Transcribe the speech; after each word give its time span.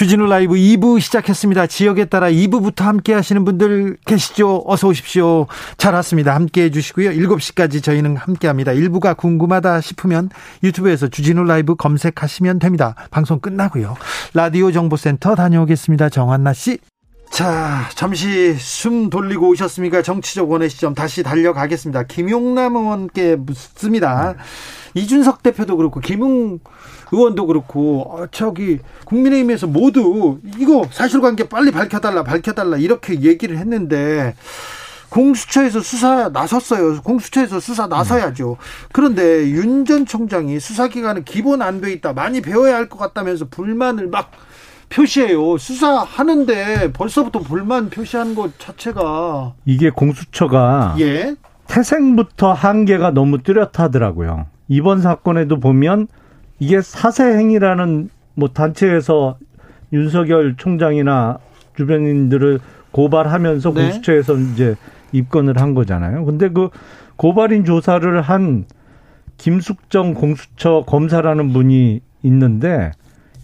주진우 0.00 0.24
라이브 0.28 0.54
2부 0.54 0.98
시작했습니다. 0.98 1.66
지역에 1.66 2.06
따라 2.06 2.30
2부부터 2.30 2.84
함께 2.84 3.12
하시는 3.12 3.44
분들 3.44 3.98
계시죠? 4.06 4.62
어서 4.64 4.88
오십시오. 4.88 5.46
잘 5.76 5.92
왔습니다. 5.92 6.34
함께 6.34 6.62
해주시고요. 6.62 7.10
7시까지 7.10 7.82
저희는 7.82 8.16
함께 8.16 8.46
합니다. 8.46 8.72
1부가 8.72 9.14
궁금하다 9.14 9.82
싶으면 9.82 10.30
유튜브에서 10.62 11.08
주진우 11.08 11.44
라이브 11.44 11.74
검색하시면 11.74 12.60
됩니다. 12.60 12.94
방송 13.10 13.40
끝나고요. 13.40 13.94
라디오 14.32 14.72
정보센터 14.72 15.34
다녀오겠습니다. 15.34 16.08
정한나 16.08 16.54
씨. 16.54 16.78
자, 17.30 17.86
잠시 17.94 18.54
숨 18.54 19.10
돌리고 19.10 19.50
오셨습니까? 19.50 20.00
정치적 20.00 20.50
원의 20.50 20.70
시점 20.70 20.94
다시 20.94 21.22
달려가겠습니다. 21.22 22.04
김용남 22.04 22.74
의원께 22.74 23.36
묻습니다. 23.36 24.34
이준석 24.94 25.42
대표도 25.42 25.76
그렇고 25.76 26.00
김웅 26.00 26.58
의원도 27.12 27.46
그렇고 27.46 28.02
어, 28.08 28.26
저기 28.30 28.78
국민의힘에서 29.04 29.66
모두 29.66 30.38
이거 30.58 30.84
사실관계 30.90 31.48
빨리 31.48 31.70
밝혀달라 31.70 32.22
밝혀달라 32.24 32.76
이렇게 32.76 33.20
얘기를 33.20 33.58
했는데 33.58 34.34
공수처에서 35.08 35.80
수사 35.80 36.28
나섰어요. 36.28 37.02
공수처에서 37.02 37.58
수사 37.58 37.86
나서야죠. 37.88 38.56
그런데 38.92 39.48
윤 39.50 39.84
전 39.84 40.06
총장이 40.06 40.60
수사기관은 40.60 41.24
기본 41.24 41.62
안 41.62 41.80
돼 41.80 41.92
있다. 41.92 42.12
많이 42.12 42.40
배워야 42.40 42.76
할 42.76 42.88
것 42.88 42.98
같다면서 42.98 43.46
불만을 43.50 44.06
막 44.08 44.30
표시해요. 44.88 45.56
수사하는데 45.58 46.92
벌써부터 46.92 47.40
불만 47.40 47.90
표시하는 47.90 48.34
것 48.34 48.58
자체가 48.58 49.54
이게 49.64 49.90
공수처가 49.90 50.96
예. 51.00 51.34
태생부터 51.66 52.52
한계가 52.52 53.10
너무 53.12 53.38
뚜렷하더라고요. 53.42 54.46
이번 54.68 55.00
사건에도 55.00 55.58
보면 55.60 56.08
이게 56.60 56.80
사세행위라는 56.80 58.10
뭐 58.34 58.48
단체에서 58.48 59.38
윤석열 59.92 60.54
총장이나 60.56 61.38
주변인들을 61.76 62.60
고발하면서 62.92 63.72
네. 63.72 63.82
공수처에서 63.82 64.36
이제 64.36 64.76
입건을 65.12 65.58
한 65.58 65.74
거잖아요. 65.74 66.24
근데 66.24 66.48
그 66.48 66.68
고발인 67.16 67.64
조사를 67.64 68.20
한 68.20 68.66
김숙정 69.36 70.14
공수처 70.14 70.84
검사라는 70.86 71.52
분이 71.52 72.00
있는데 72.22 72.92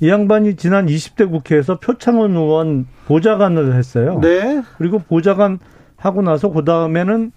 이 0.00 0.10
양반이 0.10 0.56
지난 0.56 0.86
20대 0.86 1.30
국회에서 1.30 1.78
표창원 1.78 2.36
의원 2.36 2.86
보좌관을 3.06 3.74
했어요. 3.74 4.18
네. 4.20 4.62
그리고 4.76 4.98
보좌관 4.98 5.58
하고 5.96 6.20
나서 6.20 6.50
그 6.50 6.64
다음에는 6.64 7.32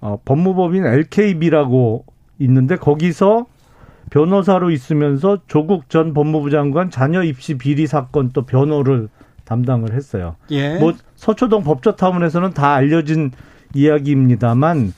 어, 0.00 0.20
법무법인 0.24 0.86
LKB라고 0.86 2.04
있는데 2.38 2.76
거기서 2.76 3.46
변호사로 4.10 4.70
있으면서 4.70 5.38
조국 5.46 5.90
전 5.90 6.14
법무부 6.14 6.50
장관 6.50 6.90
자녀 6.90 7.22
입시 7.22 7.58
비리 7.58 7.86
사건 7.86 8.30
또 8.32 8.42
변호를 8.42 9.08
담당을 9.44 9.92
했어요. 9.92 10.36
예. 10.50 10.78
뭐 10.78 10.92
서초동 11.16 11.64
법조타운에서는 11.64 12.52
다 12.52 12.74
알려진 12.74 13.32
이야기입니다만 13.74 14.92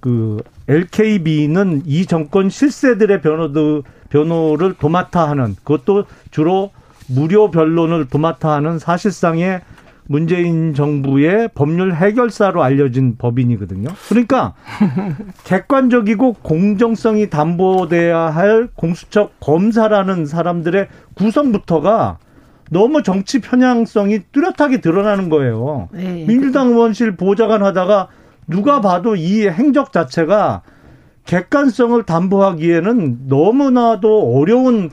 그 0.00 0.42
LKB는 0.68 1.82
이 1.86 2.06
정권 2.06 2.50
실세들의 2.50 3.20
변호도 3.20 3.84
변호를 4.10 4.74
도맡아 4.74 5.28
하는 5.28 5.54
그것도 5.62 6.04
주로 6.30 6.70
무료 7.08 7.50
변론을 7.50 8.08
도맡아 8.08 8.52
하는 8.52 8.78
사실상의 8.78 9.60
문재인 10.06 10.74
정부의 10.74 11.50
법률 11.54 11.94
해결사로 11.94 12.62
알려진 12.62 13.16
법인이거든요. 13.16 13.88
그러니까 14.08 14.54
객관적이고 15.44 16.34
공정성이 16.42 17.30
담보돼야 17.30 18.18
할 18.18 18.68
공수처 18.74 19.30
검사라는 19.40 20.26
사람들의 20.26 20.88
구성부터가 21.14 22.18
너무 22.70 23.02
정치 23.02 23.40
편향성이 23.40 24.20
뚜렷하게 24.32 24.80
드러나는 24.80 25.28
거예요. 25.28 25.88
네, 25.92 26.24
민주당 26.26 26.68
의원실 26.68 27.16
보좌관 27.16 27.62
하다가 27.62 28.08
누가 28.48 28.80
봐도 28.80 29.14
이 29.14 29.46
행적 29.46 29.92
자체가 29.92 30.62
객관성을 31.26 32.02
담보하기에는 32.02 33.28
너무나도 33.28 34.34
어려운 34.36 34.90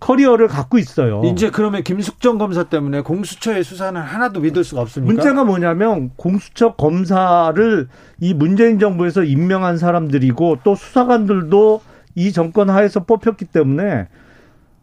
커리어를 0.00 0.46
갖고 0.48 0.78
있어요. 0.78 1.22
이제 1.24 1.50
그러면 1.50 1.82
김숙정 1.82 2.38
검사 2.38 2.64
때문에 2.64 3.00
공수처의 3.00 3.64
수사는 3.64 4.00
하나도 4.00 4.40
믿을 4.40 4.62
수가 4.64 4.82
없습니까? 4.82 5.12
문제가 5.12 5.44
뭐냐면 5.44 6.10
공수처 6.16 6.74
검사를 6.74 7.88
이 8.20 8.34
문재인 8.34 8.78
정부에서 8.78 9.24
임명한 9.24 9.78
사람들이고 9.78 10.58
또 10.62 10.74
수사관들도 10.74 11.82
이 12.14 12.32
정권 12.32 12.70
하에서 12.70 13.04
뽑혔기 13.04 13.46
때문에 13.46 14.08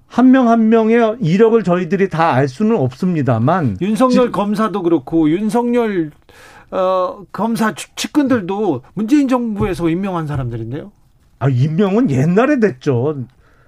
한 0.07 0.31
명한 0.31 0.51
한 0.59 0.69
명의 0.69 1.15
이력을 1.19 1.61
저희들이 1.63 2.09
다 2.09 2.33
알 2.33 2.47
수는 2.47 2.75
없습니다만 2.77 3.77
윤석열 3.81 4.31
검사도 4.31 4.83
그렇고 4.83 5.29
윤석열 5.29 6.11
어, 6.71 7.23
검사 7.31 7.73
측근들도 7.95 8.81
문재인 8.93 9.27
정부에서 9.27 9.89
임명한 9.89 10.27
사람들인데요. 10.27 10.91
아, 11.39 11.47
임명은 11.49 12.09
옛날에 12.11 12.59
됐죠. 12.59 13.23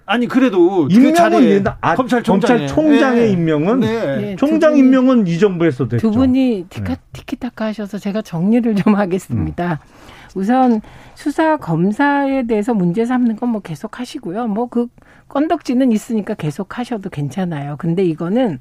아니 0.08 0.26
그래도 0.26 0.88
그 0.88 0.94
임명은 0.94 1.30
그 1.32 1.46
옛날 1.46 1.76
아, 1.82 1.94
검찰총장의 1.96 3.26
네. 3.28 3.30
임명은 3.32 3.80
네. 3.82 4.18
네. 4.18 4.36
총장 4.38 4.78
임명은 4.78 5.28
이 5.28 5.38
정부에서 5.38 5.88
됐죠. 5.90 6.10
두 6.10 6.18
분이 6.18 6.66
티카, 6.70 6.96
네. 6.96 7.02
티키타카 7.12 7.66
하셔서 7.66 7.98
제가 8.00 8.22
정리를 8.22 8.74
좀 8.76 8.96
하겠습니다. 8.96 9.74
음. 9.74 10.08
우선 10.36 10.82
수사 11.16 11.58
검사에 11.58 12.44
대해서 12.44 12.74
문제 12.74 13.06
삼는 13.06 13.36
건 13.36 13.50
뭐 13.50 13.62
계속 13.62 14.00
하시고요. 14.00 14.48
뭐 14.48 14.68
그 14.68 14.88
건덕지는 15.28 15.92
있으니까 15.92 16.36
계속 16.36 16.78
하셔도 16.80 17.10
괜찮아요. 17.10 17.76
근데 17.78 18.04
이거는 18.04 18.60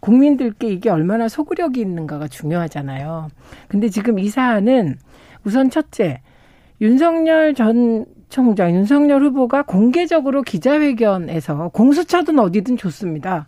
국민들께 0.00 0.68
이게 0.68 0.90
얼마나 0.90 1.28
소구력이 1.28 1.80
있는가가 1.80 2.26
중요하잖아요. 2.26 3.28
근데 3.68 3.88
지금 3.90 4.18
이 4.18 4.28
사안은 4.28 4.96
우선 5.44 5.70
첫째, 5.70 6.20
윤석열 6.80 7.54
전 7.54 8.06
총장, 8.30 8.74
윤석열 8.74 9.22
후보가 9.22 9.62
공개적으로 9.62 10.42
기자회견에서 10.42 11.68
공수처든 11.74 12.38
어디든 12.38 12.76
좋습니다. 12.78 13.46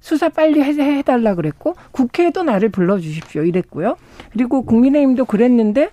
수사 0.00 0.28
빨리 0.28 0.62
해달라 0.62 1.34
그랬고, 1.34 1.74
국회에도 1.90 2.44
나를 2.44 2.68
불러주십시오. 2.68 3.42
이랬고요. 3.42 3.96
그리고 4.30 4.62
국민의힘도 4.62 5.24
그랬는데, 5.24 5.90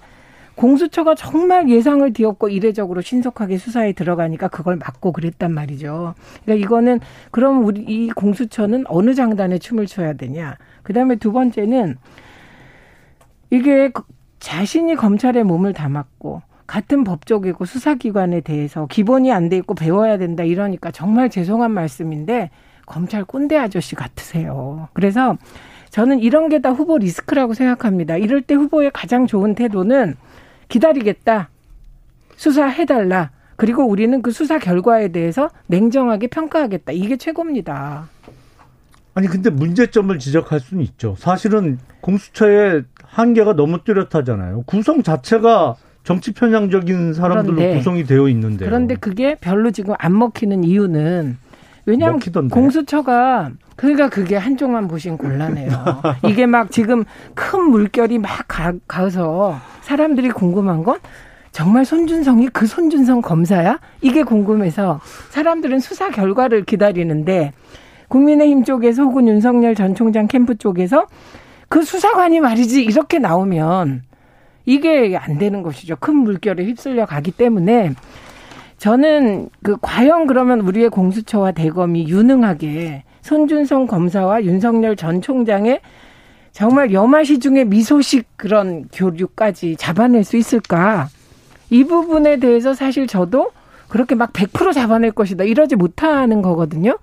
공수처가 0.56 1.16
정말 1.16 1.70
예상을 1.70 2.12
뒤엎고 2.14 2.50
이례적으로 2.50 3.02
신속하게 3.02 3.58
수사에 3.58 3.94
들어가니까 3.94 4.48
그걸 4.48 4.78
막고 4.78 5.12
그랬단 5.12 5.54
말이죠. 5.54 6.16
그러니까 6.44 6.66
이거는 6.66 7.00
그럼 7.32 7.66
우리 7.66 7.82
이 7.82 8.10
공수처는 8.10 8.86
어느 8.88 9.14
장단에 9.14 9.58
춤을 9.58 9.86
춰야 9.86 10.14
되냐. 10.14 10.58
그다음에 10.84 11.18
두 11.18 11.34
번째는 11.34 11.98
이게 13.50 13.90
그 13.90 14.04
자신이 14.40 14.96
검찰에 14.96 15.44
몸을 15.44 15.74
담았고 15.74 16.42
같은 16.68 17.04
법조계고 17.04 17.66
수사기관에 17.66 18.42
대해서 18.42 18.88
기본이 18.88 19.32
안 19.32 19.50
돼 19.50 19.58
있고 19.58 19.74
배워야 19.76 20.18
된다 20.18 20.44
이러니까 20.44 20.92
정말 20.92 21.30
죄송한 21.30 21.72
말씀인데 21.72 22.50
검찰 22.86 23.24
꼰대 23.26 23.56
아저씨 23.58 23.96
같으세요. 23.96 24.90
그래서 24.94 25.38
저는 25.92 26.20
이런 26.20 26.50
게 26.50 26.60
다 26.60 26.72
후보 26.72 26.98
리스크라고 26.98 27.54
생각합니다. 27.54 28.18
이럴 28.18 28.42
때 28.42 28.56
후보의 28.56 28.92
가장 28.94 29.28
좋은 29.28 29.56
태도는 29.56 30.16
기다리겠다. 30.68 31.50
수사해달라. 32.36 33.32
그리고 33.56 33.86
우리는 33.88 34.22
그 34.22 34.32
수사 34.32 34.60
결과에 34.60 35.10
대해서 35.10 35.50
냉정하게 35.68 36.28
평가하겠다. 36.28 36.92
이게 36.92 37.16
최고입니다. 37.18 38.10
아니, 39.14 39.28
근데 39.28 39.50
문제점을 39.50 40.18
지적할 40.20 40.60
수는 40.60 40.84
있죠. 40.84 41.16
사실은 41.18 41.80
공수처의 42.02 42.84
한계가 43.02 43.56
너무 43.56 43.82
뚜렷하잖아요. 43.86 44.64
구성 44.66 45.04
자체가 45.04 45.76
정치 46.06 46.32
편향적인 46.34 47.16
사람들로 47.16 47.56
그런데, 47.56 47.78
구성이 47.78 48.04
되어 48.04 48.30
있는데. 48.30 48.64
그런데 48.66 48.96
그게 48.96 49.36
별로 49.42 49.72
지금 49.72 49.96
안 49.98 50.18
먹히는 50.18 50.64
이유는 50.64 51.38
왜냐하면 51.88 52.18
먹히던데. 52.18 52.54
공수처가 52.54 53.50
그러니까 53.76 54.10
그게 54.10 54.38
한쪽만 54.38 54.88
보신 54.88 55.18
곤란해요. 55.18 55.70
이게 56.30 56.46
막 56.46 56.72
지금 56.72 57.04
큰 57.34 57.72
물결이 57.72 58.20
막 58.20 58.30
가, 58.48 58.74
가서 58.88 59.60
사람들이 59.82 60.30
궁금한 60.30 60.84
건 60.84 61.00
정말 61.52 61.86
손준성이 61.86 62.50
그 62.50 62.68
손준성 62.68 63.22
검사야? 63.22 63.80
이게 64.02 64.22
궁금해서 64.22 65.02
사람들은 65.32 65.80
수사 65.80 66.10
결과를 66.12 66.66
기다리는데 66.66 67.52
국민의힘 68.10 68.64
쪽에서 68.64 69.04
혹은 69.04 69.28
윤석열 69.28 69.74
전 69.74 69.96
총장 69.96 70.28
캠프 70.28 70.56
쪽에서 70.56 71.08
그 71.68 71.82
수사관이 71.82 72.42
말이지 72.42 72.84
이렇게 72.84 73.18
나오면 73.18 74.04
이게 74.66 75.16
안 75.18 75.38
되는 75.38 75.62
것이죠. 75.62 75.96
큰 75.98 76.16
물결에 76.16 76.66
휩쓸려 76.66 77.06
가기 77.06 77.32
때문에 77.32 77.94
저는 78.78 79.50
그 79.64 79.78
과연 79.82 80.28
그러면 80.28 80.62
우리의 80.62 80.90
공수처와 80.90 81.52
대검이 81.52 82.08
유능하게 82.08 83.04
손준성 83.22 83.88
검사와 83.88 84.44
윤석열 84.44 84.96
전 84.96 85.22
총장의 85.22 85.82
정말 86.52 86.94
여마시 86.94 87.40
중에 87.40 87.64
미소식 87.66 88.38
그런 88.38 88.86
교류까지 88.94 89.76
잡아낼 89.78 90.24
수 90.24 90.38
있을까? 90.38 91.08
이 91.70 91.84
부분에 91.84 92.38
대해서 92.38 92.74
사실 92.74 93.08
저도 93.08 93.52
그렇게 93.90 94.16
막 94.16 94.32
100% 94.34 94.74
잡아낼 94.74 95.12
것이다. 95.12 95.44
이러지 95.44 95.76
못하는 95.76 96.42
거거든요. 96.42 96.98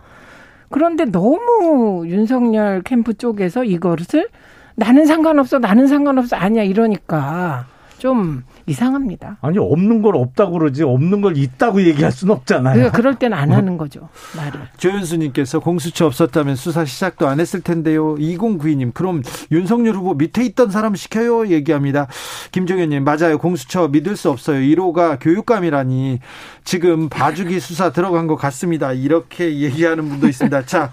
그런데 0.70 1.04
너무 1.04 2.04
윤석열 2.06 2.82
캠프 2.82 3.14
쪽에서 3.14 3.64
이것을 3.64 4.28
나는 4.76 5.06
상관없어, 5.06 5.58
나는 5.58 5.86
상관없어, 5.88 6.36
아니야, 6.36 6.62
이러니까 6.62 7.66
좀 7.98 8.42
이상합니다. 8.66 9.38
아니 9.42 9.58
없는 9.58 10.02
걸 10.02 10.16
없다고 10.16 10.58
그러지 10.58 10.82
없는 10.82 11.20
걸 11.20 11.36
있다고 11.36 11.82
얘기할 11.82 12.10
수는 12.10 12.34
없잖아요. 12.34 12.74
그러니까 12.74 12.96
그럴 12.96 13.14
땐 13.14 13.32
안 13.32 13.52
하는 13.52 13.78
거죠. 13.78 14.08
말을. 14.36 14.60
조현수님께서 14.76 15.60
공수처 15.60 16.06
없었다면 16.06 16.56
수사 16.56 16.84
시작도 16.84 17.28
안 17.28 17.38
했을 17.38 17.60
텐데요. 17.60 18.16
2092님 18.16 18.92
그럼 18.92 19.22
윤석열 19.52 19.94
후보 19.94 20.14
밑에 20.14 20.44
있던 20.46 20.70
사람 20.72 20.96
시켜요 20.96 21.46
얘기합니다. 21.48 22.08
김종현님 22.50 23.04
맞아요. 23.04 23.38
공수처 23.38 23.86
믿을 23.86 24.16
수 24.16 24.30
없어요. 24.30 24.58
1호가 24.58 25.18
교육감이라니 25.20 26.18
지금 26.64 27.08
봐주기 27.08 27.60
수사 27.60 27.90
들어간 27.92 28.26
것 28.26 28.34
같습니다. 28.34 28.92
이렇게 28.92 29.60
얘기하는 29.60 30.08
분도 30.08 30.26
있습니다. 30.26 30.66
자. 30.66 30.90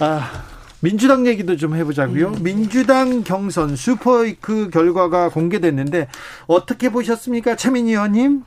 아, 0.00 0.30
민주당 0.84 1.26
얘기도 1.26 1.56
좀 1.56 1.74
해보자고요. 1.74 2.28
음. 2.28 2.42
민주당 2.42 3.24
경선 3.24 3.74
슈퍼이크 3.74 4.68
결과가 4.68 5.30
공개됐는데 5.30 6.08
어떻게 6.46 6.90
보셨습니까, 6.90 7.56
최민희 7.56 7.92
의원님? 7.92 8.42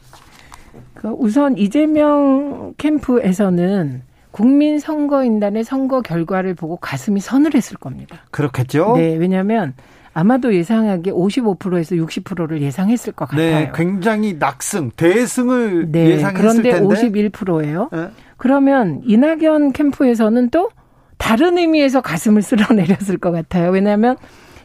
그 0.93 1.07
우선 1.17 1.57
이재명 1.57 2.75
캠프에서는 2.77 4.03
국민 4.29 4.77
선거인단의 4.77 5.63
선거 5.63 6.01
결과를 6.01 6.53
보고 6.53 6.77
가슴이 6.77 7.19
서늘했을 7.19 7.77
겁니다. 7.77 8.17
그렇겠죠. 8.29 8.93
네, 8.97 9.15
왜냐하면 9.15 9.73
아마도 10.13 10.53
예상하기에 10.53 11.13
55%에서 11.13 11.95
60%를 11.95 12.61
예상했을 12.61 13.13
것 13.13 13.29
네, 13.31 13.51
같아요. 13.51 13.65
네, 13.65 13.71
굉장히 13.73 14.35
낙승, 14.37 14.91
대승을 14.95 15.91
네, 15.91 16.11
예상했을 16.11 16.61
그런데 16.61 16.71
텐데. 16.71 17.29
51%예요. 17.29 17.89
네. 17.91 18.09
그러면 18.37 19.01
이낙연 19.05 19.73
캠프에서는 19.73 20.51
또 20.51 20.69
다른 21.17 21.57
의미에서 21.57 22.01
가슴을 22.01 22.41
쓸어내렸을 22.41 23.17
것 23.17 23.31
같아요. 23.31 23.71
왜냐하면 23.71 24.15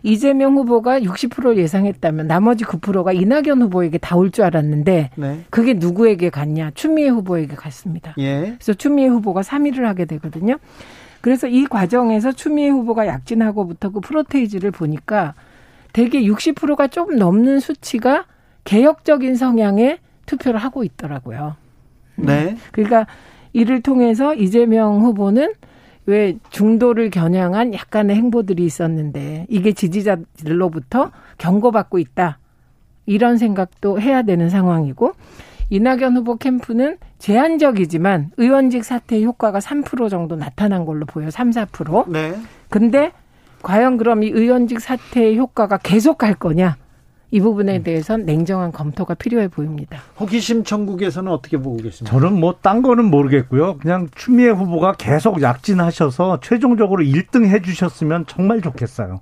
이재명 0.04 0.56
후보가 0.56 1.00
60% 1.00 1.56
예상했다면 1.58 2.26
나머지 2.26 2.64
9%가 2.64 3.12
이낙연 3.12 3.62
후보에게 3.62 3.99
다 3.99 4.16
올 4.16 4.31
줄 4.32 4.44
알았는데 4.44 5.10
네. 5.14 5.44
그게 5.50 5.75
누구에게 5.75 6.28
갔냐? 6.31 6.72
추미애 6.75 7.08
후보에게 7.08 7.54
갔습니다. 7.54 8.14
예. 8.19 8.54
그래서 8.58 8.75
추미애 8.75 9.06
후보가 9.06 9.43
3위를 9.43 9.82
하게 9.82 10.04
되거든요. 10.06 10.56
그래서 11.20 11.46
이 11.46 11.66
과정에서 11.66 12.32
추미애 12.32 12.69
후보가 12.69 13.06
약진하고부터 13.06 13.90
그 13.90 14.00
프로테이지를 14.00 14.72
보니까 14.72 15.34
대개 15.93 16.20
60%가 16.22 16.88
좀 16.88 17.16
넘는 17.16 17.60
수치가 17.60 18.25
개혁적인 18.64 19.37
성향의 19.37 19.98
투표를 20.26 20.58
하고 20.58 20.82
있더라고요. 20.82 21.55
네. 22.16 22.56
그러니까 22.72 23.06
이를 23.52 23.82
통해서 23.82 24.34
이재명 24.34 25.00
후보는 25.02 25.52
왜 26.06 26.37
중도를 26.50 27.10
겨냥한 27.10 27.75
약간의 27.75 28.16
행보들이 28.16 28.64
있었는데 28.64 29.46
이게 29.49 29.72
지지자들로부터 29.72 31.10
경고받고 31.38 31.99
있다. 31.99 32.38
이런 33.06 33.38
생각도 33.38 34.00
해야 34.00 34.22
되는 34.22 34.49
상황이고 34.49 35.12
이낙연 35.70 36.16
후보 36.16 36.37
캠프는 36.37 36.99
제한적이지만 37.19 38.32
의원직 38.37 38.84
사퇴 38.84 39.22
효과가 39.22 39.60
3% 39.60 40.10
정도 40.10 40.37
나타난 40.37 40.84
걸로 40.84 41.06
보여. 41.06 41.31
3, 41.31 41.50
4%. 41.50 42.10
네. 42.10 42.34
근데 42.69 43.12
과연 43.62 43.96
그럼 43.96 44.22
이 44.22 44.28
의원직 44.28 44.81
사퇴 44.81 45.37
효과가 45.37 45.78
계속 45.78 46.19
갈 46.19 46.34
거냐? 46.34 46.76
이 47.32 47.40
부분에 47.40 47.79
음. 47.79 47.82
대해서는 47.82 48.26
냉정한 48.26 48.73
검토가 48.73 49.14
필요해 49.14 49.49
보입니다. 49.49 49.99
호기심 50.20 50.64
천국에서는 50.64 51.32
어떻게 51.32 51.56
보고 51.56 51.79
계십니까? 51.79 52.12
저는 52.14 52.38
뭐 52.38 52.52
딴 52.61 52.82
거는 52.82 53.06
모르겠고요. 53.06 53.79
그냥 53.79 54.06
추미애 54.14 54.50
후보가 54.50 54.93
계속 54.99 55.40
약진하셔서 55.43 56.40
최종적으로 56.43 57.02
1등 57.02 57.46
해주셨으면 57.46 58.26
정말 58.29 58.61
좋겠어요. 58.61 59.20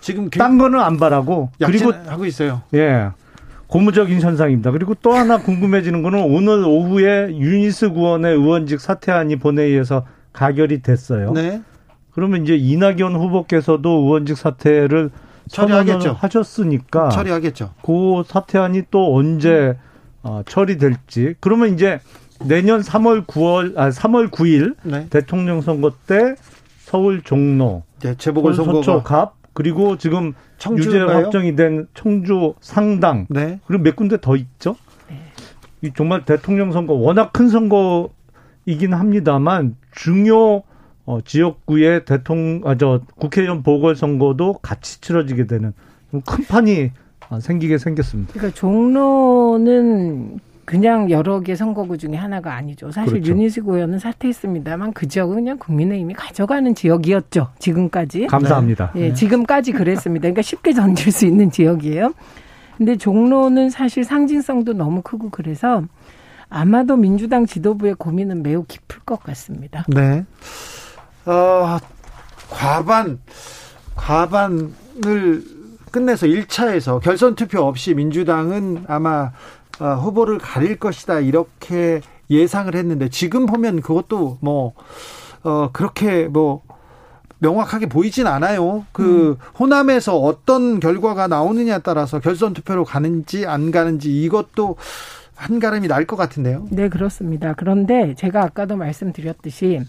지금 0.00 0.30
딴 0.30 0.56
거는 0.56 0.80
안 0.80 0.96
바라고 0.96 1.50
그리고 1.62 1.92
하고 2.06 2.24
있어요. 2.24 2.62
예. 2.74 3.10
고무적인 3.66 4.20
현상입니다. 4.22 4.70
그리고 4.70 4.94
또 4.94 5.12
하나 5.12 5.36
궁금해지는 5.36 6.02
거는 6.02 6.18
오늘 6.22 6.64
오후에 6.64 7.28
유니스 7.38 7.90
구원의 7.90 8.34
의원직 8.36 8.80
사퇴안이 8.80 9.36
본회의에서 9.36 10.06
가결이 10.32 10.80
됐어요. 10.82 11.32
네. 11.32 11.60
그러면 12.12 12.42
이제 12.42 12.56
이낙연 12.56 13.14
후보께서도 13.14 13.88
의원직 13.90 14.38
사퇴를 14.38 15.10
처리하겠죠. 15.50 16.16
하셨으니까 16.18 17.08
처리하겠죠. 17.10 17.74
그 17.82 18.22
사퇴안이 18.26 18.84
또 18.90 19.14
언제 19.14 19.76
어, 20.22 20.42
처리될지 20.46 21.34
그러면 21.40 21.74
이제 21.74 22.00
내년 22.44 22.80
3월 22.80 23.26
9월 23.26 23.76
아 23.76 23.90
3월 23.90 24.30
9일 24.30 24.76
네. 24.82 25.06
대통령 25.10 25.60
선거 25.60 25.92
때 26.06 26.34
서울 26.78 27.22
종로 27.22 27.82
네, 28.00 28.14
재보궐 28.16 28.54
선거가 28.54 29.02
갑 29.02 29.34
그리고 29.52 29.98
지금 29.98 30.34
청주인가요? 30.58 31.02
유죄 31.02 31.12
확정이 31.12 31.56
된 31.56 31.86
청주 31.94 32.54
상당 32.60 33.26
네. 33.28 33.60
그리고 33.66 33.82
몇 33.82 33.96
군데 33.96 34.18
더 34.20 34.36
있죠. 34.36 34.76
이 35.82 35.90
정말 35.96 36.24
대통령 36.24 36.72
선거 36.72 36.92
워낙 36.92 37.32
큰 37.32 37.48
선거이긴 37.48 38.92
합니다만 38.92 39.76
중요 39.92 40.62
어, 41.10 41.20
지역구의 41.24 42.04
대통령, 42.04 42.62
아, 42.64 42.76
저, 42.76 43.00
국회의원 43.18 43.64
보궐선거도 43.64 44.58
같이 44.62 45.00
치러지게 45.00 45.48
되는 45.48 45.72
큰 46.24 46.44
판이 46.44 46.92
생기게 47.40 47.78
생겼습니다. 47.78 48.32
그러니까 48.32 48.56
종로는 48.56 50.38
그냥 50.64 51.10
여러 51.10 51.40
개 51.40 51.56
선거구 51.56 51.98
중에 51.98 52.14
하나가 52.14 52.54
아니죠. 52.54 52.92
사실 52.92 53.14
그렇죠. 53.14 53.32
유니스구 53.32 53.74
의원은 53.74 53.98
사퇴했습니다만 53.98 54.92
그 54.92 55.08
지역은 55.08 55.34
그냥 55.34 55.58
국민의힘이 55.58 56.14
가져가는 56.14 56.72
지역이었죠. 56.72 57.48
지금까지. 57.58 58.28
감사합니다. 58.28 58.92
네. 58.94 59.08
네. 59.08 59.14
지금까지 59.14 59.72
그랬습니다. 59.72 60.22
그러니까 60.22 60.42
쉽게 60.42 60.72
던질 60.72 61.10
수 61.10 61.26
있는 61.26 61.50
지역이에요. 61.50 62.14
근데 62.78 62.96
종로는 62.96 63.70
사실 63.70 64.04
상징성도 64.04 64.74
너무 64.74 65.02
크고 65.02 65.30
그래서 65.30 65.82
아마도 66.48 66.96
민주당 66.96 67.46
지도부의 67.46 67.94
고민은 67.94 68.44
매우 68.44 68.64
깊을 68.64 69.00
것 69.00 69.20
같습니다. 69.24 69.84
네. 69.88 70.24
어, 71.26 71.78
과반, 72.50 73.20
과반을 73.96 75.44
끝내서 75.90 76.26
1차에서 76.26 77.00
결선 77.00 77.34
투표 77.34 77.62
없이 77.62 77.94
민주당은 77.94 78.84
아마 78.88 79.32
어, 79.80 79.94
후보를 79.94 80.38
가릴 80.38 80.78
것이다. 80.78 81.20
이렇게 81.20 82.00
예상을 82.28 82.74
했는데 82.74 83.08
지금 83.08 83.46
보면 83.46 83.80
그것도 83.80 84.38
뭐, 84.40 84.74
어, 85.42 85.70
그렇게 85.72 86.24
뭐, 86.24 86.62
명확하게 87.42 87.86
보이진 87.86 88.26
않아요. 88.26 88.84
그 88.92 89.30
음. 89.30 89.36
호남에서 89.58 90.18
어떤 90.18 90.78
결과가 90.78 91.26
나오느냐에 91.26 91.78
따라서 91.78 92.20
결선 92.20 92.52
투표로 92.52 92.84
가는지 92.84 93.46
안 93.46 93.70
가는지 93.70 94.22
이것도 94.22 94.76
한가름이 95.36 95.88
날 95.88 96.04
것 96.04 96.16
같은데요. 96.16 96.66
네, 96.70 96.90
그렇습니다. 96.90 97.54
그런데 97.56 98.14
제가 98.14 98.42
아까도 98.44 98.76
말씀드렸듯이 98.76 99.80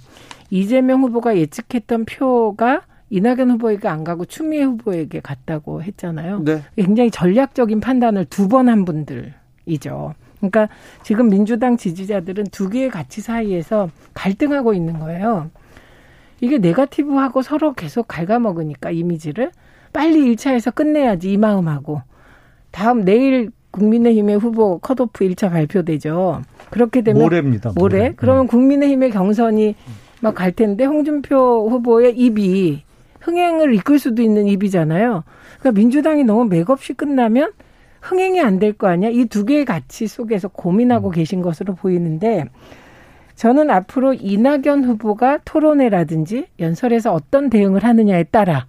이재명 0.51 1.01
후보가 1.01 1.37
예측했던 1.37 2.05
표가 2.05 2.81
이낙연 3.09 3.51
후보에게 3.51 3.87
안 3.87 4.03
가고 4.03 4.25
추미애 4.25 4.63
후보에게 4.63 5.19
갔다고 5.21 5.81
했잖아요. 5.81 6.43
네. 6.43 6.61
굉장히 6.75 7.09
전략적인 7.09 7.79
판단을 7.79 8.25
두 8.25 8.47
번 8.47 8.69
한 8.69 8.85
분들이죠. 8.85 10.13
그러니까 10.37 10.69
지금 11.03 11.29
민주당 11.29 11.77
지지자들은 11.77 12.45
두 12.51 12.69
개의 12.69 12.89
가치 12.89 13.21
사이에서 13.21 13.89
갈등하고 14.13 14.73
있는 14.73 14.99
거예요. 14.99 15.49
이게 16.41 16.57
네가티브하고 16.57 17.41
서로 17.41 17.73
계속 17.73 18.07
갉아먹으니까 18.07 18.91
이미지를 18.91 19.51
빨리 19.93 20.33
1차에서 20.35 20.73
끝내야지 20.73 21.31
이 21.33 21.37
마음하고 21.37 22.01
다음 22.71 23.03
내일 23.05 23.51
국민의힘의 23.71 24.37
후보 24.37 24.79
컷오프 24.79 25.25
1차 25.25 25.49
발표되죠. 25.51 26.41
그렇게 26.71 27.01
되면 27.01 27.21
모레입니다. 27.21 27.73
모레. 27.75 27.97
모레. 27.99 28.13
그러면 28.15 28.43
네. 28.45 28.49
국민의힘의 28.49 29.11
경선이 29.11 29.75
막 30.21 30.35
갈 30.35 30.51
텐데 30.51 30.85
홍준표 30.85 31.67
후보의 31.69 32.17
입이 32.17 32.83
흥행을 33.21 33.73
이끌 33.75 33.99
수도 33.99 34.21
있는 34.21 34.47
입이잖아요. 34.47 35.23
그러니까 35.59 35.71
민주당이 35.79 36.23
너무 36.23 36.45
맥없이 36.45 36.93
끝나면 36.93 37.51
흥행이 38.01 38.41
안 38.41 38.59
될 38.59 38.73
거 38.73 38.87
아니야? 38.87 39.09
이 39.09 39.25
두 39.25 39.45
개의 39.45 39.65
가치 39.65 40.07
속에서 40.07 40.47
고민하고 40.47 41.09
음. 41.09 41.11
계신 41.11 41.41
것으로 41.41 41.75
보이는데 41.75 42.45
저는 43.35 43.69
앞으로 43.69 44.13
이낙연 44.13 44.83
후보가 44.85 45.39
토론회라든지 45.45 46.47
연설에서 46.59 47.13
어떤 47.13 47.49
대응을 47.49 47.83
하느냐에 47.83 48.23
따라 48.25 48.67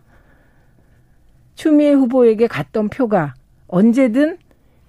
추미애 1.54 1.92
후보에게 1.92 2.46
갔던 2.46 2.88
표가 2.88 3.34
언제든 3.68 4.38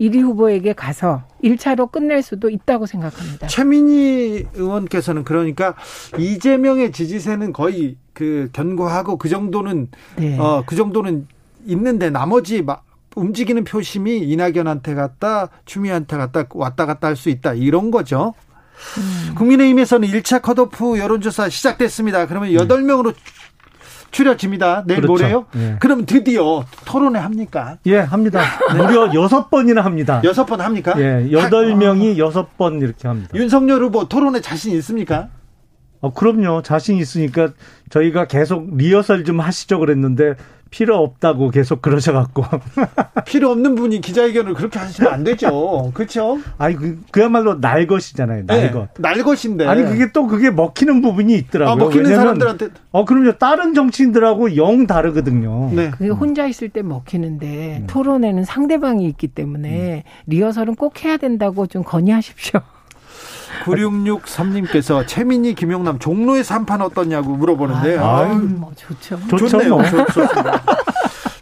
1위 0.01 0.21
후보에게 0.21 0.73
가서 0.73 1.23
1차로 1.43 1.91
끝낼 1.91 2.21
수도 2.21 2.49
있다고 2.49 2.85
생각합니다. 2.85 3.47
최민희 3.47 4.47
의원께서는 4.53 5.23
그러니까 5.23 5.75
이재명의 6.17 6.91
지지세는 6.91 7.53
거의 7.53 7.97
그 8.13 8.49
견고하고 8.53 9.17
그 9.17 9.29
정도는 9.29 9.89
네. 10.17 10.37
어 10.39 10.63
그 10.65 10.75
정도는 10.75 11.27
있는데 11.65 12.09
나머지 12.09 12.61
막 12.61 12.83
움직이는 13.15 13.63
표심이 13.63 14.17
이낙연한테 14.17 14.95
갔다 14.95 15.49
추미애한테 15.65 16.17
갔다 16.17 16.45
왔다 16.49 16.85
갔다 16.85 17.07
할 17.07 17.15
수 17.15 17.29
있다 17.29 17.53
이런 17.53 17.91
거죠. 17.91 18.33
음. 18.97 19.35
국민의힘에서는 19.35 20.07
1차 20.09 20.41
컷오프 20.41 20.97
여론조사 20.97 21.47
시작됐습니다. 21.49 22.25
그러면 22.27 22.49
8명으로 22.49 23.13
추려집니다. 24.13 24.83
내일 24.87 25.01
그렇죠. 25.01 25.23
모레요? 25.23 25.45
예. 25.57 25.75
그럼 25.79 26.05
드디어 26.05 26.63
토론회 26.85 27.19
합니까? 27.19 27.77
예, 27.85 27.97
합니다. 27.97 28.41
무려 28.73 29.09
6번이나 29.09 29.81
합니다. 29.81 30.21
6번 30.23 30.57
합니까? 30.57 30.93
예, 30.97 31.27
8명이 31.29 32.17
6번 32.17 32.81
이렇게 32.81 33.07
합니다. 33.07 33.29
윤석열 33.35 33.81
후보 33.83 34.07
토론회 34.07 34.39
자신 34.39 34.73
있습니까? 34.77 35.27
어, 35.99 36.13
그럼요. 36.13 36.61
자신 36.61 36.97
있으니까 36.97 37.49
저희가 37.89 38.25
계속 38.27 38.75
리허설 38.75 39.23
좀 39.23 39.39
하시죠 39.39 39.79
그랬는데 39.79 40.35
필요 40.73 40.97
없다고 40.97 41.51
계속 41.51 41.83
그러셔갖고. 41.83 42.43
필요 43.27 43.51
없는 43.51 43.75
분이 43.75 44.01
기자회견을 44.01 44.55
그렇게 44.55 44.79
하시면 44.79 45.13
안 45.13 45.23
되죠. 45.23 45.91
그렇죠? 45.93 46.39
아니, 46.57 46.75
그, 46.75 46.99
그야말로 47.11 47.53
날것이잖아요. 47.53 48.45
날것. 48.47 48.93
네, 48.95 49.01
날것인데. 49.01 49.67
아니, 49.67 49.83
그게 49.83 50.11
또 50.11 50.25
그게 50.25 50.49
먹히는 50.49 51.03
부분이 51.03 51.35
있더라고요. 51.35 51.71
아, 51.71 51.75
먹히는 51.75 52.05
왜냐면, 52.05 52.21
사람들한테. 52.23 52.69
어, 52.89 53.05
그럼요. 53.05 53.33
다른 53.33 53.75
정치인들하고 53.75 54.55
영 54.57 54.87
다르거든요. 54.87 55.69
네. 55.75 55.91
그게 55.91 56.09
혼자 56.09 56.47
있을 56.47 56.69
때 56.69 56.81
먹히는데 56.81 57.81
음. 57.81 57.87
토론에는 57.87 58.43
상대방이 58.43 59.05
있기 59.09 59.27
때문에 59.27 60.03
음. 60.07 60.09
리허설은 60.25 60.73
꼭 60.73 61.05
해야 61.05 61.17
된다고 61.17 61.67
좀 61.67 61.83
건의하십시오. 61.83 62.61
9663님께서 63.63 65.05
최민희, 65.07 65.55
김용남 65.55 65.99
종로에서 65.99 66.55
한 66.55 66.63
판 66.65 66.81
어떻냐고 66.81 67.35
물어보는데. 67.35 67.97
아, 67.97 68.21
아, 68.21 68.25
뭐 68.35 68.71
좋죠. 68.75 69.19
좋네요. 69.49 69.69
뭐. 69.75 69.83
좋습니다. 69.83 70.63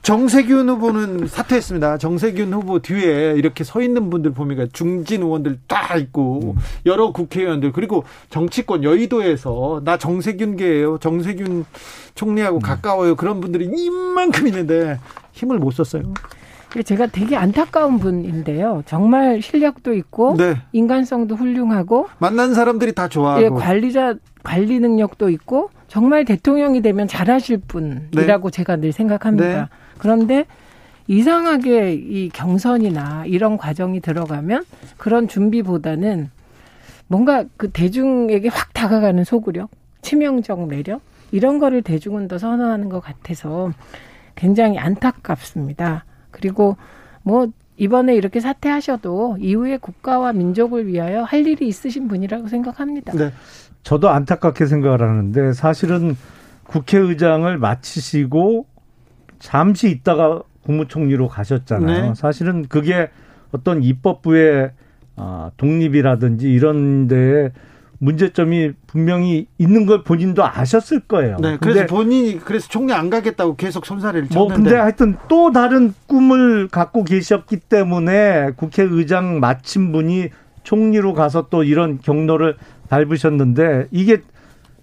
정세균 0.01 0.67
후보는 0.67 1.27
사퇴했습니다. 1.27 1.99
정세균 1.99 2.51
후보 2.53 2.79
뒤에 2.79 3.33
이렇게 3.37 3.63
서 3.63 3.81
있는 3.83 4.09
분들 4.09 4.31
보니까 4.31 4.65
중진 4.73 5.21
의원들 5.21 5.59
다 5.67 5.95
있고 5.95 6.55
여러 6.87 7.11
국회의원들 7.11 7.71
그리고 7.71 8.03
정치권 8.31 8.83
여의도에서 8.83 9.83
나 9.85 9.97
정세균계예요. 9.97 10.97
정세균 10.97 11.65
총리하고 12.15 12.57
음. 12.57 12.61
가까워요. 12.61 13.15
그런 13.15 13.39
분들이 13.41 13.65
이만큼 13.71 14.47
있는데 14.47 14.99
힘을 15.33 15.59
못 15.59 15.69
썼어요. 15.71 16.11
제가 16.83 17.07
되게 17.07 17.35
안타까운 17.35 17.99
분인데요. 17.99 18.83
정말 18.85 19.41
실력도 19.41 19.93
있고 19.93 20.35
네. 20.37 20.55
인간성도 20.71 21.35
훌륭하고 21.35 22.07
만난 22.19 22.53
사람들이 22.53 22.93
다 22.93 23.09
좋아하고 23.09 23.43
예, 23.43 23.49
관리자 23.49 24.15
관리 24.43 24.79
능력도 24.79 25.29
있고 25.29 25.69
정말 25.87 26.23
대통령이 26.23 26.81
되면 26.81 27.07
잘하실 27.07 27.61
분이라고 27.67 28.49
네. 28.49 28.55
제가 28.55 28.77
늘 28.77 28.91
생각합니다. 28.93 29.61
네. 29.61 29.65
그런데 29.97 30.45
이상하게 31.07 31.93
이 31.93 32.29
경선이나 32.29 33.25
이런 33.25 33.57
과정이 33.57 33.99
들어가면 33.99 34.63
그런 34.97 35.27
준비보다는 35.27 36.29
뭔가 37.07 37.43
그 37.57 37.69
대중에게 37.69 38.47
확 38.47 38.73
다가가는 38.73 39.25
소구력, 39.25 39.69
치명적 40.01 40.67
매력 40.67 41.01
이런 41.31 41.59
거를 41.59 41.81
대중은 41.81 42.29
더 42.29 42.37
선호하는 42.37 42.87
것 42.87 43.01
같아서 43.01 43.71
굉장히 44.35 44.77
안타깝습니다. 44.77 46.05
그리고 46.41 46.75
뭐 47.23 47.47
이번에 47.77 48.15
이렇게 48.15 48.39
사퇴하셔도 48.39 49.37
이후에 49.39 49.77
국가와 49.77 50.33
민족을 50.33 50.87
위하여 50.87 51.23
할 51.23 51.47
일이 51.47 51.67
있으신 51.67 52.07
분이라고 52.07 52.47
생각합니다. 52.47 53.13
네. 53.13 53.31
저도 53.83 54.09
안타깝게 54.09 54.65
생각을 54.65 55.01
하는데 55.01 55.53
사실은 55.53 56.15
국회의장을 56.65 57.57
마치시고 57.57 58.65
잠시 59.39 59.89
있다가 59.89 60.43
국무총리로 60.63 61.27
가셨잖아요. 61.27 62.09
네. 62.09 62.13
사실은 62.13 62.67
그게 62.67 63.09
어떤 63.51 63.81
입법부의 63.81 64.71
아, 65.15 65.51
독립이라든지 65.57 66.51
이런 66.51 67.07
데에 67.07 67.51
문제점이 68.01 68.71
분명히 68.87 69.45
있는 69.59 69.85
걸 69.85 70.03
본인도 70.03 70.43
아셨을 70.43 71.01
거예요. 71.01 71.37
네, 71.39 71.57
그래서 71.61 71.85
본인이 71.85 72.39
그래서 72.39 72.67
총리 72.67 72.93
안 72.93 73.11
가겠다고 73.11 73.55
계속 73.55 73.85
손사래를 73.85 74.27
쳤는데. 74.27 74.37
뭐 74.37 74.47
근데 74.47 74.75
하여튼 74.75 75.17
또 75.29 75.51
다른 75.51 75.93
꿈을 76.07 76.67
갖고 76.67 77.03
계셨기 77.03 77.57
때문에 77.57 78.53
국회의장 78.55 79.39
마친 79.39 79.91
분이 79.91 80.29
총리로 80.63 81.13
가서 81.13 81.47
또 81.51 81.63
이런 81.63 81.99
경로를 81.99 82.57
밟으셨는데 82.89 83.89
이게 83.91 84.21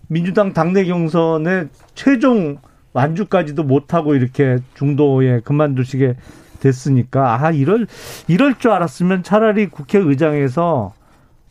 민주당 0.07 0.53
당내 0.53 0.85
경선의 0.85 1.71
최종 1.97 2.59
완주까지도 2.93 3.65
못하고 3.65 4.15
이렇게 4.15 4.59
중도에 4.75 5.41
그만두시게 5.41 6.15
됐으니까 6.61 7.35
아 7.35 7.51
이럴 7.51 7.89
이럴 8.29 8.59
줄 8.59 8.71
알았으면 8.71 9.25
차라리 9.25 9.67
국회의장에서 9.67 10.95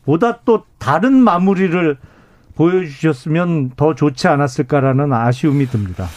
보다 0.07 0.39
또 0.45 0.63
다른 0.77 1.15
마무리를 1.15 1.97
보여주셨으면 2.55 3.71
더 3.75 3.93
좋지 3.93 4.29
않았을까라는 4.29 5.11
아쉬움이 5.11 5.65
듭니다. 5.65 6.07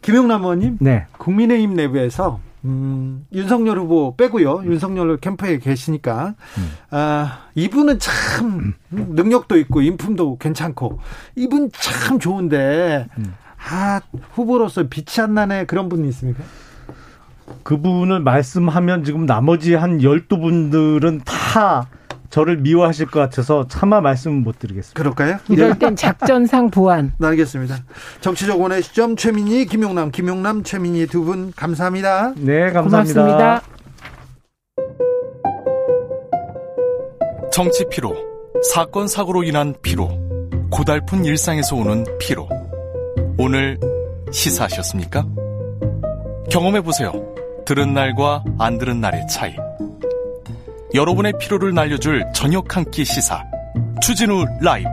김영남 0.00 0.44
의원님, 0.44 0.78
네. 0.80 1.04
국민의힘 1.18 1.74
내부에서 1.74 2.40
음, 2.64 3.26
윤석열 3.30 3.78
후보 3.78 4.16
빼고요. 4.16 4.62
윤석열 4.64 5.18
캠프에 5.18 5.58
계시니까 5.58 6.36
음. 6.56 6.70
아, 6.90 7.40
이분은 7.54 7.98
참 7.98 8.72
능력도 8.90 9.58
있고 9.58 9.82
인품도 9.82 10.38
괜찮고 10.38 10.98
이분 11.36 11.68
참 11.74 12.18
좋은데 12.18 13.08
음. 13.18 13.34
아 13.70 14.00
후보로서 14.32 14.84
빛이 14.88 15.22
안 15.22 15.34
나네 15.34 15.66
그런 15.66 15.90
분이 15.90 16.08
있습니까? 16.08 16.42
그분을 17.62 18.20
말씀하면 18.20 19.04
지금 19.04 19.26
나머지 19.26 19.74
한 19.74 20.02
열두 20.02 20.38
분들은 20.38 21.20
다 21.26 21.88
저를 22.30 22.58
미워하실 22.58 23.06
것 23.06 23.20
같아서 23.20 23.66
차마 23.68 24.00
말씀은 24.00 24.42
못 24.44 24.58
드리겠습니다. 24.58 24.98
그럴까요? 24.98 25.38
이럴 25.48 25.78
땐 25.78 25.96
작전상 25.96 26.70
보완. 26.70 27.12
네, 27.18 27.26
알겠습니다. 27.28 27.78
정치적 28.20 28.60
원의 28.60 28.82
시점 28.82 29.16
최민희, 29.16 29.66
김용남, 29.66 30.10
김용남, 30.10 30.62
최민희 30.62 31.06
두 31.06 31.24
분 31.24 31.52
감사합니다. 31.56 32.34
네, 32.36 32.70
감사합니다. 32.70 33.22
고맙습니다. 33.22 33.62
정치 37.50 37.84
피로, 37.90 38.14
사건 38.72 39.08
사고로 39.08 39.42
인한 39.42 39.74
피로, 39.82 40.08
고달픈 40.70 41.24
일상에서 41.24 41.76
오는 41.76 42.04
피로. 42.20 42.48
오늘 43.38 43.78
시사하셨습니까? 44.30 45.26
경험해 46.50 46.82
보세요. 46.82 47.12
들은 47.66 47.94
날과 47.94 48.44
안 48.58 48.78
들은 48.78 49.00
날의 49.00 49.26
차이. 49.28 49.54
여러분의 50.94 51.34
피로를 51.38 51.74
날려줄 51.74 52.24
저녁 52.34 52.76
한 52.76 52.84
끼 52.90 53.04
시사. 53.04 53.42
추진우 54.02 54.44
라이브. 54.60 54.88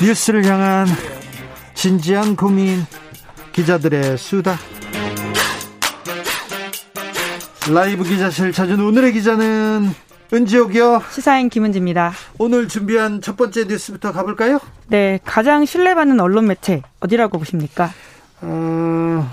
뉴스를 0.00 0.44
향한 0.44 0.86
진지한 1.74 2.36
고민 2.36 2.84
기자들의 3.52 4.18
수다. 4.18 4.58
라이브 7.72 8.04
기자실 8.04 8.52
찾은 8.52 8.78
오늘의 8.80 9.12
기자는 9.14 9.94
은지옥이요. 10.34 11.02
시사인 11.10 11.48
김은지입니다. 11.48 12.12
오늘 12.38 12.66
준비한 12.66 13.20
첫 13.20 13.36
번째 13.36 13.66
뉴스부터 13.66 14.10
가볼까요? 14.10 14.58
네, 14.88 15.20
가장 15.24 15.64
신뢰받는 15.64 16.18
언론 16.18 16.48
매체 16.48 16.82
어디라고 16.98 17.38
보십니까? 17.38 17.90
어, 18.40 19.32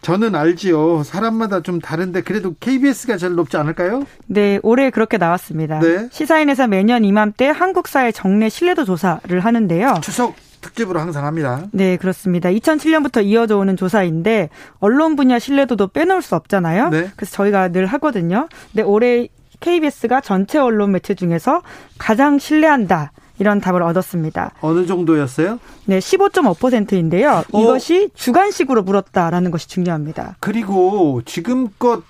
저는 0.00 0.36
알지요. 0.36 1.02
사람마다 1.02 1.62
좀 1.62 1.80
다른데 1.80 2.22
그래도 2.22 2.54
KBS가 2.60 3.16
제일 3.16 3.34
높지 3.34 3.56
않을까요? 3.56 4.04
네, 4.26 4.60
올해 4.62 4.90
그렇게 4.90 5.18
나왔습니다. 5.18 5.80
네. 5.80 6.08
시사인에서 6.12 6.68
매년 6.68 7.04
이맘때 7.04 7.48
한국사회 7.48 8.12
정례 8.12 8.48
신뢰도 8.48 8.84
조사를 8.84 9.40
하는데요. 9.40 9.94
추석 10.02 10.36
특집으로 10.60 11.00
항상 11.00 11.26
합니다. 11.26 11.64
네, 11.72 11.96
그렇습니다. 11.96 12.48
2007년부터 12.48 13.24
이어져 13.24 13.58
오는 13.58 13.76
조사인데 13.76 14.50
언론 14.78 15.16
분야 15.16 15.40
신뢰도도 15.40 15.88
빼놓을 15.88 16.22
수 16.22 16.36
없잖아요. 16.36 16.90
네. 16.90 17.10
그래서 17.16 17.32
저희가 17.32 17.68
늘 17.70 17.86
하거든요. 17.86 18.48
근데 18.70 18.82
올해 18.82 19.28
KBS가 19.62 20.20
전체 20.20 20.58
언론 20.58 20.92
매체 20.92 21.14
중에서 21.14 21.62
가장 21.98 22.38
신뢰한다. 22.38 23.12
이런 23.38 23.60
답을 23.60 23.82
얻었습니다. 23.82 24.52
어느 24.60 24.86
정도였어요? 24.86 25.58
네, 25.86 25.98
15.5%인데요. 25.98 27.42
어. 27.52 27.60
이것이 27.60 28.10
주관식으로 28.14 28.82
물었다라는 28.82 29.50
것이 29.50 29.68
중요합니다. 29.68 30.36
그리고 30.38 31.22
지금껏 31.24 32.02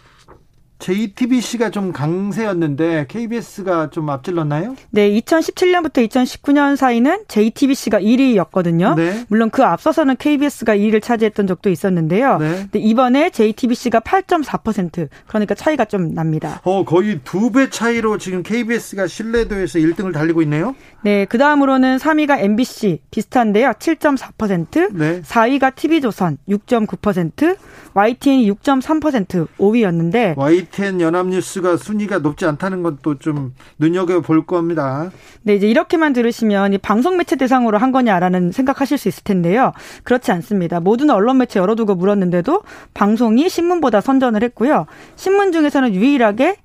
JTBC가 0.83 1.71
좀 1.71 1.93
강세였는데 1.93 3.07
KBS가 3.09 3.91
좀 3.91 4.11
앞질렀나요? 4.11 4.75
네, 4.91 5.11
2017년부터 5.13 6.09
2019년 6.09 6.75
사이는 6.75 7.23
JTBC가 7.29 8.01
1위였거든요. 8.01 8.97
네. 8.97 9.25
물론 9.29 9.51
그 9.51 9.63
앞서서는 9.63 10.17
KBS가 10.17 10.77
2위를 10.77 11.01
차지했던 11.01 11.47
적도 11.47 11.71
있었는데요. 11.71 12.39
네. 12.39 12.51
근데 12.63 12.81
이번에 12.81 13.31
JTBC가 13.31 14.01
8.4% 14.01 15.09
그러니까 15.29 15.55
차이가 15.55 15.85
좀 15.85 16.15
납니다. 16.15 16.61
어, 16.65 16.85
거의 16.85 17.21
두 17.23 17.53
배 17.53 17.69
차이로 17.69 18.17
지금 18.17 18.43
KBS가 18.43 19.07
신뢰도에서 19.07 19.79
1등을 19.79 20.15
달리고 20.15 20.41
있네요. 20.43 20.75
네, 21.03 21.27
그 21.27 21.37
다음으로는 21.37 21.99
3위가 21.99 22.41
MBC 22.41 23.01
비슷한데요. 23.11 23.73
7.4%, 23.73 24.97
네. 24.97 25.21
4위가 25.21 25.75
TV조선 25.75 26.39
6.9%, 26.49 27.57
YTN이 27.93 28.51
6.3% 28.51 29.47
5위였는데 29.59 30.35
YTN 30.73 31.01
연합뉴스가 31.01 31.77
순위가 31.77 32.19
높지 32.19 32.47
않다는 32.47 32.83
것도 32.83 33.19
좀 33.19 33.55
눈여겨 33.79 34.21
볼 34.23 34.47
겁니다. 34.47 35.11
네, 35.43 35.55
이제 35.55 35.69
이렇게만 35.69 36.13
들으시면 36.13 36.73
이 36.73 36.79
방송 36.79 37.17
매체 37.17 37.37
대상으로 37.37 37.79
한 37.79 37.93
거냐라는 37.93 38.53
생각하실 38.53 38.99
수 38.99 39.09
있을 39.09 39.23
텐데요. 39.25 39.73
그렇지 40.03 40.33
않습니다. 40.33 40.81
모든 40.81 41.11
언론 41.11 41.39
매체 41.39 41.61
열어두고 41.61 41.95
물었는데도 41.95 42.63
방송이 42.95 43.49
신문보다 43.49 44.01
선전을 44.01 44.43
했고요. 44.45 44.87
신문 45.17 45.53
중에서는 45.53 45.95
유일하게 45.95 46.57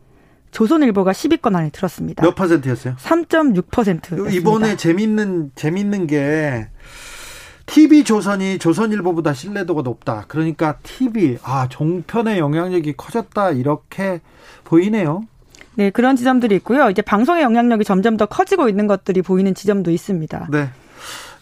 조선일보가 0.51 1.11
10위권 1.11 1.55
안에 1.55 1.69
들었습니다. 1.71 2.23
몇 2.23 2.33
퍼센트였어요? 2.33 2.95
3.6%였습니다. 2.95 4.29
이번에 4.31 4.77
재밌는 4.77 5.51
재밌는 5.55 6.07
게 6.07 6.69
TV 7.67 8.03
조선이 8.03 8.57
조선일보보다 8.57 9.33
신뢰도가 9.33 9.83
높다. 9.83 10.25
그러니까 10.27 10.77
TV 10.83 11.37
아 11.43 11.67
종편의 11.69 12.39
영향력이 12.39 12.93
커졌다 12.97 13.51
이렇게 13.51 14.21
보이네요. 14.63 15.23
네, 15.75 15.91
그런 15.91 16.15
지점들이 16.15 16.55
있고요. 16.55 16.89
이제 16.89 17.03
방송의 17.03 17.43
영향력이 17.43 17.83
점점 17.83 18.17
더 18.17 18.25
커지고 18.25 18.67
있는 18.67 18.87
것들이 18.87 19.21
보이는 19.21 19.53
지점도 19.53 19.91
있습니다. 19.91 20.47
네. 20.49 20.69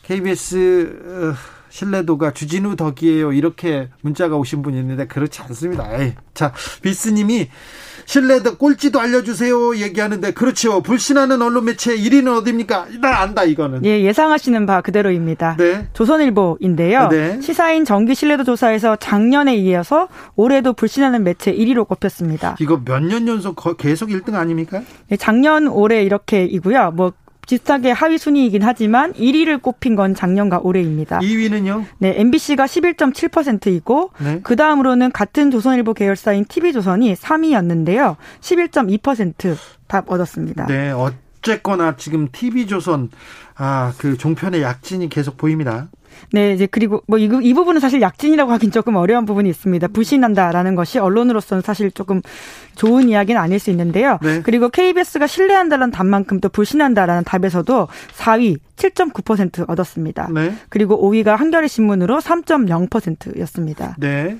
KBS 0.03 1.34
어, 1.34 1.55
신뢰도가 1.70 2.32
주진우 2.32 2.75
덕이에요. 2.75 3.32
이렇게 3.32 3.89
문자가 4.01 4.36
오신 4.36 4.62
분이 4.62 4.77
있는데 4.79 5.08
그렇지 5.08 5.41
않습니다. 5.44 6.01
에이. 6.01 6.13
자, 6.34 6.53
비스님이 6.82 7.50
신뢰도 8.05 8.57
꼴찌도 8.57 9.00
알려주세요 9.00 9.77
얘기하는데 9.77 10.31
그렇죠. 10.31 10.81
불신하는 10.81 11.41
언론 11.41 11.65
매체 11.65 11.95
1위는 11.95 12.38
어디입니까? 12.38 12.88
나 13.01 13.21
안다 13.21 13.43
이거는. 13.43 13.83
예, 13.85 14.01
예상하시는 14.03 14.65
바 14.65 14.81
그대로입니다. 14.81 15.55
네. 15.57 15.88
조선일보인데요. 15.93 17.09
네. 17.09 17.41
시사인 17.41 17.85
정기 17.85 18.15
신뢰도 18.15 18.43
조사에서 18.43 18.95
작년에 18.97 19.55
이어서 19.57 20.07
올해도 20.35 20.74
불신하는 20.74 21.24
매체 21.24 21.53
1위로 21.53 21.88
꼽혔습니다. 21.88 22.55
이거 22.59 22.79
몇 22.83 23.05
년 23.05 23.27
연속 23.27 23.55
계속 23.77 24.09
1등 24.09 24.33
아닙니까? 24.35 24.81
네, 25.09 25.17
작년 25.17 25.67
올해 25.67 26.01
이렇게이고요. 26.03 26.91
뭐 26.95 27.13
비슷하게 27.47 27.91
하위 27.91 28.17
순위이긴 28.17 28.63
하지만 28.63 29.13
1위를 29.13 29.61
꼽힌 29.61 29.95
건 29.95 30.15
작년과 30.15 30.59
올해입니다. 30.63 31.19
2위는요? 31.19 31.85
네, 31.99 32.15
MBC가 32.19 32.65
11.7%이고 32.65 34.11
네. 34.19 34.39
그 34.43 34.55
다음으로는 34.55 35.11
같은 35.11 35.51
조선일보 35.51 35.93
계열사인 35.93 36.45
TV조선이 36.45 37.13
3위였는데요. 37.15 38.15
11.2%답 38.41 40.09
얻었습니다. 40.11 40.65
네, 40.67 40.91
어쨌거나 40.91 41.95
지금 41.97 42.29
TV조선 42.31 43.09
아, 43.57 43.93
그 43.97 44.17
종편의 44.17 44.61
약진이 44.61 45.09
계속 45.09 45.37
보입니다. 45.37 45.87
네, 46.31 46.53
이제 46.53 46.65
그리고 46.65 47.01
뭐 47.07 47.17
이, 47.17 47.29
이 47.41 47.53
부분은 47.53 47.79
사실 47.79 48.01
약진이라고 48.01 48.51
하긴 48.51 48.72
조금 48.72 48.95
어려운 48.95 49.25
부분이 49.25 49.50
있습니다. 49.50 49.88
불신한다라는 49.89 50.75
것이 50.75 51.00
언론으로서는 51.00 51.62
사실 51.62 51.91
조금 51.91 52.22
좋은 52.75 53.10
이야기는 53.10 53.39
아닐 53.39 53.60
수 53.60 53.69
있는데요. 53.72 54.19
네. 54.22 54.41
그리고 54.43 54.69
KBS가 54.69 55.27
신뢰한다는 55.27 55.91
답만큼 55.91 56.39
또 56.39 56.50
불신한다라는 56.50 57.24
답에서도 57.24 57.88
4위 58.17 58.57
7.9% 58.75 59.69
얻었습니다. 59.69 60.29
네. 60.34 60.53
그리고 60.69 61.10
5위가 61.10 61.38
한겨레 61.38 61.67
신문으로 61.67 62.19
3.0%였습니다. 62.19 63.95
네. 63.98 64.38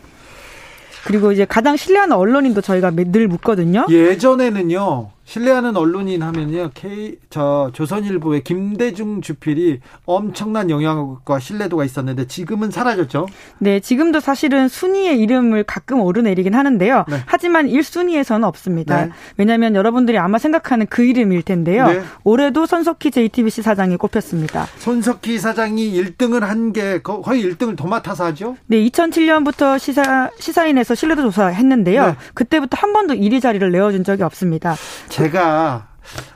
그리고 1.06 1.32
이제 1.32 1.46
가장 1.46 1.78
신뢰하는 1.78 2.16
언론인도 2.16 2.62
저희가 2.62 2.92
늘 2.92 3.28
묻거든요. 3.28 3.86
예전에는요. 3.90 5.15
신뢰하는 5.26 5.76
언론인 5.76 6.22
하면요. 6.22 6.70
K 6.74 7.18
저 7.30 7.72
조선일보의 7.74 8.44
김대중 8.44 9.22
주필이 9.22 9.80
엄청난 10.06 10.70
영향력과 10.70 11.40
신뢰도가 11.40 11.84
있었는데 11.84 12.28
지금은 12.28 12.70
사라졌죠. 12.72 13.26
네, 13.60 13.80
지금도 13.80 14.20
사실은 14.20 14.68
순위의 14.68 15.20
이름을 15.20 15.64
가끔 15.64 16.00
오르내리긴 16.02 16.54
하는데요. 16.54 17.06
네. 17.10 17.18
하지만 17.26 17.68
1순위에서는 17.68 18.44
없습니다. 18.44 19.06
네. 19.06 19.12
왜냐하면 19.38 19.76
여러분들이 19.76 20.18
아마 20.18 20.38
생각하는 20.38 20.86
그 20.90 21.04
이름일 21.04 21.42
텐데요. 21.42 21.88
네. 21.88 22.02
올해도 22.24 22.66
손석희 22.66 23.12
JTBC 23.12 23.62
사장이 23.64 23.98
꼽혔습니다. 23.98 24.68
손석희 24.78 25.40
사장이 25.40 25.92
1등을 25.94 26.42
한 26.42 26.66
게 26.76 27.02
거의 27.02 27.46
1등을 27.46 27.78
더 27.78 27.88
맡아서 27.88 28.26
하죠? 28.26 28.58
네, 28.66 28.78
2007년부터 28.90 29.80
시사 29.80 30.30
시사인에서 30.40 30.94
신뢰도 30.96 31.22
조사했는데요. 31.22 32.06
네. 32.08 32.16
그때부터 32.34 32.78
한 32.80 32.92
번도 32.92 33.14
1위 33.14 33.42
자리를 33.42 33.72
내어준 33.72 34.04
적이 34.04 34.24
없습니다. 34.24 34.76
제가 35.16 35.88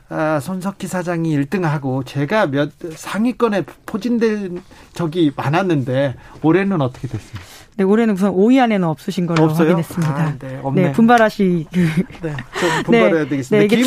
아, 0.07 0.39
손석희 0.39 0.87
사장이 0.87 1.35
1등하고 1.37 2.05
제가 2.05 2.47
몇 2.47 2.71
상위권에 2.95 3.65
포진된 3.85 4.63
적이 4.93 5.33
많았는데 5.35 6.15
올해는 6.41 6.79
어떻게 6.79 7.09
됐습니까? 7.09 7.58
네, 7.79 7.85
올해는 7.85 8.13
우선 8.13 8.33
5위 8.33 8.61
안에는 8.61 8.85
없으신 8.89 9.25
걸로 9.25 9.45
없어요? 9.45 9.69
확인했습니다. 9.69 10.13
아, 10.13 10.33
네, 10.37 10.59
없네. 10.61 10.81
네, 10.81 10.91
분발하시. 10.91 11.67
네, 11.71 12.35
좀 12.59 12.83
분발해야 12.83 13.23
네, 13.23 13.29
되겠습니다. 13.29 13.57
네, 13.57 13.63
이게 13.63 13.83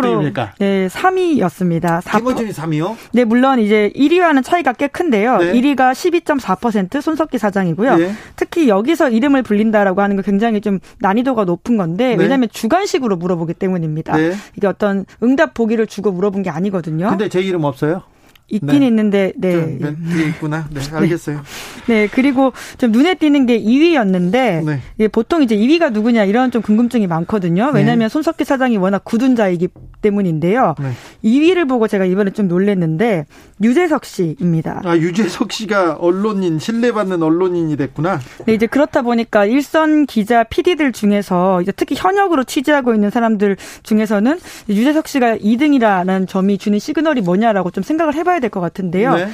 등입니까? 0.00 0.54
네, 0.58 0.88
3위였습니다. 0.88 2.00
4, 2.00 2.18
김어준이 2.20 2.52
3위요? 2.52 2.96
네, 3.12 3.24
물론 3.24 3.60
이제 3.60 3.92
1위와는 3.94 4.42
차이가 4.42 4.72
꽤 4.72 4.88
큰데요. 4.88 5.36
네. 5.36 5.52
1위가 5.52 5.92
12.4% 5.92 7.02
손석희 7.02 7.36
사장이고요. 7.36 7.96
네. 7.96 8.12
특히 8.36 8.70
여기서 8.70 9.10
이름을 9.10 9.42
불린다라고 9.42 10.00
하는 10.00 10.16
건 10.16 10.24
굉장히 10.24 10.62
좀 10.62 10.78
난이도가 11.00 11.44
높은 11.44 11.76
건데 11.76 12.16
네. 12.16 12.22
왜냐하면 12.22 12.48
주관식으로 12.50 13.16
물어보기 13.16 13.52
때문입니다. 13.52 14.16
네. 14.16 14.32
이게 14.56 14.66
어떤 14.66 15.04
응답 15.22 15.52
보기를 15.52 15.86
주고 15.86 16.12
물어본 16.12 16.44
게 16.44 16.48
아니거든요. 16.48 17.10
근데 17.10 17.28
제 17.28 17.42
이름 17.42 17.64
없어요? 17.64 18.04
있긴 18.48 18.80
네. 18.80 18.86
있는데 18.88 19.32
네. 19.36 19.78
뒤에 19.78 20.28
있구나. 20.28 20.68
네, 20.70 20.80
알겠어요. 20.92 21.40
네. 21.86 21.94
네, 21.94 22.08
그리고 22.10 22.52
좀 22.78 22.92
눈에 22.92 23.14
띄는 23.14 23.46
게 23.46 23.60
2위였는데 23.60 24.80
네. 24.96 25.08
보통 25.08 25.42
이제 25.42 25.56
2위가 25.56 25.92
누구냐 25.92 26.24
이런 26.24 26.50
좀 26.50 26.60
궁금증이 26.60 27.06
많거든요. 27.06 27.70
왜냐하면 27.74 28.06
네. 28.06 28.08
손석희 28.08 28.44
사장이 28.44 28.76
워낙 28.76 29.02
굳은 29.04 29.34
자이기 29.34 29.68
때문인데요. 30.02 30.74
네. 30.78 30.92
2위를 31.24 31.68
보고 31.68 31.88
제가 31.88 32.04
이번에 32.04 32.32
좀 32.32 32.48
놀랐는데 32.48 33.26
유재석 33.62 34.04
씨입니다. 34.04 34.82
아 34.84 34.96
유재석 34.96 35.52
씨가 35.52 35.94
언론인 35.94 36.58
신뢰받는 36.58 37.22
언론인이 37.22 37.76
됐구나. 37.76 38.20
네, 38.46 38.54
이제 38.54 38.66
그렇다 38.66 39.02
보니까 39.02 39.46
일선 39.46 40.04
기자 40.06 40.44
PD들 40.44 40.92
중에서 40.92 41.62
이제 41.62 41.72
특히 41.72 41.96
현역으로 41.96 42.44
취재하고 42.44 42.92
있는 42.94 43.10
사람들 43.10 43.56
중에서는 43.82 44.38
유재석 44.68 45.08
씨가 45.08 45.38
2등이라는 45.38 46.28
점이 46.28 46.58
주는 46.58 46.78
시그널이 46.78 47.22
뭐냐라고 47.22 47.70
좀 47.70 47.82
생각을 47.82 48.14
해봐야. 48.14 48.33
해봐야 48.34 48.40
될 48.40 48.50
것 48.50 48.60
같은데요. 48.60 49.14
네. 49.14 49.28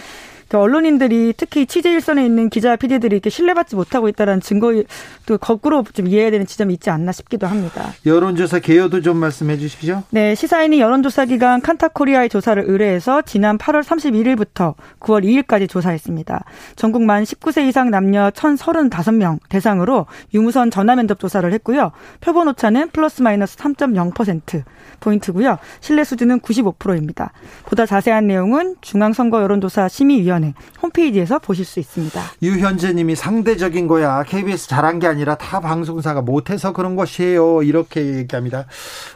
그 0.50 0.58
언론인들이 0.58 1.32
특히 1.36 1.64
취재 1.64 1.92
일선에 1.92 2.26
있는 2.26 2.50
기자, 2.50 2.74
PD들이 2.74 3.14
이렇게 3.14 3.30
신뢰받지 3.30 3.76
못하고 3.76 4.08
있다는 4.08 4.40
증거 4.40 4.82
또 5.24 5.38
거꾸로 5.38 5.84
좀 5.92 6.08
이해해야 6.08 6.32
되는 6.32 6.44
지점이 6.44 6.74
있지 6.74 6.90
않나 6.90 7.12
싶기도 7.12 7.46
합니다. 7.46 7.92
여론조사 8.04 8.58
개요도 8.58 9.00
좀 9.00 9.18
말씀해 9.18 9.58
주십시오. 9.58 10.02
네, 10.10 10.34
시사인이 10.34 10.80
여론조사 10.80 11.26
기관 11.26 11.60
칸타코리아의 11.60 12.30
조사를 12.30 12.64
의뢰해서 12.66 13.22
지난 13.22 13.58
8월 13.58 13.84
31일부터 13.84 14.74
9월 14.98 15.22
2일까지 15.22 15.68
조사했습니다. 15.68 16.44
전국 16.74 17.02
만 17.02 17.22
19세 17.22 17.68
이상 17.68 17.90
남녀 17.90 18.30
1,035명 18.30 19.38
대상으로 19.48 20.06
유무선 20.34 20.72
전화 20.72 20.96
면접 20.96 21.20
조사를 21.20 21.52
했고요. 21.52 21.92
표본 22.20 22.48
오차는 22.48 22.88
플러스 22.88 23.22
마이너스 23.22 23.56
3.0% 23.56 24.64
포인트고요. 24.98 25.58
신뢰 25.80 26.02
수준은 26.02 26.40
95%입니다. 26.40 27.30
보다 27.66 27.86
자세한 27.86 28.26
내용은 28.26 28.74
중앙선거 28.80 29.42
여론조사 29.42 29.86
심의위원 29.86 30.39
회 30.44 30.55
홈페이지에서 30.83 31.38
보실 31.38 31.64
수 31.64 31.81
있습니다. 31.81 32.20
유현재 32.42 32.92
님이 32.92 33.16
상대적인 33.16 33.87
거야. 33.88 34.22
KBS 34.22 34.68
잘한 34.68 34.98
게 34.98 35.07
아니라 35.07 35.35
타 35.37 35.61
방송사가 35.61 36.22
못해서 36.22 36.72
그런 36.72 36.94
것이에요. 36.96 37.62
이렇게 37.62 38.16
얘기합니다. 38.16 38.66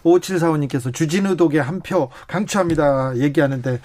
5745님께서 0.04 0.92
주진우 0.92 1.36
독에 1.36 1.60
한 1.60 1.84
표 1.84 2.08
강추합니다. 2.28 3.16
얘기하는데 3.18 3.78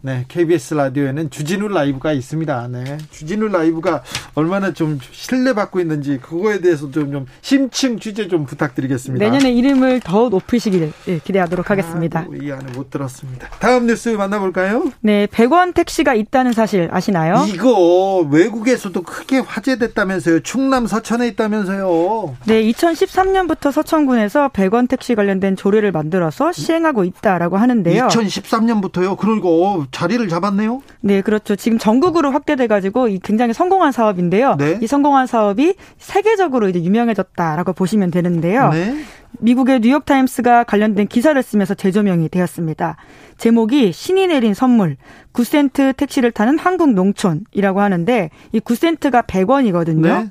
네, 0.00 0.24
KBS 0.28 0.74
라디오에는 0.74 1.30
주진우 1.30 1.68
라이브가 1.68 2.12
있습니다. 2.12 2.68
네, 2.68 2.98
주진우 3.10 3.48
라이브가 3.48 4.02
얼마나 4.34 4.72
좀 4.72 4.98
신뢰받고 5.10 5.80
있는지 5.80 6.18
그거에 6.18 6.60
대해서 6.60 6.90
좀, 6.90 7.10
좀 7.10 7.26
심층 7.40 7.98
취재 7.98 8.28
좀 8.28 8.46
부탁드리겠습니다. 8.46 9.24
내년에 9.24 9.52
이름을 9.52 10.00
더 10.00 10.28
높이시길 10.28 10.92
예, 11.08 11.18
기대하도록 11.18 11.70
하겠습니다. 11.70 12.20
아, 12.20 12.26
이 12.40 12.50
안에 12.52 12.72
못 12.72 12.90
들었습니다. 12.90 13.48
다음 13.58 13.86
뉴스 13.86 14.10
만나볼까요? 14.10 14.90
네, 15.00 15.26
100원 15.26 15.74
택시가 15.74 16.14
있다는 16.14 16.52
사실 16.52 16.88
아시나요? 16.92 17.44
이거 17.48 18.26
외국에서도 18.30 19.02
크게 19.02 19.38
화제됐다면서요. 19.38 20.40
충남 20.40 20.86
서천에 20.86 21.26
있다면서요. 21.28 22.36
네, 22.46 22.62
2013년부터 22.62 23.72
서천군에서 23.72 24.48
100원 24.48 24.88
택시 24.88 25.14
관련된 25.14 25.56
조례를 25.56 25.90
만들어서 25.90 26.52
시행하고 26.52 27.04
있다라고 27.04 27.56
하는데요. 27.56 28.06
2013년부터요. 28.08 29.16
그리고 29.16 29.87
자리를 29.90 30.28
잡았네요. 30.28 30.82
네, 31.00 31.20
그렇죠. 31.20 31.56
지금 31.56 31.78
전국으로 31.78 32.30
확대돼 32.30 32.66
가지고 32.66 33.08
굉장히 33.22 33.52
성공한 33.52 33.92
사업인데요. 33.92 34.56
네. 34.56 34.78
이 34.82 34.86
성공한 34.86 35.26
사업이 35.26 35.74
세계적으로 35.98 36.68
이제 36.68 36.82
유명해졌다라고 36.82 37.72
보시면 37.72 38.10
되는데요. 38.10 38.70
네. 38.70 39.04
미국의 39.40 39.80
뉴욕 39.80 40.04
타임스가 40.04 40.64
관련된 40.64 41.06
기사를 41.06 41.40
쓰면서 41.42 41.74
재조명이 41.74 42.28
되었습니다. 42.28 42.96
제목이 43.36 43.92
신이 43.92 44.26
내린 44.26 44.54
선물 44.54 44.96
9센트 45.32 45.96
택시를 45.96 46.32
타는 46.32 46.58
한국 46.58 46.92
농촌이라고 46.92 47.80
하는데 47.80 48.30
이 48.52 48.60
9센트가 48.60 49.26
100원이거든요. 49.26 50.02
네. 50.02 50.30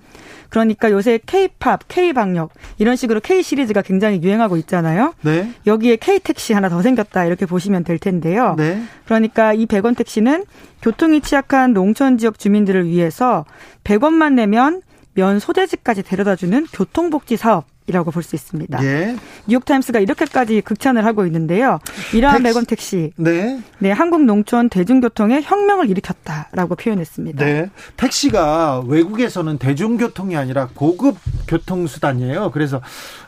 그러니까 0.50 0.92
요새 0.92 1.20
K-팝, 1.26 1.88
K-방역 1.88 2.52
이런 2.78 2.96
식으로 2.96 3.20
K 3.20 3.44
시리즈가 3.44 3.82
굉장히 3.82 4.22
유행하고 4.22 4.58
있잖아요. 4.58 5.14
네. 5.22 5.52
여기에 5.66 5.98
K 5.98 6.20
택시 6.20 6.54
하나 6.54 6.70
더 6.70 6.82
생겼다 6.82 7.26
이렇게 7.26 7.46
보시면 7.46 7.84
될 7.84 8.00
텐데요. 8.00 8.56
네. 8.58 8.82
그러니까 9.06 9.54
이 9.54 9.66
100원 9.66 9.98
택시는 9.98 10.46
교통이 10.82 11.22
취약한 11.22 11.74
농촌 11.74 12.18
지역 12.18 12.40
주민들을 12.40 12.88
위해서 12.88 13.46
100원만 13.84 14.34
내면 14.34 14.82
면 15.16 15.40
소재지까지 15.40 16.04
데려다주는 16.04 16.68
교통복지 16.72 17.38
사업 17.38 17.66
이라고 17.88 18.12
볼 18.12 18.22
수 18.24 18.36
있습니다. 18.36 18.84
예. 18.84 19.16
뉴욕타임스가 19.48 20.00
이렇게까지 20.00 20.62
극찬을 20.62 21.06
하고 21.06 21.26
있는데요. 21.26 21.80
이러한. 22.14 22.44
100원 22.44 22.68
택시. 22.68 23.12
네. 23.16 23.62
네, 23.80 23.92
한국 23.92 24.24
농촌 24.26 24.70
대중교통에 24.70 25.42
혁명을 25.42 25.90
일으켰다라고 25.90 26.76
표현했습니다. 26.76 27.46
네. 27.46 27.70
택시가 27.96 28.82
외국에서는 28.86 29.58
대중교통이 29.58 30.36
아니라 30.36 30.68
고급 30.76 31.18
교통수단이에요. 31.48 32.52
그래서 32.52 32.82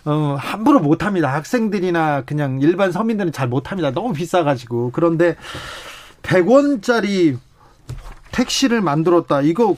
어, 0.04 0.36
함부로 0.38 0.80
못 0.82 1.04
합니다. 1.06 1.34
학생들이나 1.34 2.24
그냥 2.26 2.60
일반 2.62 2.91
서민들은 2.91 3.32
잘 3.32 3.48
못 3.48 3.72
합니다. 3.72 3.91
너무 3.91 4.13
비싸 4.13 4.43
가지고. 4.43 4.91
그런데 4.93 5.36
100원짜리 6.24 7.38
택시를 8.32 8.82
만들었다. 8.82 9.41
이거 9.41 9.76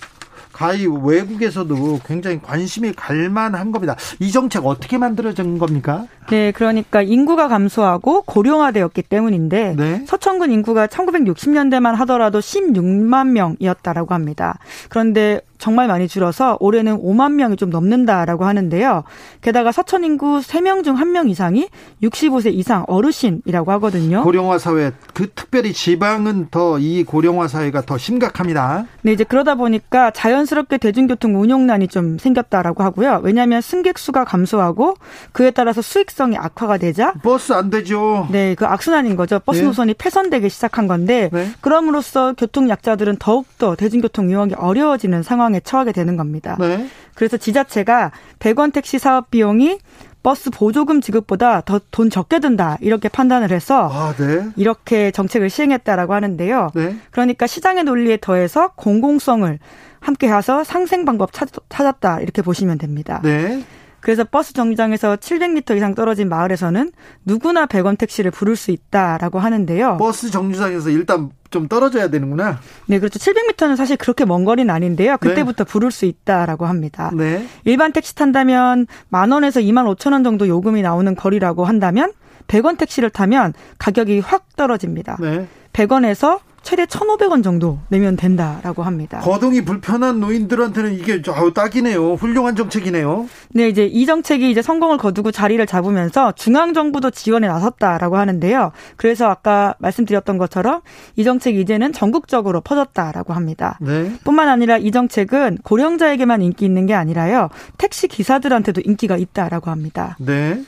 가히 0.62 0.86
외국에서도 0.86 2.02
굉장히 2.06 2.39
관심이 2.39 2.93
갈 2.93 3.30
만한 3.30 3.71
겁니다. 3.71 3.95
이 4.19 4.32
정책 4.32 4.67
어떻게 4.67 5.00
만들어진 5.00 5.58
겁니까? 5.58 6.06
네, 6.30 6.52
그러니까 6.52 7.02
인구가 7.02 7.47
감소하고 7.47 8.21
고령화되었기 8.21 9.02
때문인데 9.02 9.76
네. 9.76 10.06
서천군 10.06 10.52
인구가 10.52 10.86
1960년대만 10.86 11.95
하더라도 11.95 12.39
16만 12.39 13.30
명이었다라고 13.30 14.13
합니다. 14.13 14.60
그런데 14.89 15.41
정말 15.62 15.88
많이 15.88 16.10
줄어서 16.10 16.58
올해는 16.60 16.97
5만 17.02 17.34
명이 17.34 17.56
좀 17.56 17.69
넘는다라고 17.69 18.43
하는데요. 18.43 19.04
게다가 19.41 19.71
서천 19.71 20.04
인구 20.04 20.39
3명 20.39 20.84
중 20.84 20.97
1명 20.97 21.30
이상이 21.30 21.69
65세 22.04 22.54
이상 22.54 22.84
어르신이라고 22.88 23.71
하거든요. 23.74 24.24
고령화 24.24 24.58
사회, 24.58 24.91
그 25.13 25.30
특별히 25.34 25.71
지방은 25.71 26.47
더 26.52 26.82
이 26.82 27.04
고령화 27.04 27.47
사회가 27.47 27.82
더 27.82 27.97
심각합니다. 27.97 28.86
네, 29.04 29.12
이제 29.13 29.24
그러다 29.24 29.56
보니까 29.56 30.10
자연스럽게 30.12 30.80
대중교통 30.80 31.39
운용난이 31.39 31.88
좀 31.88 32.17
생겼다라고 32.17 32.84
하고요. 32.84 33.21
왜냐하면 33.24 33.62
승객 33.62 34.00
수가 34.00 34.26
감소하고 34.26 34.95
그에 35.32 35.52
따라서 35.52 35.82
수익성이 35.82 36.38
악화가 36.38 36.78
되자 36.78 37.13
버스 37.21 37.54
안 37.54 37.69
되죠. 37.69 38.28
네, 38.32 38.56
그 38.56 38.65
악순환인 38.65 39.15
거죠. 39.15 39.39
버스 39.39 39.60
네. 39.60 39.65
노선이 39.65 39.93
폐선되기 39.93 40.50
시작한 40.50 40.88
건데 40.88 41.30
네. 41.32 41.52
그럼으로써 41.62 42.34
교통 42.36 42.67
약자들은 42.69 43.17
더욱더 43.19 43.76
대중교통 43.76 44.30
이용하기 44.30 44.56
어려워지는 44.56 45.21
상황 45.21 45.51
상황에 45.52 45.60
처하게 45.60 45.92
되는 45.92 46.16
겁니다. 46.16 46.56
네. 46.60 46.88
그래서 47.14 47.38
지자체가 47.38 48.12
100원 48.40 48.74
택시 48.74 48.98
사업 48.98 49.30
비용이 49.30 49.78
버스 50.24 50.50
보조금 50.50 51.02
지급보다 51.02 51.62
더 51.62 51.80
돈 51.92 52.10
적게 52.10 52.40
든다 52.40 52.78
이렇게 52.80 53.10
판단을 53.10 53.52
해서 53.52 53.90
아, 53.92 54.14
네. 54.16 54.50
이렇게 54.56 55.12
정책을 55.12 55.50
시행했다라고 55.50 56.14
하는데요. 56.14 56.70
네. 56.74 56.96
그러니까 57.12 57.48
시장의 57.48 57.84
논리에 57.84 58.18
더해서 58.22 58.70
공공성을 58.76 59.60
함께 60.00 60.32
해서 60.32 60.64
상생 60.64 61.06
방법 61.06 61.32
찾, 61.34 61.50
았다 61.70 62.22
이렇게 62.22 62.42
보시면 62.42 62.78
됩니다. 62.78 63.20
네. 63.24 63.64
그래서 64.02 64.24
버스 64.24 64.54
정류장에서 64.54 65.18
700m 65.18 65.78
이상 65.78 65.96
떨어진 65.96 66.28
마을에서는 66.28 66.92
누구나 67.26 67.66
100원 67.66 67.98
택시를 67.98 68.32
부를 68.32 68.56
수 68.56 68.72
있다라고 68.72 69.40
하는데요. 69.40 69.98
버스 69.98 70.30
정류장에서 70.30 70.90
일단 70.90 71.30
좀 71.52 71.68
떨어져야 71.68 72.10
되는구나. 72.10 72.60
네, 72.88 73.00
그렇죠. 73.00 73.20
700m는 73.20 73.76
사실 73.76 73.98
그렇게 73.98 74.26
먼 74.26 74.46
거리는 74.46 74.74
아닌데요. 74.74 75.18
그때부터 75.18 75.64
네. 75.66 75.72
부를 75.72 75.92
수 75.92 76.06
있다라고 76.06 76.66
합니다. 76.66 77.12
네. 77.14 77.46
일반 77.66 77.92
택시 77.92 78.16
탄다면 78.16 78.88
만 79.10 79.32
원에서 79.32 79.60
2만 79.60 79.86
5천 79.96 80.14
원 80.14 80.24
정도 80.24 80.48
요금이 80.48 80.82
나오는 80.82 81.14
거리라고 81.16 81.66
한다면 81.66 82.12
100원 82.48 82.78
택시를 82.78 83.10
타면 83.10 83.54
가격이 83.78 84.20
확 84.20 84.56
떨어집니다. 84.56 85.18
네. 85.20 85.48
100원에서 85.74 86.40
최대 86.63 86.86
1,500원 86.86 87.43
정도 87.43 87.80
내면 87.89 88.15
된다라고 88.15 88.84
합니다. 88.84 89.19
거동이 89.19 89.65
불편한 89.65 90.19
노인들한테는 90.19 90.93
이게 90.93 91.21
딱이네요. 91.54 92.13
훌륭한 92.13 92.56
정책이네요. 92.56 93.28
네, 93.50 93.67
이제 93.67 93.86
이 93.86 94.06
정책이 94.06 94.50
이제 94.50 94.62
성공을 94.62 94.97
거두고 94.97 95.32
자리를 95.32 95.65
잡으면서 95.65 96.32
중앙 96.34 96.74
정부도 96.74 97.10
지원에 97.12 97.47
나섰다라고 97.47 98.17
하는데요. 98.17 98.71
그래서 98.95 99.28
아까 99.28 99.76
말씀드렸던 99.80 100.38
것처럼 100.38 100.82
이 101.15 101.24
정책이 101.24 101.60
이제는 101.62 101.93
전국적으로 101.93 102.62
퍼졌다라고 102.62 103.34
합니다. 103.34 103.78
네. 103.82 104.12
뿐만 104.24 104.47
아니라 104.47 104.78
이 104.78 104.91
정책은 104.91 105.60
고령자에게만 105.63 106.41
인기 106.41 106.65
있는 106.65 106.86
게 106.86 106.93
아니라요. 106.93 107.50
택시 107.78 108.08
기사들한테도 108.08 108.82
인기가 108.86 109.17
있다라고 109.17 109.71
합니다. 109.71 110.15
네. 110.19 110.62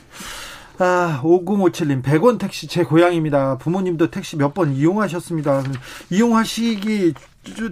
아, 0.80 1.22
5057님, 1.24 2.02
100원 2.02 2.40
택시 2.40 2.68
제 2.68 2.84
고향입니다. 2.84 3.58
부모님도 3.60 4.10
택시 4.10 4.36
몇 4.38 4.54
번 4.54 4.74
이용하셨습니다. 4.76 5.64
이용하시기 6.10 7.14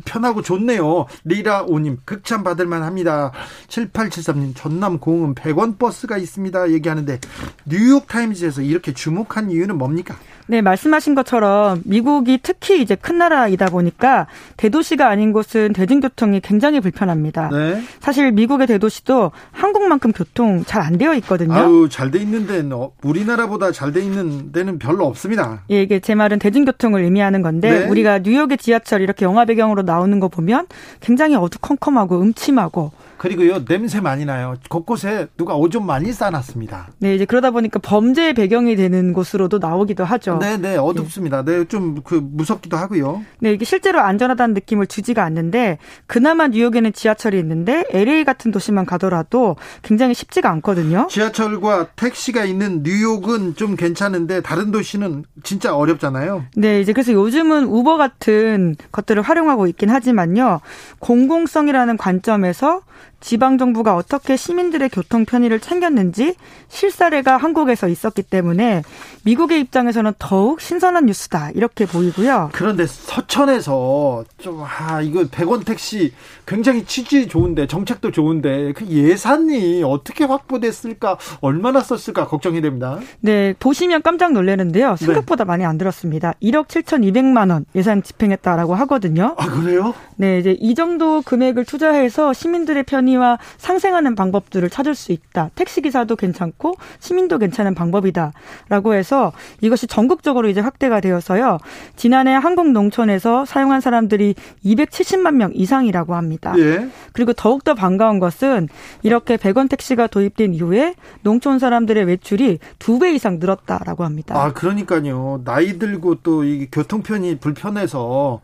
편하고 0.06 0.42
좋네요. 0.42 1.06
리라오님, 1.24 2.00
극찬 2.06 2.44
받을만 2.44 2.84
합니다. 2.84 3.32
7873님, 3.68 4.56
전남 4.56 5.00
공은 5.00 5.36
100원 5.36 5.78
버스가 5.80 6.18
있습니다. 6.18 6.72
얘기하는데, 6.72 7.20
뉴욕타임즈에서 7.66 8.62
이렇게 8.62 8.94
주목한 8.94 9.50
이유는 9.52 9.78
뭡니까? 9.78 10.16
네, 10.48 10.62
말씀하신 10.62 11.16
것처럼 11.16 11.82
미국이 11.86 12.40
특히 12.42 12.82
이제 12.82 12.96
큰 12.96 13.18
나라이다 13.18 13.68
보니까 13.68 14.28
대도시가 14.58 15.08
아닌 15.08 15.32
곳은 15.34 15.74
대중교통이 15.74 16.42
굉장히 16.42 16.80
불편합니다. 16.80 17.50
네. 17.52 17.82
사실 18.00 18.32
미국의 18.32 18.68
대도시도 18.68 19.32
한국만큼 19.52 20.12
교통 20.12 20.64
잘 20.66 20.82
안 20.82 20.98
되어 20.98 21.14
있거든요. 21.16 21.54
아유, 21.54 21.88
잘 21.92 22.10
돼 22.12 22.20
있는 22.20 22.48
데는 22.48 22.74
어, 22.74 22.92
우리나라보다 23.04 23.72
잘 23.72 23.94
돼 23.94 24.02
있는 24.02 24.52
데는 24.52 24.80
별로 24.80 25.06
없습니다. 25.06 25.62
예, 25.70 25.84
이게 25.84 26.00
제 26.00 26.16
말은 26.16 26.40
대중교통을 26.40 27.02
의미하는 27.04 27.42
건데 27.42 27.82
네. 27.82 27.86
우리가 27.88 28.20
뉴욕의 28.20 28.58
지하철 28.58 29.02
이렇게 29.02 29.26
영화 29.26 29.46
배경으로 29.46 29.84
나오는 29.84 30.20
거 30.20 30.28
보면 30.28 30.66
굉장히 31.02 31.36
어두컴컴하고 31.36 32.20
음침하고 32.22 32.92
그리고요 33.22 33.64
냄새 33.66 34.02
많이 34.02 34.26
나요. 34.26 34.56
곳곳에 34.68 35.28
누가 35.38 35.56
오줌 35.56 35.86
많이 35.86 36.12
싸놨습니다. 36.12 36.88
네, 36.98 37.14
이제 37.14 37.26
그러다 37.26 37.52
보니까 37.52 37.78
범죄의 37.78 38.34
배경이 38.34 38.76
되는 38.76 39.14
곳으로도 39.14 39.60
나오기도 39.60 40.04
하죠. 40.04 40.40
네, 40.40 40.58
네, 40.58 40.76
어둡습니다. 40.76 41.44
네, 41.46 41.66
좀 41.66 42.02
그 42.04 42.16
무섭기도 42.16 42.78
하고요. 42.78 43.24
네, 43.40 43.54
이게 43.54 43.66
실제로 43.66 44.00
안전하다는 44.00 44.54
느낌을 44.56 44.88
주지가 44.88 45.24
않는데 45.24 45.78
그나마 46.08 46.48
뉴욕에는 46.48 46.94
지하철이 46.94 47.38
있는데 47.38 47.86
LA 47.92 48.24
같은 48.24 48.52
도시만 48.52 48.86
가더라도 48.86 49.56
굉장히 49.84 50.14
쉽지가 50.14 50.50
않거든요. 50.50 51.08
지하철과 51.10 51.90
택시가 51.96 52.46
있는 52.46 52.82
뉴욕은 52.84 53.56
좀 53.56 53.76
괜찮은데 53.76 54.42
다른 54.42 54.72
도시는 54.72 55.26
진짜 55.44 55.76
어렵잖아요. 55.76 56.46
네, 56.56 56.82
이제 56.82 56.92
그래서 56.94 57.14
요즘은 57.14 57.66
우버 57.66 57.98
같은 57.98 58.76
것들을 58.92 59.22
활용하고 59.22 59.68
있긴 59.68 59.90
하지만요. 59.90 60.62
공공성이라는 61.00 61.98
관점에서 61.98 62.82
지방 63.22 63.58
정부가 63.58 63.96
어떻게 63.96 64.36
시민들의 64.36 64.90
교통 64.90 65.26
편의를 65.26 65.60
챙겼는지 65.60 66.36
실사례가 66.70 67.38
한국에서 67.38 67.88
있었기 67.88 68.24
때문에 68.24 68.84
미국의 69.24 69.62
입장에서는 69.62 70.14
더욱 70.20 70.60
신선한 70.60 71.06
뉴스다 71.06 71.52
이렇게 71.52 71.86
보이고요. 71.86 72.50
그런데 72.54 72.86
서천에서 72.88 74.26
좀 74.40 74.62
아 74.82 75.02
이거 75.02 75.24
100원 75.24 75.66
택시 75.66 76.14
굉장히 76.46 76.86
취지 76.86 77.28
좋은데 77.28 77.68
정책도 77.68 78.12
좋은데 78.12 78.74
그 78.74 78.86
예산이 78.86 79.84
어떻게 79.84 80.24
확보됐을까 80.24 81.18
얼마나 81.42 81.82
썼을까 81.82 82.28
걱정이 82.28 82.62
됩니다. 82.62 83.00
네 83.20 83.54
보시면 83.60 84.02
깜짝 84.02 84.34
놀라는데요. 84.34 84.96
네. 84.96 85.06
생각보다 85.06 85.44
네. 85.44 85.48
많이 85.48 85.66
안 85.66 85.78
들었습니다. 85.78 86.34
1억 86.42 86.68
7,200만 86.68 87.52
원 87.52 87.66
예산 87.76 88.02
집행했다라고 88.02 88.76
하거든요. 88.76 89.36
아 89.38 89.48
그래요? 89.48 89.94
네 90.16 90.40
이제 90.40 90.58
이 90.60 90.76
정도 90.76 91.22
금액을 91.22 91.66
투자해서 91.66 92.34
시민들의 92.34 92.84
편의 92.84 93.11
와 93.18 93.38
상생하는 93.58 94.16
방법들을 94.16 94.70
찾을 94.70 94.96
수 94.96 95.12
있다. 95.12 95.50
택시 95.56 95.82
기사도 95.82 96.16
괜찮고 96.16 96.76
시민도 97.00 97.38
괜찮은 97.40 97.76
방법이다라고 97.76 98.94
해서 98.94 99.32
이것이 99.62 99.88
전국적으로 99.88 100.48
이제 100.48 100.60
확대가 100.62 101.00
되어서요. 101.00 101.58
지난해 101.96 102.34
한국 102.34 102.72
농촌에서 102.72 103.46
사용한 103.46 103.82
사람들이 103.82 104.36
270만 104.66 105.36
명 105.36 105.52
이상이라고 105.54 106.16
합니다. 106.16 106.54
예. 106.58 106.88
그리고 107.14 107.34
더욱더 107.34 107.74
반가운 107.74 108.20
것은 108.20 108.70
이렇게 109.04 109.38
100원 109.38 109.70
택시가 109.70 110.08
도입된 110.08 110.54
이후에 110.54 110.96
농촌 111.22 111.60
사람들의 111.60 112.06
외출이 112.06 112.60
두 112.80 113.00
배 113.02 113.14
이상 113.14 113.40
늘었다라고 113.40 114.04
합니다. 114.04 114.36
아, 114.40 114.54
그러니까요. 114.54 115.42
나이 115.44 115.80
들고 115.80 116.16
또 116.22 116.42
이 116.44 116.68
교통편이 116.72 117.38
불편해서 117.40 118.42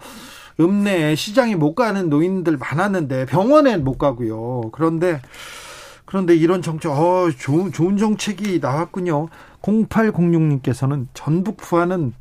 읍내 0.60 1.16
시장에 1.16 1.56
못 1.56 1.76
가는 1.76 2.10
노인들 2.10 2.58
많았는데 2.58 3.26
병원에 3.26 3.78
못 3.78 3.98
가고요. 3.98 4.70
그런데 4.72 5.22
그런데 6.06 6.36
이런 6.36 6.62
정책, 6.62 6.92
어, 6.92 7.30
좋은, 7.38 7.72
좋은 7.74 7.98
정책이 7.98 8.60
나왔군요. 8.62 9.28
0806님께서는 9.62 11.08
전북 11.14 11.58
부안은 11.58 12.14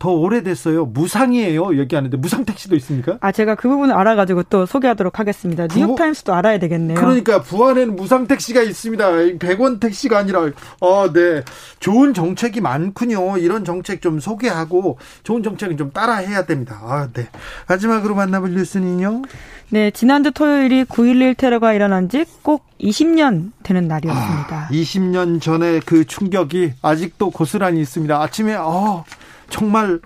더 0.00 0.10
오래됐어요. 0.10 0.86
무상이에요. 0.86 1.78
얘기하는데 1.78 2.16
무상 2.16 2.44
택시도 2.46 2.74
있습니까? 2.76 3.18
아 3.20 3.30
제가 3.30 3.54
그 3.54 3.68
부분을 3.68 3.94
알아가지고 3.94 4.44
또 4.44 4.64
소개하도록 4.66 5.18
하겠습니다. 5.20 5.68
뉴욕 5.68 5.94
타임스도 5.94 6.32
알아야 6.34 6.58
되겠네요. 6.58 6.98
그러니까 6.98 7.42
부안에는 7.42 7.94
무상 7.94 8.26
택시가 8.26 8.62
있습니다. 8.62 9.08
100원 9.38 9.78
택시가 9.78 10.18
아니라 10.18 10.48
어, 10.80 11.12
네 11.12 11.42
좋은 11.80 12.14
정책이 12.14 12.62
많군요. 12.62 13.36
이런 13.38 13.64
정책 13.64 14.00
좀 14.00 14.18
소개하고 14.18 14.98
좋은 15.22 15.42
정책은 15.42 15.76
좀 15.76 15.90
따라해야 15.92 16.46
됩니다. 16.46 16.80
아, 16.82 17.08
네 17.12 17.28
마지막으로 17.68 18.14
만나볼 18.14 18.52
뉴스는요. 18.54 19.22
네 19.68 19.90
지난주 19.90 20.32
토요일이 20.32 20.84
9.11 20.84 21.36
테러가 21.36 21.74
일어난 21.74 22.08
지 22.08 22.24
꼭 22.42 22.64
20년 22.80 23.50
되는 23.62 23.86
날이었습니다. 23.86 24.56
아, 24.56 24.68
20년 24.72 25.42
전에 25.42 25.80
그 25.84 26.06
충격이 26.06 26.72
아직도 26.80 27.30
고스란히 27.30 27.80
있습니다. 27.82 28.18
아침에 28.18 28.54
어. 28.54 29.04
정말 29.50 30.00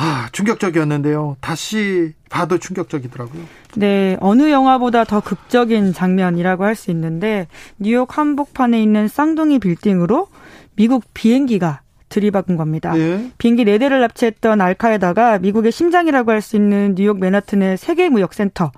아, 0.00 0.28
충격적이었는데요. 0.30 1.36
다시 1.40 2.12
봐도 2.30 2.58
충격적이더라고요. 2.58 3.42
네, 3.74 4.16
어느 4.20 4.50
영화보다 4.50 5.02
더 5.04 5.20
극적인 5.20 5.92
장면이라고 5.92 6.64
할 6.64 6.76
수 6.76 6.90
있는데 6.92 7.48
뉴욕 7.78 8.16
한복판에 8.16 8.80
있는 8.80 9.08
쌍둥이 9.08 9.58
빌딩으로 9.58 10.28
미국 10.76 11.02
비행기가 11.14 11.80
들이박은 12.10 12.56
겁니다. 12.56 12.92
네. 12.94 13.30
비행기 13.38 13.64
4대를 13.64 14.00
납치했던 14.00 14.60
알카에다가 14.60 15.40
미국의 15.40 15.72
심장이라고 15.72 16.30
할 16.30 16.40
수 16.42 16.54
있는 16.56 16.94
뉴욕 16.94 17.18
맨하튼의 17.18 17.76
세계무역센터 17.76 18.70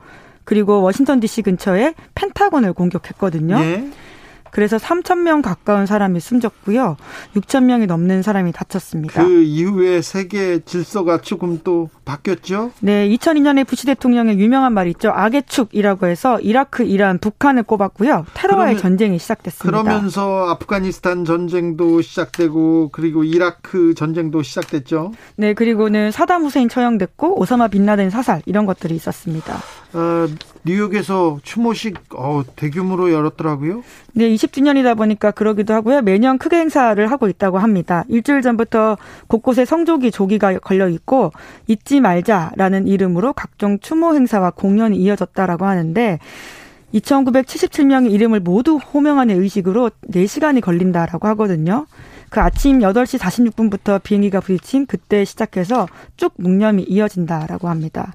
그리고 0.44 0.80
워싱턴 0.80 1.20
DC 1.20 1.42
근처에 1.42 1.94
펜타곤을 2.14 2.72
공격했거든요. 2.72 3.58
네. 3.60 3.90
그래서 4.50 4.76
3천 4.76 5.18
명 5.18 5.42
가까운 5.42 5.86
사람이 5.86 6.20
숨졌고요. 6.20 6.96
6천 7.36 7.64
명이 7.64 7.86
넘는 7.86 8.22
사람이 8.22 8.52
다쳤습니다. 8.52 9.24
그 9.24 9.42
이후에 9.42 10.02
세계 10.02 10.60
질서가 10.60 11.20
조금 11.20 11.60
또 11.64 11.88
바뀌었죠? 12.04 12.72
네, 12.80 13.08
2002년에 13.08 13.66
부시 13.66 13.86
대통령의 13.86 14.38
유명한 14.38 14.72
말이 14.72 14.90
있죠. 14.90 15.10
악의 15.10 15.44
축이라고 15.46 16.06
해서 16.06 16.40
이라크, 16.40 16.82
이란, 16.82 17.18
북한을 17.18 17.62
꼽았고요. 17.62 18.26
테러와의 18.34 18.74
그러면, 18.74 18.82
전쟁이 18.82 19.18
시작됐습니다. 19.18 19.82
그러면서 19.82 20.48
아프가니스탄 20.48 21.24
전쟁도 21.24 22.02
시작되고 22.02 22.90
그리고 22.92 23.24
이라크 23.24 23.94
전쟁도 23.94 24.42
시작됐죠. 24.42 25.12
네, 25.36 25.54
그리고는 25.54 26.10
사담 26.10 26.42
후세인 26.44 26.68
처형됐고 26.68 27.40
오사마 27.40 27.68
빈라덴 27.68 28.10
사살 28.10 28.42
이런 28.46 28.66
것들이 28.66 28.94
있었습니다. 28.94 29.58
어, 29.92 30.26
뉴욕에서 30.64 31.38
추모식 31.42 31.98
어, 32.14 32.42
대규모로 32.56 33.12
열었더라고요. 33.12 33.82
네, 34.12 34.28
20주년이다 34.34 34.96
보니까 34.96 35.30
그러기도 35.30 35.74
하고요. 35.74 36.02
매년 36.02 36.38
크게 36.38 36.56
행사를 36.56 37.10
하고 37.10 37.28
있다고 37.28 37.58
합니다. 37.58 38.04
일주일 38.08 38.42
전부터 38.42 38.98
곳곳에 39.26 39.64
성조기 39.64 40.10
조기가 40.10 40.58
걸려 40.58 40.88
있고 40.88 41.32
잊지 41.66 42.00
말자라는 42.00 42.86
이름으로 42.86 43.32
각종 43.32 43.78
추모 43.78 44.14
행사와 44.14 44.50
공연이 44.50 44.96
이어졌다라고 44.96 45.64
하는데 45.64 46.18
2,977명의 46.94 48.10
이름을 48.10 48.40
모두 48.40 48.76
호명하는 48.76 49.40
의식으로 49.40 49.90
4시간이 50.10 50.60
걸린다라고 50.60 51.28
하거든요. 51.28 51.86
그 52.30 52.40
아침 52.40 52.80
8시 52.80 53.18
46분부터 53.18 54.02
비행기가 54.02 54.40
부딪힌 54.40 54.86
그때 54.86 55.24
시작해서 55.24 55.88
쭉 56.16 56.32
묵념이 56.36 56.84
이어진다라고 56.84 57.68
합니다. 57.68 58.12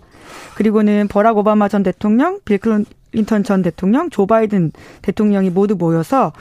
그리고는 0.55 1.07
버락 1.07 1.37
오바마 1.37 1.67
전 1.67 1.83
대통령, 1.83 2.39
빌 2.45 2.57
클린턴 2.57 3.43
전 3.43 3.61
대통령, 3.61 4.09
조 4.09 4.25
바이든 4.25 4.71
대통령이 5.01 5.49
모두 5.49 5.75
모여서 5.75 6.33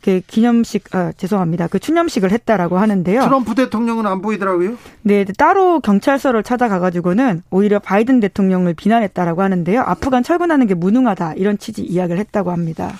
그 0.00 0.20
기념식 0.26 0.94
아 0.94 1.12
죄송합니다. 1.12 1.66
그 1.66 1.78
추념식을 1.78 2.30
했다라고 2.30 2.78
하는데요. 2.78 3.20
트럼프 3.20 3.54
대통령은 3.54 4.06
안 4.06 4.22
보이더라고요. 4.22 4.76
네, 5.02 5.24
따로 5.36 5.80
경찰서를 5.80 6.42
찾아가 6.44 6.78
가지고는 6.78 7.42
오히려 7.50 7.78
바이든 7.78 8.20
대통령을 8.20 8.74
비난했다라고 8.74 9.42
하는데요. 9.42 9.80
아프간 9.80 10.22
철군하는 10.22 10.66
게 10.66 10.74
무능하다 10.74 11.34
이런 11.34 11.58
취지 11.58 11.82
이야기를 11.82 12.18
했다고 12.20 12.52
합니다. 12.52 12.92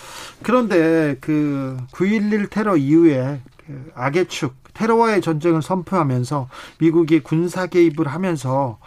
그런데 0.43 1.17
그 1.21 1.77
9.11 1.93 2.51
테러 2.51 2.77
이후에 2.77 3.41
그 3.67 3.91
악의 3.95 4.27
축 4.27 4.55
테러와의 4.75 5.21
전쟁을 5.23 5.63
선포하면서 5.63 6.49
미국이 6.79 7.21
군사 7.21 7.67
개입을 7.67 8.09
하면서 8.09 8.79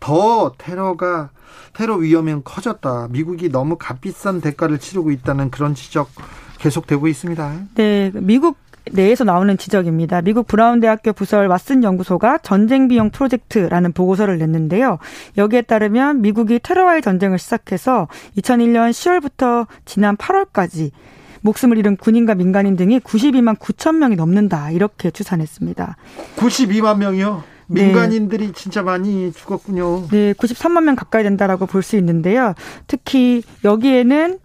더 0.00 0.52
테러가 0.58 1.30
테러 1.72 1.96
위험은 1.96 2.42
커졌다. 2.44 3.08
미국이 3.10 3.50
너무 3.50 3.76
값비싼 3.76 4.40
대가를 4.40 4.78
치르고 4.78 5.10
있다는 5.10 5.50
그런 5.50 5.74
지적 5.74 6.08
계속되고 6.58 7.06
있습니다. 7.06 7.52
네, 7.74 8.10
미국 8.14 8.56
내에서 8.92 9.24
나오는 9.24 9.56
지적입니다. 9.56 10.22
미국 10.22 10.46
브라운 10.46 10.80
대학교 10.80 11.12
부설 11.12 11.48
왓슨 11.48 11.82
연구소가 11.82 12.38
전쟁 12.38 12.88
비용 12.88 13.10
프로젝트라는 13.10 13.92
보고서를 13.92 14.38
냈는데요. 14.38 14.98
여기에 15.36 15.62
따르면 15.62 16.22
미국이 16.22 16.58
테러와의 16.58 17.02
전쟁을 17.02 17.38
시작해서 17.38 18.08
2001년 18.38 18.90
10월부터 18.90 19.66
지난 19.84 20.16
8월까지 20.16 20.90
목숨을 21.42 21.78
잃은 21.78 21.96
군인과 21.96 22.34
민간인 22.34 22.76
등이 22.76 23.00
92만 23.00 23.58
9천 23.58 23.96
명이 23.96 24.16
넘는다 24.16 24.70
이렇게 24.70 25.10
추산했습니다. 25.10 25.96
92만 26.36 26.98
명이요? 26.98 27.44
네. 27.68 27.84
민간인들이 27.84 28.46
네. 28.48 28.52
진짜 28.52 28.82
많이 28.82 29.32
죽었군요. 29.32 30.08
네, 30.08 30.32
93만 30.32 30.82
명 30.84 30.96
가까이 30.96 31.22
된다라고 31.22 31.66
볼 31.66 31.82
수 31.82 31.96
있는데요. 31.96 32.54
특히 32.86 33.42
여기에는 33.64 34.38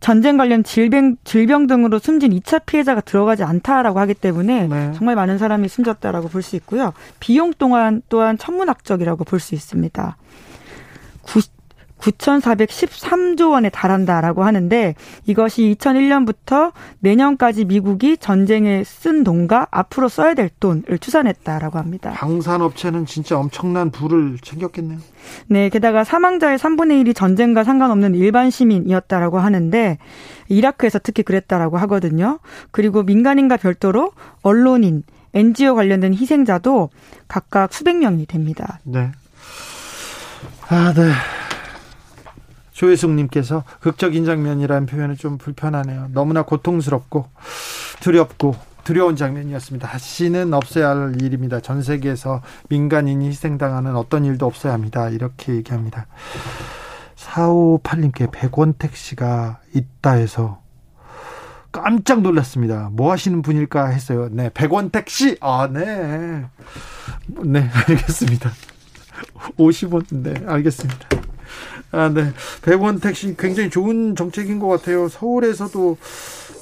전쟁 0.00 0.36
관련 0.36 0.64
질병, 0.64 1.16
질병 1.22 1.68
등으로 1.68 2.00
숨진 2.00 2.32
2차 2.32 2.66
피해자가 2.66 3.00
들어가지 3.02 3.44
않다라고 3.44 4.00
하기 4.00 4.14
때문에 4.14 4.66
네. 4.66 4.92
정말 4.94 5.14
많은 5.14 5.38
사람이 5.38 5.68
숨졌다라고 5.68 6.28
볼 6.28 6.42
수 6.42 6.56
있고요. 6.56 6.92
비용 7.20 7.52
또한 7.56 8.02
또한 8.08 8.36
천문학적이라고 8.38 9.24
볼 9.24 9.38
수 9.38 9.54
있습니다. 9.54 10.16
9,413조 12.02 13.52
원에 13.52 13.70
달한다라고 13.70 14.42
하는데 14.44 14.94
이것이 15.26 15.74
2001년부터 15.78 16.72
내년까지 16.98 17.64
미국이 17.64 18.16
전쟁에 18.16 18.82
쓴 18.84 19.22
돈과 19.22 19.68
앞으로 19.70 20.08
써야 20.08 20.34
될 20.34 20.50
돈을 20.58 20.98
추산했다라고 21.00 21.78
합니다. 21.78 22.10
방산업체는 22.10 23.06
진짜 23.06 23.38
엄청난 23.38 23.90
부를 23.90 24.38
챙겼겠네요. 24.42 24.98
네, 25.46 25.68
게다가 25.68 26.02
사망자의 26.02 26.58
3분의 26.58 27.04
1이 27.04 27.14
전쟁과 27.14 27.62
상관없는 27.64 28.14
일반 28.16 28.50
시민이었다라고 28.50 29.38
하는데 29.38 29.98
이라크에서 30.48 30.98
특히 30.98 31.22
그랬다라고 31.22 31.78
하거든요. 31.78 32.40
그리고 32.72 33.02
민간인과 33.02 33.56
별도로 33.58 34.12
언론인, 34.42 35.04
NGO 35.34 35.74
관련된 35.74 36.14
희생자도 36.14 36.90
각각 37.28 37.72
수백 37.72 37.96
명이 37.96 38.26
됩니다. 38.26 38.80
네. 38.84 39.10
아, 40.68 40.92
네. 40.94 41.12
조혜숙님께서 42.72 43.64
극적인 43.80 44.24
장면이라는 44.24 44.86
표현은 44.86 45.16
좀 45.16 45.38
불편하네요. 45.38 46.08
너무나 46.12 46.42
고통스럽고 46.42 47.28
두렵고 48.00 48.56
두려운 48.84 49.14
장면이었습니다. 49.14 49.88
다시는 49.88 50.52
없어야 50.54 50.90
할 50.90 51.22
일입니다. 51.22 51.60
전 51.60 51.82
세계에서 51.82 52.42
민간인이 52.68 53.26
희생당하는 53.28 53.94
어떤 53.94 54.24
일도 54.24 54.46
없어야 54.46 54.72
합니다. 54.72 55.08
이렇게 55.08 55.54
얘기합니다. 55.54 56.06
4558님께 57.16 58.32
100원 58.32 58.74
택시가 58.78 59.60
있다 59.74 60.12
해서 60.12 60.60
깜짝 61.70 62.20
놀랐습니다. 62.20 62.90
뭐 62.92 63.12
하시는 63.12 63.40
분일까 63.40 63.86
했어요. 63.86 64.28
네, 64.30 64.50
100원 64.50 64.92
택시. 64.92 65.36
아, 65.40 65.68
네. 65.72 66.44
네, 67.44 67.70
알겠습니다. 67.88 68.50
50원. 69.56 70.04
네, 70.10 70.34
알겠습니다. 70.46 71.31
아, 71.92 72.08
네. 72.08 72.32
100원 72.62 73.00
택시 73.00 73.34
굉장히 73.36 73.68
좋은 73.70 74.16
정책인 74.16 74.58
것 74.58 74.68
같아요. 74.68 75.08
서울에서도 75.08 75.96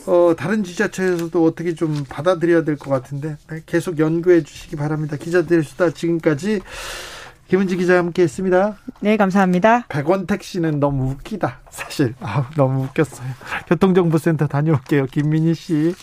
어, 0.06 0.34
다른 0.36 0.64
지자체에서도 0.64 1.44
어떻게 1.44 1.74
좀 1.74 2.04
받아들여야 2.08 2.64
될 2.64 2.76
것 2.76 2.90
같은데 2.90 3.36
네, 3.48 3.62
계속 3.66 3.98
연구해 3.98 4.42
주시기 4.42 4.76
바랍니다. 4.76 5.16
기자들의 5.16 5.62
수다 5.62 5.90
지금까지 5.90 6.60
김은지 7.48 7.76
기자 7.76 7.98
함께 7.98 8.22
했습니다. 8.22 8.76
네, 9.00 9.16
감사합니다. 9.16 9.86
100원 9.88 10.26
택시는 10.26 10.80
너무 10.80 11.10
웃기다. 11.10 11.60
사실. 11.70 12.14
아, 12.20 12.48
너무 12.56 12.84
웃겼어요. 12.84 13.26
교통정보센터 13.68 14.46
다녀올게요. 14.46 15.06
김민희 15.06 15.54
씨. 15.54 15.94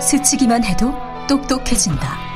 스치기만 0.00 0.64
해도 0.64 0.92
똑똑해진다. 1.28 2.35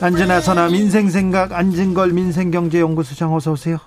안전하 0.00 0.40
선아 0.40 0.68
민생생각 0.68 1.52
안진걸 1.52 2.12
민생경제연구소장 2.12 3.34
어서 3.34 3.52
오세요. 3.52 3.78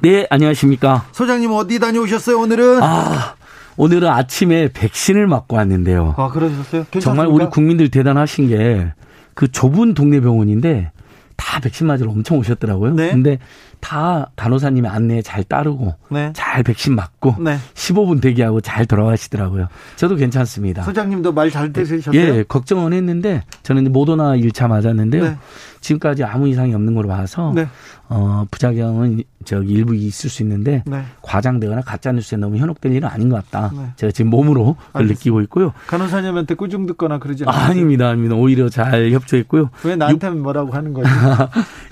네, 0.00 0.26
안녕하십니까. 0.30 1.06
소장님 1.12 1.50
어디 1.52 1.78
다녀오셨어요, 1.78 2.38
오늘은? 2.38 2.82
아, 2.82 3.34
오늘은 3.76 4.08
아침에 4.08 4.68
백신을 4.72 5.26
맞고 5.26 5.56
왔는데요. 5.56 6.14
아, 6.18 6.28
그러셨어요? 6.28 6.84
괜찮습니까? 6.90 7.00
정말 7.00 7.26
우리 7.26 7.46
국민들 7.46 7.90
대단하신 7.90 8.48
게 8.48 8.92
그 9.34 9.50
좁은 9.50 9.94
동네 9.94 10.20
병원인데 10.20 10.92
다 11.36 11.60
백신 11.60 11.86
맞으러 11.86 12.10
엄청 12.10 12.38
오셨더라고요. 12.38 12.94
네. 12.94 13.10
근데 13.10 13.38
다 13.82 14.30
간호사님의 14.36 14.90
안내에 14.90 15.22
잘 15.22 15.42
따르고 15.42 15.94
네. 16.08 16.32
잘 16.34 16.62
백신 16.62 16.94
맞고 16.94 17.36
네. 17.40 17.58
15분 17.74 18.22
대기하고 18.22 18.60
잘 18.60 18.86
돌아가시더라고요. 18.86 19.66
저도 19.96 20.14
괜찮습니다. 20.14 20.84
소장님도 20.84 21.32
말 21.32 21.50
잘 21.50 21.72
들으셨어요? 21.72 22.18
예, 22.18 22.44
걱정은 22.44 22.92
했는데 22.94 23.42
저는 23.64 23.92
모더나 23.92 24.36
1차 24.36 24.68
맞았는데요. 24.68 25.24
네. 25.24 25.36
지금까지 25.82 26.24
아무 26.24 26.48
이상이 26.48 26.74
없는 26.74 26.94
걸로 26.94 27.08
봐서 27.08 27.52
네. 27.54 27.68
어, 28.08 28.46
부작용은 28.50 29.22
저기 29.44 29.72
일부 29.72 29.94
있을 29.94 30.30
수 30.30 30.42
있는데 30.42 30.82
네. 30.86 31.02
과장되거나 31.20 31.82
가짜 31.82 32.12
뉴스에 32.12 32.38
너무 32.38 32.56
현혹될 32.56 32.92
일은 32.92 33.08
아닌 33.08 33.28
것 33.28 33.44
같다. 33.44 33.70
네. 33.76 33.90
제가 33.96 34.12
지금 34.12 34.30
몸으로 34.30 34.76
그걸 34.86 35.08
느끼고 35.08 35.40
있고요. 35.42 35.72
간호사님한테 35.88 36.54
꾸중 36.54 36.86
듣거나 36.86 37.18
그러지 37.18 37.44
않아요? 37.46 37.70
아닙니다, 37.70 38.08
아닙니다. 38.08 38.36
오히려 38.36 38.68
잘 38.68 39.10
협조했고요. 39.10 39.70
왜 39.84 39.96
나한테 39.96 40.28
6, 40.28 40.38
뭐라고 40.38 40.72
하는 40.72 40.92
거죠? 40.92 41.08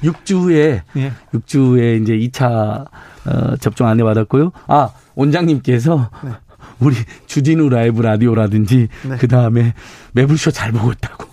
6주 0.03 0.41
후에 0.41 0.83
예. 0.97 1.13
6주 1.35 1.59
후에 1.59 1.97
이제 1.97 2.17
2차 2.17 2.87
어, 3.27 3.57
접종 3.59 3.89
안내 3.89 4.03
받았고요. 4.05 4.53
아 4.69 4.91
원장님께서 5.17 6.11
네. 6.25 6.31
우리 6.79 6.95
주진우 7.27 7.69
라이브 7.69 8.03
라디오라든지 8.03 8.89
네. 9.09 9.17
그 9.19 9.29
다음에 9.29 9.75
매불쇼 10.13 10.51
잘 10.53 10.73
보고 10.73 10.93
있다고. 10.93 11.30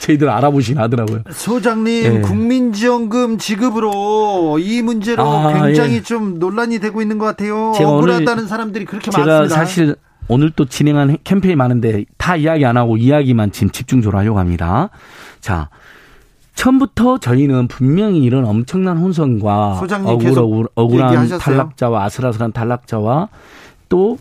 저희들 0.00 0.28
알아보시긴 0.30 0.78
하더라고요. 0.78 1.20
소장님, 1.30 2.04
예. 2.04 2.20
국민지원금 2.20 3.38
지급으로 3.38 4.58
이 4.58 4.80
문제로 4.82 5.22
아, 5.22 5.52
굉장히 5.52 5.96
예. 5.96 6.02
좀 6.02 6.38
논란이 6.38 6.78
되고 6.80 7.02
있는 7.02 7.18
것 7.18 7.26
같아요. 7.26 7.72
제가 7.76 7.90
억울하다는 7.90 8.46
사람들이 8.46 8.86
그렇게 8.86 9.10
제가 9.10 9.26
많습니다. 9.26 9.54
사실 9.54 9.96
오늘 10.28 10.50
또 10.50 10.64
진행한 10.64 11.18
캠페인 11.22 11.58
많은데 11.58 12.06
다 12.16 12.34
이야기 12.36 12.64
안 12.64 12.76
하고 12.76 12.96
이야기만 12.96 13.52
지금 13.52 13.70
집중적으로 13.70 14.18
하려고 14.18 14.38
합니다. 14.38 14.88
자, 15.40 15.68
처음부터 16.54 17.18
저희는 17.18 17.68
분명히 17.68 18.20
이런 18.20 18.46
엄청난 18.46 18.96
혼선과 18.96 19.82
억울, 20.04 20.66
억울한 20.74 21.38
탈락자와 21.38 22.04
아슬아슬한 22.04 22.52
탈락자와 22.52 23.28
또 23.88 24.18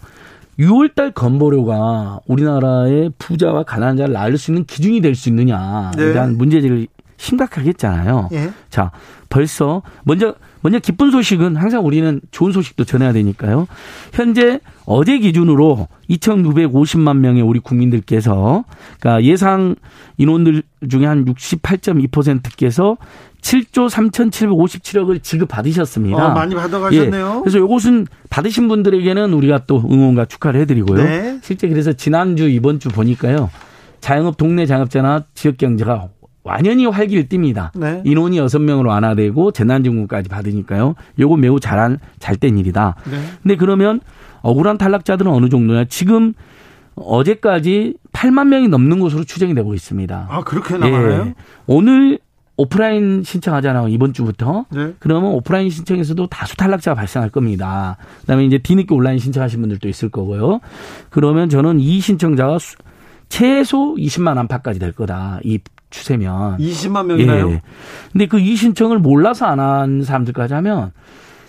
6월달 0.59 1.13
건보료가 1.13 2.19
우리나라의 2.27 3.11
부자와 3.17 3.63
가난한 3.63 3.97
자를 3.97 4.13
낳을 4.13 4.37
수 4.37 4.51
있는 4.51 4.65
기준이 4.65 4.99
될 5.01 5.15
수 5.15 5.29
있느냐에 5.29 5.91
네. 5.95 6.13
대한 6.13 6.37
문제제기를 6.37 6.87
심각하게 7.17 7.69
했잖아요. 7.69 8.29
예. 8.33 8.51
자, 8.69 8.91
벌써 9.29 9.81
먼저 10.03 10.35
먼저 10.61 10.79
기쁜 10.79 11.11
소식은 11.11 11.55
항상 11.55 11.85
우리는 11.85 12.19
좋은 12.31 12.51
소식도 12.51 12.83
전해야 12.83 13.13
되니까요. 13.13 13.67
현재 14.13 14.59
어제 14.85 15.19
기준으로 15.19 15.87
2,950만 16.09 17.17
명의 17.17 17.41
우리 17.41 17.59
국민들께서 17.59 18.65
그러니까 18.99 19.23
예상 19.23 19.75
인원들 20.17 20.63
중에 20.89 21.05
한 21.05 21.25
68.2%께서 21.25 22.97
7조 23.41 23.89
3,757억을 23.89 25.23
지급받으셨습니다. 25.23 26.27
어, 26.27 26.33
많이 26.33 26.55
받아가셨네요. 26.55 27.35
예, 27.37 27.39
그래서 27.39 27.57
이것은 27.59 28.07
받으신 28.29 28.67
분들에게는 28.67 29.33
우리가 29.33 29.65
또 29.65 29.81
응원과 29.89 30.25
축하를 30.25 30.59
해드리고요. 30.61 31.03
네. 31.03 31.39
실제 31.41 31.69
그래서 31.69 31.93
지난주 31.93 32.49
이번 32.49 32.79
주 32.79 32.89
보니까요. 32.89 33.49
자영업 34.01 34.37
동네 34.37 34.65
자영업자나 34.65 35.25
지역 35.33 35.57
경제가 35.57 36.09
완연히 36.43 36.85
활기를 36.85 37.27
띱니다. 37.27 37.71
네. 37.77 38.01
인원이 38.05 38.37
여섯 38.37 38.59
명으로 38.59 38.89
완화되고 38.89 39.51
재난지원금까지 39.51 40.29
받으니까요. 40.29 40.95
요거 41.19 41.37
매우 41.37 41.59
잘한 41.59 41.99
잘된 42.19 42.57
일이다. 42.57 42.95
네. 43.09 43.17
근데 43.43 43.55
그러면 43.55 43.99
억울한 44.41 44.77
탈락자들은 44.77 45.31
어느 45.31 45.49
정도냐? 45.49 45.85
지금 45.85 46.33
어제까지 46.95 47.95
8만 48.13 48.47
명이 48.47 48.67
넘는 48.67 48.99
것으로 48.99 49.23
추정이 49.23 49.53
되고 49.53 49.73
있습니다. 49.73 50.27
아 50.29 50.43
그렇게 50.43 50.77
나가요? 50.77 51.25
예. 51.27 51.33
오늘 51.65 52.19
오프라인 52.57 53.23
신청하잖아요. 53.23 53.87
이번 53.87 54.11
주부터. 54.11 54.65
네. 54.71 54.93
그러면 54.99 55.31
오프라인 55.31 55.69
신청에서도 55.69 56.27
다수 56.27 56.57
탈락자가 56.57 56.95
발생할 56.95 57.29
겁니다. 57.29 57.95
그다음에 58.21 58.45
이제 58.45 58.57
뒤늦게 58.57 58.93
온라인 58.93 59.17
신청하신 59.17 59.61
분들도 59.61 59.87
있을 59.87 60.09
거고요. 60.09 60.59
그러면 61.09 61.47
저는 61.47 61.79
이 61.79 62.01
신청자가 62.01 62.57
최소 63.29 63.95
20만 63.95 64.37
안팎까지 64.37 64.77
될 64.77 64.91
거다. 64.91 65.39
이 65.43 65.59
추세면. 65.89 66.57
20만 66.57 67.05
명이나요? 67.05 67.49
예. 67.51 67.61
근데 68.11 68.25
그 68.27 68.39
이 68.39 68.55
신청을 68.55 68.99
몰라서 68.99 69.45
안 69.45 69.59
한 69.59 70.03
사람들까지 70.03 70.53
하면 70.55 70.91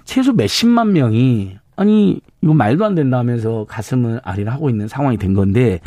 최소 0.04 0.32
몇십만 0.32 0.92
명이 0.92 1.56
아니 1.76 2.20
이거 2.42 2.52
말도 2.54 2.84
안 2.84 2.94
된다 2.94 3.18
하면서 3.18 3.64
가슴을 3.68 4.20
아리하고 4.24 4.68
있는 4.70 4.88
상황이 4.88 5.16
된 5.16 5.34
건데 5.34 5.80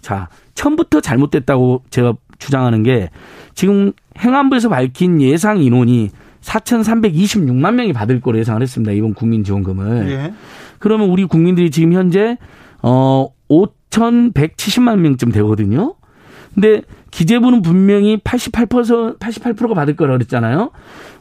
자 0.00 0.28
처음부터 0.54 1.00
잘못됐다고 1.00 1.82
제가 1.90 2.14
주장하는 2.38 2.82
게 2.82 3.08
지금 3.54 3.92
행안부에서 4.18 4.68
밝힌 4.68 5.20
예상 5.22 5.62
인원이 5.62 6.10
4,326만 6.42 7.74
명이 7.74 7.92
받을 7.92 8.20
거로 8.20 8.38
예상을 8.38 8.60
했습니다. 8.60 8.92
이번 8.92 9.14
국민지원금을. 9.14 10.10
예. 10.10 10.34
그러면 10.80 11.08
우리 11.08 11.24
국민들이 11.24 11.70
지금 11.70 11.92
현재 11.92 12.36
어 12.82 13.28
5,170만 13.48 14.98
명쯤 14.98 15.30
되거든요. 15.32 15.94
근데 16.54 16.82
기재부는 17.10 17.62
분명히 17.62 18.18
88% 18.18 19.18
88%가 19.18 19.74
받을 19.74 19.96
거라 19.96 20.12
그랬잖아요. 20.14 20.70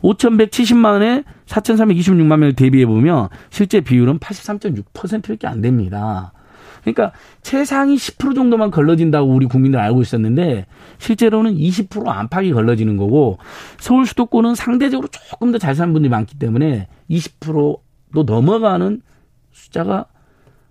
5,170만에 0.01 1.23
4,326만 1.45 2.37
명을 2.37 2.53
대비해 2.53 2.85
보면 2.85 3.29
실제 3.49 3.81
비율은 3.81 4.19
83.6%밖에 4.19 5.47
안 5.47 5.61
됩니다. 5.61 6.33
그러니까 6.81 7.11
최상위 7.43 7.95
10% 7.95 8.33
정도만 8.33 8.71
걸러진다고 8.71 9.31
우리 9.31 9.45
국민들 9.45 9.79
알고 9.79 10.01
있었는데 10.01 10.65
실제로는 10.97 11.55
20% 11.55 12.07
안팎이 12.07 12.51
걸러지는 12.53 12.97
거고 12.97 13.37
서울 13.79 14.05
수도권은 14.07 14.55
상대적으로 14.55 15.07
조금 15.07 15.51
더 15.51 15.59
잘 15.59 15.75
사는 15.75 15.93
분들이 15.93 16.09
많기 16.09 16.39
때문에 16.39 16.87
20%도 17.09 18.23
넘어가는 18.25 19.01
숫자가 19.51 20.05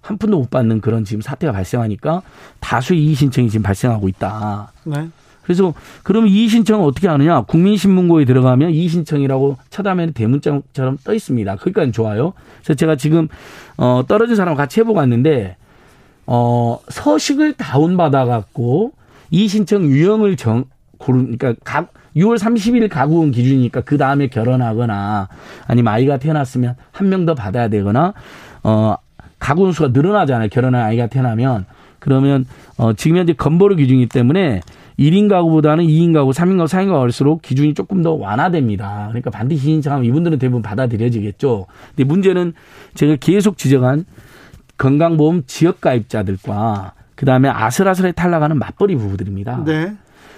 한 0.00 0.16
푼도 0.18 0.38
못 0.38 0.50
받는 0.50 0.80
그런 0.80 1.04
지금 1.04 1.20
사태가 1.20 1.52
발생하니까 1.52 2.22
다수의 2.60 3.04
이의 3.04 3.14
신청이 3.14 3.50
지금 3.50 3.62
발생하고 3.62 4.08
있다. 4.08 4.72
네. 4.84 5.08
그래서 5.42 5.74
그럼 6.02 6.26
이의 6.28 6.48
신청은 6.48 6.84
어떻게 6.84 7.08
하느냐? 7.08 7.42
국민신문고에 7.42 8.24
들어가면 8.24 8.70
이의 8.70 8.88
신청이라고 8.88 9.56
쳐다면 9.70 10.12
대문자처럼 10.12 10.98
떠 11.04 11.12
있습니다. 11.14 11.56
거기까지 11.56 11.92
좋아요. 11.92 12.34
그래서 12.62 12.74
제가 12.74 12.96
지금 12.96 13.28
어 13.76 14.02
떨어진 14.06 14.36
사람 14.36 14.54
같이 14.54 14.80
해보고 14.80 14.98
왔는데 14.98 15.56
어, 16.26 16.78
서식을 16.88 17.54
다운 17.54 17.96
받아 17.96 18.24
갖고 18.24 18.92
이 19.30 19.48
신청 19.48 19.84
유형을 19.84 20.36
정, 20.36 20.64
고르, 20.98 21.22
그러니까 21.22 21.54
각, 21.64 21.92
6월 22.16 22.38
30일 22.38 22.88
가구원 22.88 23.30
기준이니까 23.32 23.80
그 23.82 23.96
다음에 23.98 24.28
결혼하거나 24.28 25.28
아니면 25.66 25.92
아이가 25.92 26.18
태어났으면 26.18 26.76
한 26.92 27.08
명 27.08 27.24
더 27.26 27.34
받아야 27.34 27.68
되거나 27.68 28.14
어, 28.62 28.94
가구 29.40 29.72
수가 29.72 29.88
늘어나잖아요. 29.88 30.48
결혼한 30.50 30.82
아이가 30.82 31.08
태어나면. 31.08 31.66
그러면 31.98 32.46
어 32.78 32.92
지금 32.92 33.16
현재 33.16 33.32
건보료 33.32 33.74
기준이기 33.74 34.06
때문에 34.06 34.60
1인 34.98 35.28
가구보다는 35.28 35.84
2인 35.84 36.14
가구, 36.14 36.30
3인 36.30 36.56
가구, 36.56 36.64
4인 36.64 36.86
가구 36.86 37.02
할수록 37.02 37.42
기준이 37.42 37.74
조금 37.74 38.02
더 38.02 38.12
완화됩니다. 38.12 39.06
그러니까 39.08 39.30
반드시 39.30 39.62
신청하면 39.62 40.06
이분들은 40.06 40.38
대부분 40.38 40.62
받아들여지겠죠. 40.62 41.66
근데 41.88 42.04
문제는 42.04 42.52
제가 42.94 43.16
계속 43.18 43.58
지적한 43.58 44.04
건강보험 44.78 45.44
지역가입자들과 45.46 46.92
그다음에 47.14 47.48
아슬아슬하게 47.50 48.12
탈락하는 48.12 48.58
맞벌이 48.58 48.96
부부들입니다. 48.96 49.64
네. 49.64 49.94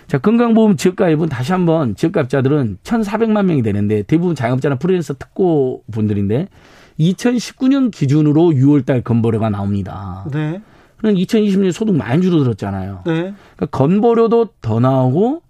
자, 0.09 0.18
건강보험 0.18 0.76
지역가입은 0.76 1.28
다시 1.28 1.53
한번 1.53 1.94
지역가입자들은 1.94 2.78
1,400만 2.82 3.46
명이 3.46 3.62
되는데 3.62 4.03
대부분 4.03 4.34
자영업자나 4.34 4.74
프리랜서 4.74 5.14
특고 5.14 5.84
분들인데 5.92 6.48
2019년 7.11 7.90
기준으로 7.90 8.50
6월달 8.50 9.05
건보료가 9.05 9.50
나옵니다. 9.50 10.26
네. 10.32 10.61
그럼 10.98 11.16
2020년 11.16 11.72
소득 11.72 11.96
많이 11.96 12.22
줄어들었잖아요. 12.22 13.03
네. 13.07 13.12
그러니까 13.57 13.66
건보료도 13.70 14.50
더 14.61 14.78
나오고 14.80 15.42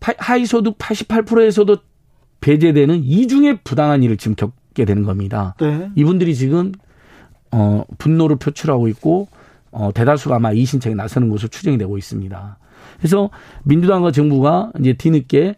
하위 0.00 0.46
소득 0.46 0.78
88%에서도 0.78 1.78
배제되는 2.40 3.02
이중에 3.02 3.58
부당한 3.64 4.02
일을 4.02 4.16
지금 4.16 4.36
겪게 4.36 4.84
되는 4.84 5.02
겁니다. 5.02 5.54
네. 5.60 5.90
이분들이 5.96 6.34
지금 6.36 6.72
어 7.50 7.82
분노를 7.98 8.36
표출하고 8.36 8.88
있고 8.88 9.28
어 9.72 9.90
대다수가 9.92 10.36
아마 10.36 10.52
이 10.52 10.64
신청에 10.64 10.94
나서는 10.94 11.30
것으로 11.30 11.48
추정이 11.48 11.78
되고 11.78 11.98
있습니다. 11.98 12.58
그래서 12.98 13.30
민주당과 13.64 14.12
정부가 14.12 14.70
이제 14.78 14.92
뒤늦게 14.92 15.56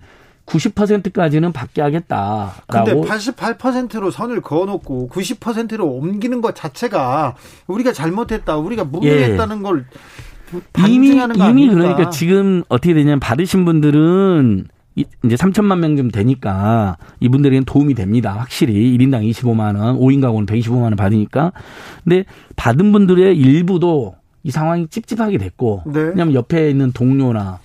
90%까지는 0.50 1.52
받게 1.52 1.80
하겠다라고. 1.80 2.52
근데 2.68 2.94
88%로 2.94 4.10
선을 4.10 4.40
그어놓고 4.40 5.08
90%로 5.12 5.86
옮기는 5.86 6.40
것 6.40 6.54
자체가 6.54 7.36
우리가 7.66 7.92
잘못했다, 7.92 8.56
우리가 8.56 8.84
무능했다는 8.84 9.58
예. 9.58 9.62
걸 9.62 9.86
이미 10.88 11.10
이미 11.10 11.68
그러니까 11.68 12.10
지금 12.10 12.64
어떻게 12.68 12.92
되냐면 12.94 13.20
받으신 13.20 13.64
분들은 13.64 14.66
이제 14.96 15.36
3천만 15.36 15.78
명 15.78 15.96
좀 15.96 16.10
되니까 16.10 16.96
이분들에겐 17.20 17.64
도움이 17.64 17.94
됩니다. 17.94 18.34
확실히 18.36 18.96
1인당 18.98 19.28
25만 19.30 19.78
원, 19.78 19.96
5인 19.98 20.20
가구는 20.20 20.46
125만 20.46 20.82
원 20.82 20.96
받으니까. 20.96 21.52
근데 22.02 22.24
받은 22.56 22.90
분들의 22.90 23.36
일부도 23.36 24.16
이 24.42 24.50
상황이 24.50 24.88
찝찝하게 24.88 25.38
됐고 25.38 25.82
네. 25.86 26.00
왜냐하면 26.00 26.34
옆에 26.34 26.68
있는 26.70 26.92
동료나 26.92 27.60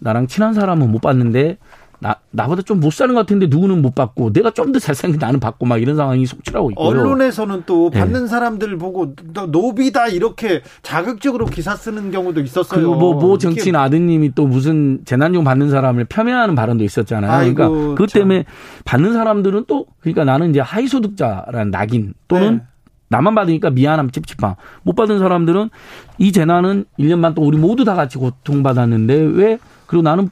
나랑 0.00 0.26
친한 0.26 0.52
사람은 0.54 0.90
못 0.90 1.00
봤는데 1.00 1.56
나, 2.00 2.16
나보다 2.30 2.62
좀 2.62 2.76
못 2.80 2.92
사는 2.92 3.14
것 3.14 3.20
같은데 3.22 3.46
누구는 3.46 3.80
못 3.82 3.94
받고 3.94 4.32
내가 4.32 4.50
좀 4.50 4.72
더 4.72 4.78
잘생긴 4.78 5.18
나는 5.18 5.40
받고 5.40 5.64
막 5.64 5.80
이런 5.80 5.96
상황이 5.96 6.26
속출하고 6.26 6.70
있고요. 6.72 6.86
언론에서는 6.88 7.62
또 7.66 7.90
네. 7.90 8.00
받는 8.00 8.22
네. 8.22 8.26
사람들 8.26 8.76
보고 8.78 9.14
노비다 9.48 10.08
이렇게 10.08 10.62
자극적으로 10.82 11.46
기사 11.46 11.74
쓰는 11.76 12.10
경우도 12.10 12.40
있었어요. 12.42 12.82
그뭐 12.82 13.14
모 13.14 13.38
정치인 13.38 13.76
아드님이 13.76 14.32
또 14.34 14.46
무슨 14.46 15.00
재난용 15.04 15.44
받는 15.44 15.70
사람을 15.70 16.04
폄훼하는 16.04 16.54
발언도 16.54 16.84
있었잖아요. 16.84 17.30
아이고, 17.30 17.54
그러니까 17.54 17.94
그것 17.94 18.12
때문에 18.12 18.42
참. 18.42 18.52
받는 18.84 19.12
사람들은 19.14 19.64
또 19.66 19.86
그러니까 20.00 20.24
나는 20.24 20.50
이제 20.50 20.60
하위소득자라는 20.60 21.70
낙인 21.70 22.12
또는 22.28 22.56
네. 22.58 22.62
나만 23.08 23.34
받으니까 23.36 23.70
미안함 23.70 24.10
찝찝함. 24.10 24.54
못 24.82 24.96
받은 24.96 25.18
사람들은 25.20 25.70
이 26.18 26.32
재난은 26.32 26.84
1년 26.98 27.22
반 27.22 27.34
동안 27.34 27.48
우리 27.48 27.56
모두 27.58 27.84
다 27.84 27.94
같이 27.94 28.18
고통받았는데 28.18 29.14
왜 29.32 29.58
그리고 29.86 30.02
나는 30.02 30.28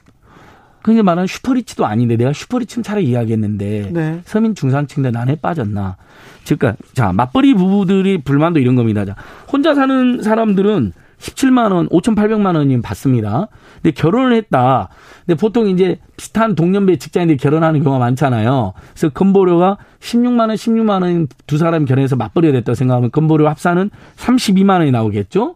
그게 0.85 1.01
말하는 1.01 1.25
슈퍼리치도 1.25 1.83
아닌데 1.83 2.15
내가 2.15 2.31
슈퍼리치는 2.31 2.83
차라리 2.83 3.05
이야기했는데 3.05 3.89
네. 3.91 4.21
서민 4.23 4.53
중산층인데 4.53 5.09
난에 5.17 5.35
빠졌나. 5.37 5.97
즉, 6.43 6.59
그러니까 6.59 6.79
자 6.93 7.11
맞벌이 7.11 7.55
부부들이 7.55 8.19
불만도 8.19 8.59
이런 8.59 8.75
겁니다. 8.75 9.03
자, 9.03 9.15
혼자 9.51 9.73
사는 9.73 10.21
사람들은 10.21 10.93
17만 11.17 11.71
원, 11.71 11.89
5,800만 11.89 12.55
원이면 12.55 12.83
받습니다. 12.83 13.47
근데 13.81 13.95
결혼을 13.95 14.35
했다. 14.35 14.89
근데 15.25 15.35
보통 15.39 15.69
이제 15.69 15.97
비슷한 16.17 16.53
동년배 16.53 16.97
직장인들이 16.97 17.37
결혼하는 17.39 17.81
경우가 17.81 17.97
많잖아요. 17.97 18.73
그래서 18.93 19.09
건보료가 19.09 19.77
16만 20.01 20.41
원, 20.41 20.49
16만 20.51 21.01
원 21.01 21.27
두 21.47 21.57
사람이 21.57 21.85
결혼해서 21.87 22.15
맞벌이가 22.15 22.53
됐다고 22.53 22.75
생각하면 22.75 23.09
건보료 23.09 23.49
합산은 23.49 23.89
32만 24.17 24.81
원이 24.81 24.91
나오겠죠? 24.91 25.55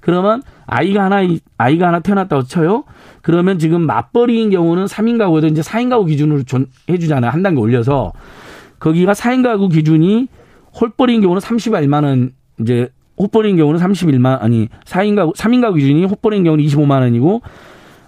그러면 0.00 0.42
아이가 0.66 1.04
하나 1.04 1.20
아이가 1.58 1.88
하나 1.88 2.00
태어났다고 2.00 2.44
쳐요. 2.44 2.84
그러면 3.22 3.58
지금 3.58 3.82
맞벌이인 3.82 4.50
경우는 4.50 4.86
3인 4.86 5.18
가구에도 5.18 5.46
이제 5.46 5.60
4인 5.62 5.90
가구 5.90 6.06
기준으로 6.06 6.42
해 6.88 6.98
주잖아요. 6.98 7.30
한 7.30 7.42
단계 7.42 7.60
올려서 7.60 8.12
거기가 8.78 9.12
4인 9.12 9.42
가구 9.42 9.68
기준이 9.68 10.28
홀벌이인 10.80 11.20
경우는 11.20 11.40
31만 11.40 12.04
원 12.04 12.30
이제 12.60 12.90
홀벌인 13.18 13.56
경우는 13.56 13.78
31만 13.80 14.40
아니 14.40 14.68
4인 14.84 15.16
가구 15.16 15.32
3인 15.32 15.60
가구 15.60 15.76
기준이 15.76 16.04
홀벌인 16.06 16.44
경우는 16.44 16.64
25만 16.64 17.00
원이고 17.00 17.42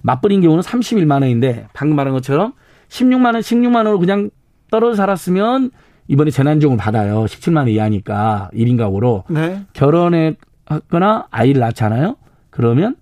맞벌인 0.03 0.41
경우는 0.41 0.63
31만 0.63 1.23
원인데 1.23 1.67
방금 1.75 1.97
말한 1.97 2.13
것처럼 2.15 2.55
16만 2.89 3.35
원, 3.35 3.37
16만 3.37 3.77
원으로 3.77 3.99
그냥 3.99 4.31
떨어져 4.71 4.97
살았으면 4.97 5.71
이번에 6.09 6.31
재난지원을 6.31 6.79
받아요. 6.79 7.25
17만 7.25 7.59
원 7.59 7.69
이하니까 7.69 8.51
1인 8.55 8.77
가구로. 8.77 9.25
네. 9.29 9.63
결혼 9.73 10.37
했거나 10.75 11.27
아이를 11.31 11.61
낳잖아요. 11.61 12.17
그러면 12.51 12.97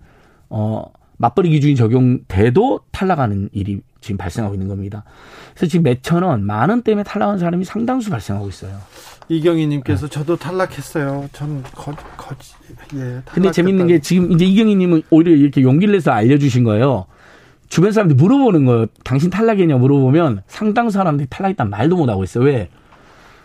어 0.49 0.83
맞벌이 1.17 1.49
기준이 1.49 1.75
적용돼도 1.75 2.81
탈락하는 2.91 3.49
일이 3.53 3.81
지금 4.01 4.17
발생하고 4.17 4.55
있는 4.55 4.67
겁니다. 4.67 5.03
그래서 5.53 5.69
지금 5.69 5.83
몇천 5.83 6.23
원, 6.23 6.43
만 6.43 6.69
원 6.69 6.81
때문에 6.81 7.03
탈락한 7.03 7.37
사람이 7.37 7.63
상당수 7.65 8.09
발생하고 8.09 8.49
있어요. 8.49 8.77
이경희님께서 9.29 10.07
네. 10.07 10.11
저도 10.11 10.35
탈락했어요. 10.37 11.29
전 11.31 11.61
거, 11.63 11.93
거, 12.17 12.35
예. 12.95 13.21
근데 13.31 13.51
재밌는 13.51 13.87
게 13.87 13.99
지금 13.99 14.31
이제 14.31 14.45
이경희님은 14.45 15.03
오히려 15.11 15.31
이렇게 15.31 15.61
용기를 15.61 15.93
내서 15.93 16.11
알려주신 16.11 16.63
거예요. 16.63 17.05
주변 17.69 17.91
사람들이 17.91 18.17
물어보는 18.17 18.65
거예요. 18.65 18.87
당신 19.03 19.29
탈락이냐 19.29 19.77
물어보면 19.77 20.41
상당수 20.47 20.95
사람들이 20.95 21.27
탈락했단 21.29 21.69
말도 21.69 21.95
못 21.95 22.09
하고 22.09 22.23
있어요. 22.23 22.43
왜? 22.45 22.69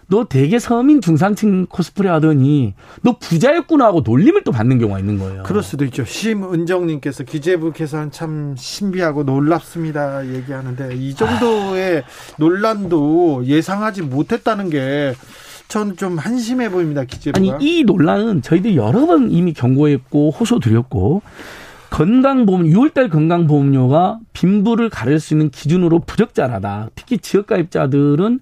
너 0.08 0.24
되게 0.24 0.58
서민 0.58 1.00
중산층 1.00 1.66
코스프레 1.66 2.08
하더니 2.08 2.74
너 3.02 3.16
부자였구나 3.18 3.86
하고 3.86 4.02
놀림을 4.04 4.44
또 4.44 4.52
받는 4.52 4.78
경우가 4.78 5.00
있는 5.00 5.18
거예요. 5.18 5.42
그럴 5.42 5.62
수도 5.62 5.84
있죠. 5.86 6.04
심은정님께서 6.04 7.24
기재부 7.24 7.72
계산 7.72 8.12
참 8.12 8.54
신비하고 8.56 9.24
놀랍습니다. 9.24 10.26
얘기하는데 10.32 10.94
이 10.94 11.14
정도의 11.14 12.04
논란도 12.38 13.46
예상하지 13.46 14.02
못했다는 14.02 14.70
게 14.70 15.14
전좀 15.68 16.18
한심해 16.18 16.70
보입니다. 16.70 17.02
기재부가. 17.04 17.56
아니 17.56 17.64
이 17.64 17.82
논란은 17.82 18.42
저희들이 18.42 18.76
여러 18.76 19.06
번 19.06 19.32
이미 19.32 19.52
경고했고 19.52 20.30
호소드렸고 20.30 21.22
건강보험 21.90 22.64
6월달 22.64 23.10
건강보험료가 23.10 24.18
빈부를 24.32 24.90
가릴 24.90 25.18
수 25.18 25.34
있는 25.34 25.50
기준으로 25.50 26.00
부적절하다. 26.00 26.90
특히 26.94 27.18
지역가입자들은 27.18 28.40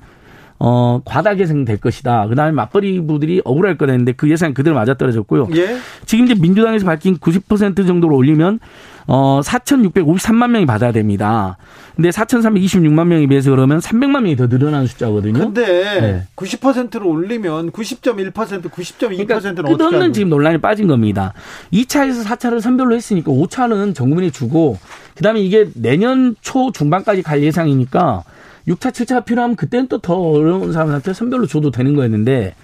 어, 0.67 1.03
과다 1.05 1.35
개선될 1.35 1.77
것이다. 1.77 2.27
그 2.27 2.35
다음에 2.35 2.53
맞벌이부들이 2.53 3.43
억울할 3.45 3.77
거다 3.77 3.93
했는데 3.93 4.13
그 4.13 4.31
예상 4.31 4.55
그대로 4.55 4.75
맞아떨어졌고요. 4.77 5.49
예? 5.57 5.77
지금 6.07 6.25
이제 6.25 6.35
민주당에서 6.35 6.87
밝힌 6.87 7.19
90% 7.19 7.87
정도로 7.87 8.17
올리면 8.17 8.61
어, 9.07 9.41
4,653만 9.45 10.53
명이 10.53 10.65
받아야 10.65 10.91
됩니다. 10.91 11.59
근데 11.95 12.09
4,326만 12.09 13.09
명에 13.09 13.27
비해서 13.27 13.51
그러면 13.51 13.79
300만 13.79 14.23
명이 14.23 14.37
더 14.37 14.47
늘어나는 14.47 14.87
숫자거든요. 14.87 15.39
근데 15.39 16.01
네. 16.01 16.23
90%로 16.35 17.11
올리면 17.11 17.71
90.1%, 17.71 18.33
90.2%는 18.33 19.27
그러니까 19.27 19.77
끝없는 19.77 20.15
지금 20.15 20.31
논란이 20.31 20.63
빠진 20.63 20.87
겁니다. 20.87 21.35
2차에서 21.75 22.25
4차를 22.25 22.63
선별로 22.63 22.95
했으니까 22.95 23.31
5차는 23.31 23.95
정부이 23.95 24.31
주고 24.31 24.79
그다음에 25.15 25.41
이게 25.41 25.69
내년 25.75 26.35
초 26.41 26.73
중반까지 26.73 27.21
갈 27.21 27.43
예상이니까 27.43 28.25
6차, 28.69 28.91
7차가 28.93 29.25
필요하면 29.25 29.57
그때는 29.57 29.89
또 29.89 29.99
더 29.99 30.15
어려운 30.15 30.73
사람한테 30.73 31.13
선별로 31.13 31.47
줘도 31.47 31.71
되는 31.71 31.95
거였는데 31.95 32.55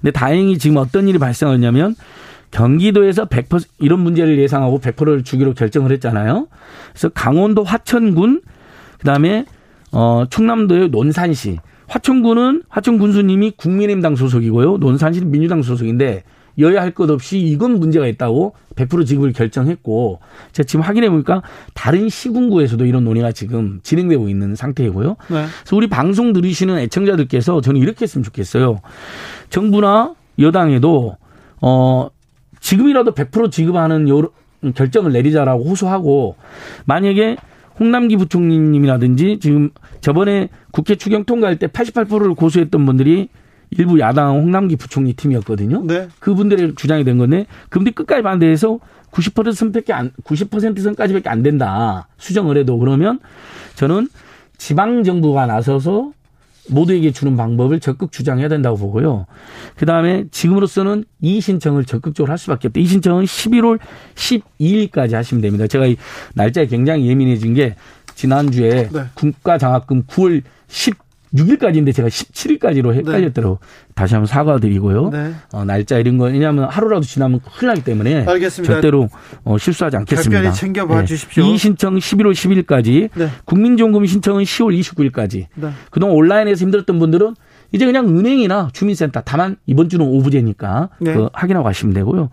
근데 0.00 0.10
다행히 0.10 0.58
지금 0.58 0.76
어떤 0.76 1.08
일이 1.08 1.18
발생했냐면 1.18 1.94
경기도에서 2.50 3.26
100% 3.26 3.66
이런 3.78 4.00
문제를 4.00 4.38
예상하고 4.38 4.80
100%를 4.80 5.24
주기로 5.24 5.54
결정을 5.54 5.90
했잖아요. 5.92 6.46
그래서 6.92 7.08
강원도 7.08 7.64
화천군 7.64 8.42
그다음에 8.98 9.44
어 9.92 10.24
충남도의 10.30 10.90
논산시 10.90 11.58
화천군은 11.88 12.62
화천 12.68 12.98
군수님이 12.98 13.52
국민의힘당 13.56 14.16
소속이고요. 14.16 14.78
논산시는 14.78 15.30
민주당 15.30 15.62
소속인데 15.62 16.24
여야 16.58 16.82
할 16.82 16.94
것 16.94 17.10
없이 17.10 17.38
이건 17.38 17.80
문제가 17.80 18.06
있다고 18.06 18.54
100% 18.76 19.06
지급을 19.06 19.32
결정했고 19.32 20.20
제가 20.52 20.66
지금 20.66 20.82
확인해 20.84 21.10
보니까 21.10 21.42
다른 21.74 22.08
시군구에서도 22.08 22.84
이런 22.84 23.04
논의가 23.04 23.32
지금 23.32 23.80
진행되고 23.82 24.28
있는 24.28 24.54
상태이고요. 24.54 25.08
네. 25.08 25.16
그래서 25.28 25.76
우리 25.76 25.88
방송 25.88 26.32
들으시는 26.32 26.78
애청자들께서 26.78 27.60
저는 27.60 27.80
이렇게 27.80 28.04
했으면 28.04 28.22
좋겠어요. 28.22 28.80
정부나 29.50 30.14
여당에도 30.38 31.16
어 31.60 32.08
지금이라도 32.60 33.12
100% 33.12 33.50
지급하는 33.50 34.08
요 34.08 34.30
결정을 34.74 35.12
내리자라고 35.12 35.64
호소하고 35.64 36.36
만약에 36.86 37.36
홍남기 37.78 38.16
부총리님이라든지 38.16 39.38
지금 39.40 39.70
저번에 40.00 40.48
국회 40.70 40.94
추경 40.94 41.24
통과할 41.24 41.58
때 41.58 41.66
88%를 41.66 42.34
고수했던 42.34 42.86
분들이 42.86 43.28
일부 43.76 43.98
야당 43.98 44.36
홍남기 44.36 44.76
부총리 44.76 45.14
팀이었거든요. 45.14 45.84
네. 45.84 46.08
그분들의 46.20 46.74
주장이 46.76 47.04
된 47.04 47.18
건데 47.18 47.46
그분들이 47.68 47.94
끝까지 47.94 48.22
반대해서 48.22 48.78
90%선밖에 49.10 49.92
안, 49.92 50.10
90%선까지밖에 50.24 51.28
안 51.28 51.42
된다. 51.42 52.08
수정을 52.18 52.56
해도 52.56 52.78
그러면 52.78 53.20
저는 53.76 54.08
지방 54.58 55.04
정부가 55.04 55.46
나서서 55.46 56.12
모두에게 56.68 57.10
주는 57.10 57.36
방법을 57.36 57.80
적극 57.80 58.10
주장해야 58.10 58.48
된다고 58.48 58.76
보고요. 58.78 59.26
그 59.76 59.84
다음에 59.86 60.24
지금으로서는 60.30 61.04
이 61.20 61.40
신청을 61.40 61.84
적극적으로 61.84 62.30
할 62.30 62.38
수밖에 62.38 62.68
없다. 62.68 62.80
이 62.80 62.86
신청은 62.86 63.24
11월 63.24 63.78
12일까지 64.14 65.12
하시면 65.12 65.42
됩니다. 65.42 65.66
제가 65.66 65.86
이 65.86 65.96
날짜에 66.34 66.66
굉장히 66.66 67.06
예민해진 67.06 67.54
게 67.54 67.76
지난주에 68.14 68.88
네. 68.90 69.04
국가장학금 69.14 70.04
9월 70.04 70.42
10 70.68 71.03
6일까지인데 71.34 71.94
제가 71.94 72.08
17일까지로 72.08 72.94
헷갈렸더라고. 72.94 73.58
네. 73.60 73.66
다시 73.94 74.14
한번 74.14 74.26
사과드리고요. 74.26 75.10
네. 75.10 75.34
어, 75.52 75.64
날짜 75.64 75.98
이런 75.98 76.18
거 76.18 76.26
왜냐하면 76.26 76.68
하루라도 76.68 77.02
지나면 77.04 77.40
큰일 77.40 77.68
나기 77.68 77.84
때문에 77.84 78.24
알겠습니다. 78.24 78.72
절대로 78.74 79.08
어, 79.44 79.58
실수하지 79.58 79.96
않겠습니다. 79.96 80.40
특별히 80.40 80.54
챙겨봐 80.54 81.00
네. 81.00 81.04
주십시오. 81.06 81.44
이 81.44 81.56
신청 81.56 81.96
11월 81.96 82.32
10일까지, 82.32 83.10
네. 83.14 83.28
국민연금 83.44 84.06
신청은 84.06 84.44
10월 84.44 84.78
29일까지. 84.80 85.46
그동안 85.90 86.16
온라인에서 86.16 86.62
힘들었던 86.62 86.98
분들은 86.98 87.34
이제 87.72 87.86
그냥 87.86 88.06
은행이나 88.06 88.70
주민센터 88.72 89.22
다만 89.24 89.56
이번 89.66 89.88
주는 89.88 90.06
오부제니까 90.06 90.90
네. 91.00 91.14
그 91.14 91.28
확인하고 91.32 91.64
가시면 91.64 91.92
되고요. 91.94 92.30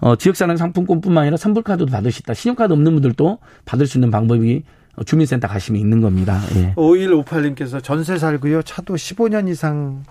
어, 0.00 0.16
지역사랑 0.16 0.58
상품권뿐만 0.58 1.22
아니라 1.22 1.38
선불카드도 1.38 1.90
받을 1.90 2.12
수 2.12 2.20
있다. 2.20 2.34
신용카드 2.34 2.72
없는 2.74 2.92
분들도 2.92 3.38
받을 3.64 3.86
수 3.86 3.96
있는 3.96 4.10
방법이 4.10 4.62
주민센터 5.04 5.48
가시면 5.48 5.80
있는 5.80 6.00
겁니다. 6.00 6.40
예. 6.56 6.74
5158님께서 6.74 7.82
전세 7.82 8.18
살고요. 8.18 8.62
차도 8.62 8.94
15년 8.94 9.48
이상 9.48 10.04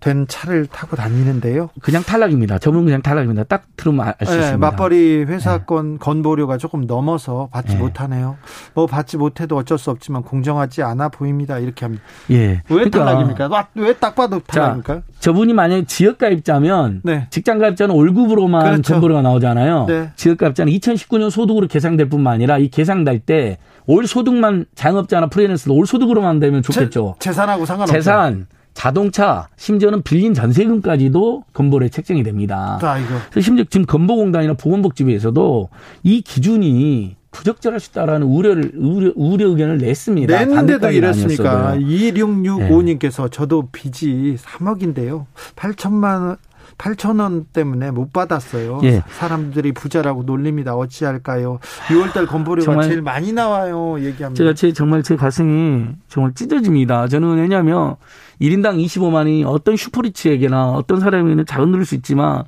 된 0.00 0.26
차를 0.28 0.66
타고 0.66 0.96
다니는데요. 0.96 1.70
그냥 1.82 2.02
탈락입니다. 2.02 2.58
저분 2.58 2.84
그냥 2.84 3.02
탈락입니다. 3.02 3.44
딱 3.44 3.64
들으면 3.76 4.06
알수 4.18 4.32
네, 4.32 4.38
있습니다. 4.40 4.58
맞벌이 4.58 5.24
회사권 5.24 5.92
네. 5.94 5.98
건보료가 5.98 6.56
조금 6.56 6.86
넘어서 6.86 7.48
받지 7.52 7.74
네. 7.74 7.80
못하네요. 7.80 8.36
뭐 8.74 8.86
받지 8.86 9.16
못해도 9.16 9.56
어쩔 9.56 9.76
수 9.76 9.90
없지만 9.90 10.22
공정하지 10.22 10.82
않아 10.82 11.08
보입니다. 11.08 11.58
이렇게 11.58 11.84
합니다. 11.84 12.04
예. 12.30 12.36
왜 12.36 12.62
그러니까, 12.68 13.04
탈락입니까? 13.04 13.68
왜 13.74 13.94
딱 13.98 14.14
봐도 14.14 14.38
탈락입니까? 14.40 14.94
자, 14.94 15.02
저분이 15.18 15.52
만약에 15.52 15.84
지역가입자면 15.86 17.00
네. 17.02 17.26
직장가입자는 17.30 17.94
월급으로만 17.94 18.64
그렇죠. 18.64 18.92
건보료가 18.94 19.22
나오잖아요. 19.22 19.86
네. 19.86 20.10
지역가입자는 20.14 20.72
2019년 20.74 21.30
소득으로 21.30 21.66
계상될 21.66 22.08
뿐만 22.08 22.34
아니라 22.34 22.58
이 22.58 22.68
계상될 22.68 23.20
때 23.20 23.58
올 23.90 24.06
소득만 24.06 24.66
장업자나 24.74 25.28
프리랜서도 25.28 25.74
올 25.74 25.86
소득으로만 25.86 26.40
되면 26.40 26.62
좋겠죠. 26.62 27.14
재, 27.18 27.30
재산하고 27.30 27.64
상관없죠. 27.64 27.92
재산 27.94 28.46
자동차, 28.78 29.48
심지어는 29.56 30.02
빌린 30.02 30.34
전세금까지도 30.34 31.42
건보료에 31.52 31.88
책정이 31.88 32.22
됩니다. 32.22 32.78
아이고. 32.80 33.08
그래서 33.28 33.44
심지어 33.44 33.64
지금 33.68 33.84
건보공단이나 33.86 34.54
보건복지부에서도 34.54 35.68
이 36.04 36.20
기준이 36.22 37.16
부적절할 37.32 37.80
수 37.80 37.90
있다라는 37.90 38.28
우려를 38.28 38.70
우려, 38.76 39.12
우려 39.16 39.48
의견을 39.48 39.78
냈습니다. 39.78 40.38
냈는데도 40.38 40.92
이랬습니까? 40.92 41.74
2665님께서 41.76 43.24
네. 43.24 43.28
저도 43.32 43.68
빚이 43.72 44.36
3억인데요. 44.40 45.24
8천만 45.56 46.28
원 46.28 46.36
8천 46.78 47.20
원 47.20 47.44
때문에 47.52 47.90
못 47.90 48.12
받았어요. 48.12 48.80
예. 48.84 49.02
사람들이 49.10 49.72
부자라고 49.72 50.22
놀립니다. 50.22 50.74
어찌할까요? 50.74 51.58
6월달 51.88 52.26
건보료가 52.28 52.82
제일 52.82 53.02
많이 53.02 53.32
나와요. 53.32 53.96
얘기합니다. 53.98 54.34
제가 54.34 54.54
제 54.54 54.72
정말 54.72 55.02
제 55.02 55.16
가슴이 55.16 55.88
정말 56.08 56.32
찢어집니다. 56.34 57.08
저는 57.08 57.36
왜냐하면 57.36 57.96
1인당 58.40 58.82
25만이 58.84 59.44
어떤 59.44 59.76
슈퍼리치에게나 59.76 60.70
어떤 60.70 61.00
사람에게는 61.00 61.46
작은 61.46 61.70
늘을 61.72 61.84
수 61.84 61.96
있지만 61.96 62.44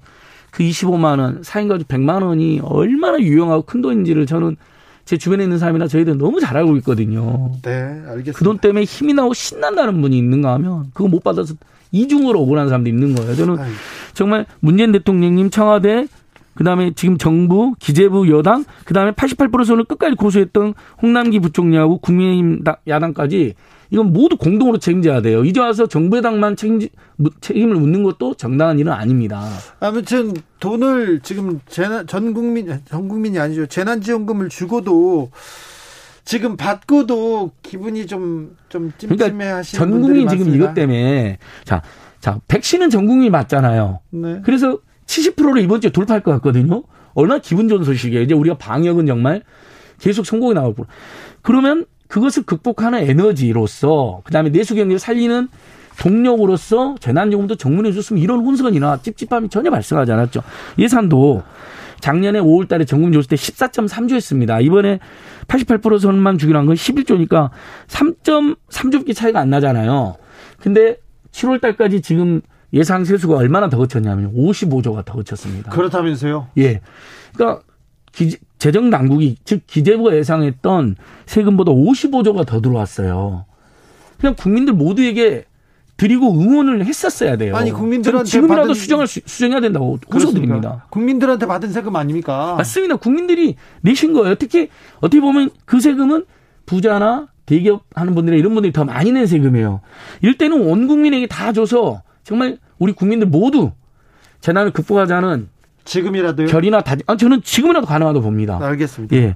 그 0.53 0.63
25만 0.63 1.19
원, 1.21 1.43
4인 1.43 1.69
가족 1.69 1.89
100만 1.89 2.23
원이 2.23 2.61
얼마나 2.63 3.19
유용하고 3.19 3.63
큰 3.63 3.83
돈인지를 3.83 4.27
저는 4.27 4.57
제 5.05 5.17
주변에 5.17 5.43
있는 5.43 5.59
사람이나 5.59 5.89
저희들 5.89 6.19
너무 6.19 6.39
잘 6.41 6.57
알고 6.57 6.77
있거든요. 6.79 7.51
네, 7.63 7.73
알겠습니다. 8.07 8.33
그 8.39 8.45
돈 8.45 8.59
때문에 8.59 8.85
힘이 8.85 9.13
나고 9.15 9.35
신난다는 9.35 10.01
분이 10.01 10.17
있는가 10.17 10.53
하면 10.55 10.91
그거 10.95 11.09
못 11.09 11.25
받아서 11.25 11.55
이중으로 11.93 12.41
억울한 12.43 12.69
사람도 12.69 12.89
있는 12.89 13.17
거예요. 13.17 13.35
저는 13.35 13.57
정말 14.21 14.45
문재인 14.61 14.93
대통령님 14.93 15.49
청와대 15.49 16.07
그다음에 16.53 16.93
지금 16.95 17.17
정부, 17.17 17.73
기재부, 17.79 18.29
여당, 18.29 18.67
그다음에 18.85 19.13
88% 19.13 19.65
선을 19.65 19.85
끝까지 19.85 20.15
고수했던 20.15 20.75
홍남기 21.01 21.39
부총리하고 21.39 21.97
국민의힘 22.01 22.63
야당까지 22.87 23.55
이건 23.89 24.13
모두 24.13 24.37
공동으로 24.37 24.77
책임져야 24.77 25.23
돼요. 25.23 25.43
이제 25.43 25.59
와서 25.59 25.87
정부 25.87 26.19
여당만 26.19 26.55
책임 26.55 26.87
책임을 27.41 27.77
묻는 27.77 28.03
것도 28.03 28.35
정당한 28.35 28.79
일은 28.79 28.93
아닙니다. 28.93 29.43
아무튼 29.81 30.35
돈을 30.59 31.21
지금 31.23 31.59
재난, 31.67 32.07
전 32.07 32.35
국민 32.35 32.79
전 32.85 33.09
국민이 33.09 33.39
아니죠. 33.39 33.65
재난지원금을 33.65 34.51
주고도 34.51 35.31
지금 36.27 36.59
받고도 36.59 37.53
기분이 37.63 38.07
좀, 38.07 38.55
좀 38.69 38.93
찜찜해 38.99 39.17
그러니까 39.17 39.57
하시는 39.57 39.79
전 39.81 40.03
국민이 40.03 40.29
지금 40.29 40.55
이것 40.55 40.75
때문에 40.75 41.39
자, 41.65 41.81
자, 42.21 42.39
백신은 42.49 42.91
전 42.91 43.07
국민이 43.07 43.31
맞잖아요. 43.31 44.01
네. 44.11 44.41
그래서 44.45 44.79
70%를 45.07 45.63
이번 45.63 45.81
주에 45.81 45.91
돌파할 45.91 46.23
것 46.23 46.31
같거든요. 46.33 46.83
얼마나 47.15 47.41
기분 47.41 47.69
좋은 47.69 47.83
소식이에요. 47.83 48.23
이제 48.23 48.35
우리가 48.35 48.57
방역은 48.59 49.07
정말 49.07 49.43
계속 49.99 50.25
성공이 50.25 50.55
나올 50.55 50.75
거고. 50.75 50.87
그러면 51.43 51.87
그것을 52.09 52.43
극복하는 52.45 53.01
에너지로서 53.09 54.21
그다음에 54.25 54.51
내수 54.51 54.75
경기를 54.75 54.99
살리는 54.99 55.49
동력으로서 55.99 56.95
재난지원금도 57.01 57.57
정문해 57.57 57.93
줬으면 57.93 58.23
이런 58.23 58.41
혼선이나 58.41 59.03
찝찝함이 59.03 59.49
전혀 59.49 59.71
발생하지 59.71 60.13
않았죠. 60.13 60.43
예산도 60.79 61.43
작년에 62.01 62.41
5월 62.41 62.69
달에 62.69 62.85
정금 62.85 63.13
줬을 63.13 63.29
때 63.29 63.37
14.3조였습니다. 63.37 64.63
이번에 64.65 64.99
88% 65.49 65.99
선만 65.99 66.39
주기로 66.39 66.59
한 66.59 66.67
건 66.67 66.75
11조니까 66.77 67.51
3.3조밖에 67.89 69.15
차이가 69.15 69.41
안 69.41 69.51
나잖아요. 69.51 70.17
근데 70.59 70.97
7월 71.33 71.61
달까지 71.61 72.01
지금 72.03 72.41
예상 72.73 73.05
세수가 73.05 73.37
얼마나 73.37 73.69
더 73.69 73.79
거쳤냐면 73.79 74.33
55조가 74.35 75.05
더 75.05 75.15
거쳤습니다. 75.15 75.71
그렇다면서요? 75.71 76.49
예. 76.59 76.81
그러니까 77.35 77.63
기, 78.13 78.37
재정 78.59 78.91
당국이 78.91 79.37
즉 79.45 79.63
기재부가 79.67 80.17
예상했던 80.17 80.97
세금보다 81.27 81.73
55조가 81.73 82.47
더 82.47 82.61
들어왔어요. 82.61 83.45
그냥 84.19 84.35
국민들 84.37 84.75
모두에게 84.75 85.45
드리고 85.97 86.33
응원을 86.33 86.87
했었어야 86.87 87.37
돼요. 87.37 87.55
아니 87.55 87.71
국민들한테 87.71 88.31
지금이라도 88.31 88.69
받은... 88.69 88.75
수정을 88.75 89.07
수정해야 89.07 89.61
된다고 89.61 89.99
호소드립니다. 90.13 90.87
국민들한테 90.89 91.47
받은 91.47 91.71
세금 91.73 91.95
아닙니까? 91.97 92.55
맞습니다. 92.57 92.97
국민들이 92.97 93.57
내신 93.83 94.15
거예요. 94.15 94.35
특히 94.37 94.69
어떻게 95.01 95.21
보면 95.21 95.51
그 95.67 95.79
세금은 95.79 96.25
부자나 96.65 97.29
대기업 97.51 97.83
하는 97.97 98.15
분들이 98.15 98.39
이런 98.39 98.55
분들이 98.55 98.73
더 98.73 98.85
많이 98.85 99.11
낸 99.11 99.27
세금이에요. 99.27 99.81
이럴 100.23 100.39
때는 100.39 100.63
온 100.63 100.87
국민에게 100.87 101.27
다 101.27 101.53
줘서 101.53 102.03
정말 102.23 102.59
우리 102.79 102.93
국민들 102.93 103.27
모두 103.27 103.73
재난을 104.41 104.71
극복하자는 104.71 105.49
지금이라도요? 105.85 106.47
결이나 106.47 106.81
다, 106.83 106.95
아, 107.09 107.17
저는 107.17 107.43
지금이라도 107.43 107.89
가능하다고 107.89 108.23
봅니다. 108.23 108.61
알겠습니다. 108.63 109.17
예. 109.17 109.35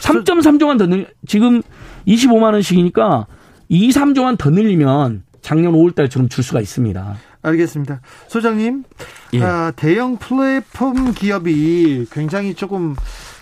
3.3조만 0.00 0.78
더 0.78 0.86
늘, 0.86 1.08
지금 1.26 1.60
25만 2.08 2.54
원씩이니까 2.54 3.26
2, 3.68 3.90
3조만 3.90 4.38
더 4.38 4.48
늘리면 4.48 5.24
작년 5.42 5.74
5월 5.74 5.94
달처럼 5.94 6.30
줄 6.30 6.42
수가 6.42 6.62
있습니다. 6.62 7.16
알겠습니다. 7.42 8.00
소장님, 8.28 8.84
예. 9.34 9.42
아, 9.42 9.70
대형 9.76 10.16
플랫폼 10.16 11.12
기업이 11.12 12.06
굉장히 12.10 12.54
조금 12.54 12.96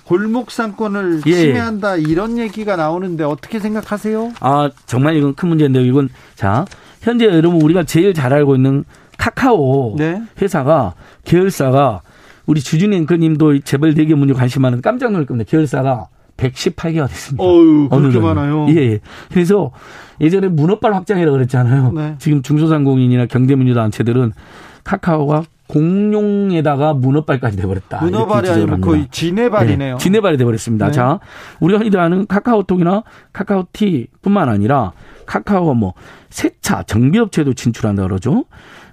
골목 0.04 0.50
상권을 0.50 1.22
예. 1.26 1.32
침해한다 1.32 1.96
이런 1.96 2.38
얘기가 2.38 2.76
나오는데 2.76 3.24
어떻게 3.24 3.58
생각하세요? 3.60 4.32
아 4.40 4.70
정말 4.86 5.16
이건 5.16 5.34
큰 5.34 5.48
문제인데요. 5.48 5.84
이건 5.84 6.08
자 6.34 6.64
현재 7.00 7.26
여러분 7.26 7.60
우리가 7.62 7.84
제일 7.84 8.14
잘 8.14 8.32
알고 8.32 8.56
있는 8.56 8.84
카카오 9.18 9.94
네. 9.96 10.20
회사가 10.40 10.94
계열사가 11.24 12.02
우리 12.46 12.60
주진 12.60 12.92
앵커님도 12.92 13.60
재벌 13.60 13.94
대기업 13.94 14.18
문제 14.18 14.34
관심 14.34 14.62
많은 14.62 14.82
깜짝 14.82 15.12
놀랄 15.12 15.26
겁니다. 15.26 15.48
계열사가 15.48 16.08
118개가 16.36 17.08
됐습니다. 17.08 17.44
어유 17.44 17.88
그렇게 17.88 18.18
많아요. 18.18 18.66
예, 18.70 18.76
예. 18.76 19.00
그래서 19.30 19.70
예전에 20.20 20.48
문어발 20.48 20.94
확장이라고 20.94 21.36
그랬잖아요. 21.36 21.92
네. 21.92 22.16
지금 22.18 22.42
중소상공인이나 22.42 23.26
경제민주단체들은 23.26 24.32
카카오가 24.84 25.44
공룡에다가 25.72 26.92
문어발까지 26.92 27.56
돼버렸다. 27.56 28.02
문어발이 28.02 28.50
아니라 28.50 28.76
거의 28.76 29.08
지네발이네요. 29.10 29.94
네, 29.94 29.98
지네발이 29.98 30.36
돼버렸습니다. 30.36 30.86
네. 30.88 30.92
자, 30.92 31.18
우리가 31.60 31.80
흔히들 31.80 31.98
아는 31.98 32.26
카카오톡이나 32.26 33.04
카카오티뿐만 33.32 34.50
아니라 34.50 34.92
카카오가 35.24 35.72
뭐 35.72 35.94
세차, 36.28 36.82
정비업체도 36.82 37.54
진출한다 37.54 38.02
그러죠. 38.02 38.44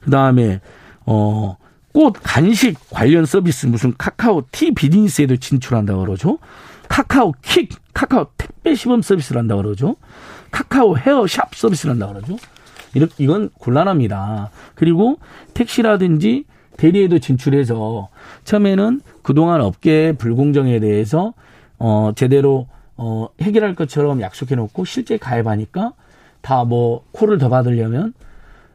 그 0.02 0.10
다음에 0.10 0.62
어. 1.06 1.58
꽃 1.92 2.14
간식 2.22 2.78
관련 2.92 3.26
서비스 3.26 3.66
무슨 3.66 3.96
카카오 3.98 4.44
티 4.52 4.72
비즈니스에도 4.72 5.38
진출한다 5.38 5.98
그러죠. 5.98 6.38
카카오 6.88 7.34
킥, 7.42 7.72
카카오 7.94 8.28
택배 8.38 8.76
시범 8.76 9.02
서비스를 9.02 9.40
한다 9.40 9.56
그러죠. 9.56 9.96
카카오 10.52 10.98
헤어 10.98 11.26
샵 11.28 11.56
서비스를 11.56 11.94
한다 11.94 12.08
그러죠. 12.08 12.38
이건 13.18 13.50
곤란합니다. 13.58 14.52
그리고 14.76 15.18
택시라든지 15.56 16.46
대리에도 16.80 17.20
진출해서 17.20 18.08
처음에는 18.46 19.02
그동안 19.22 19.60
업계 19.60 20.14
불공정에 20.14 20.80
대해서 20.80 21.34
어 21.78 22.14
제대로 22.16 22.68
어 22.96 23.28
해결할 23.42 23.76
것처럼 23.76 24.22
약속해 24.22 24.56
놓고 24.56 24.86
실제 24.86 25.18
가입하니까 25.18 25.92
다뭐 26.40 27.04
콜을 27.12 27.38
더 27.38 27.50
받으려면 27.50 28.14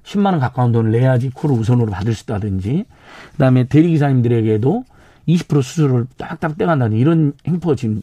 10만 0.05 0.26
원 0.26 0.38
가까운 0.38 0.70
돈을 0.70 0.90
내야지 0.90 1.30
콜을 1.30 1.59
우선으로 1.59 1.90
받을 1.90 2.12
수 2.12 2.24
있다든지 2.24 2.84
그다음에 3.32 3.64
대리 3.64 3.88
기사님들에게도 3.88 4.84
20% 5.26 5.62
수수료를 5.62 6.07
딱딱 6.18 6.59
떼간다는 6.59 6.98
이런 6.98 7.32
행포가 7.48 7.74
지금 7.74 8.02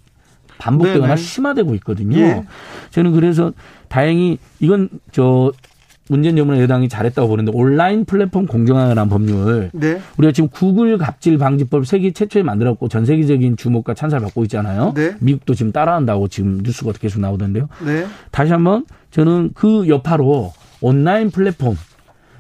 반복되거나 0.57 1.15
네네. 1.15 1.15
심화되고 1.15 1.75
있거든요. 1.75 2.17
예. 2.17 2.43
저는 2.89 3.11
그래서 3.13 3.53
다행히 3.87 4.39
이건 4.59 4.89
저 5.11 5.51
문재인 6.12 6.36
정부나 6.36 6.62
여당이 6.62 6.89
잘했다고 6.89 7.30
보는데 7.30 7.53
온라인 7.55 8.03
플랫폼 8.03 8.45
공정화라는 8.45 9.07
법률 9.07 9.70
네. 9.72 10.01
우리가 10.18 10.34
지금 10.34 10.49
구글 10.49 10.97
갑질 10.97 11.38
방지법 11.38 11.88
세계 11.88 12.12
최초에 12.12 12.43
만들었고 12.43 12.89
전 12.89 13.05
세계적인 13.05 13.55
주목과 13.55 13.93
찬사를 13.93 14.22
받고 14.26 14.43
있잖아요. 14.43 14.91
네. 14.93 15.16
미국도 15.22 15.53
지금 15.53 15.72
따라한다고 15.72 16.28
지금 16.28 16.59
뉴스가 16.64 16.91
계속 16.99 17.22
나오던데요. 17.22 17.70
네. 17.86 18.05
다시 18.30 18.51
한번 18.51 18.86
저는 19.12 19.51
그 19.53 19.88
여파로 19.88 20.51
온라인 20.82 21.32
플랫폼 21.32 21.78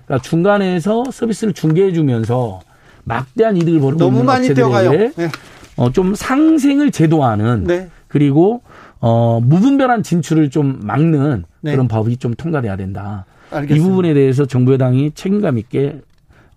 그러니까 0.05 0.21
중간에서 0.27 1.05
서비스를 1.09 1.53
중개해 1.53 1.93
주면서 1.93 2.59
막대한 3.05 3.55
이득을 3.55 3.79
벌고 3.79 3.97
너무 3.97 4.17
있는 4.17 4.25
많이 4.25 4.49
업체들에게 4.49 5.13
네. 5.15 5.29
어, 5.77 5.93
좀 5.93 6.13
상생을 6.13 6.91
제도화하는 6.91 7.63
네. 7.63 7.89
그리고 8.09 8.63
어, 8.99 9.39
무분별한 9.41 10.03
진출을 10.03 10.49
좀 10.49 10.81
막는 10.83 11.45
네. 11.61 11.71
그런 11.71 11.87
법이 11.87 12.17
좀 12.17 12.33
통과돼야 12.33 12.75
된다. 12.75 13.25
알겠습니다. 13.51 13.75
이 13.75 13.79
부분에 13.79 14.13
대해서 14.13 14.45
정부 14.45 14.73
여당이 14.73 15.11
책임감 15.11 15.57
있게 15.59 15.99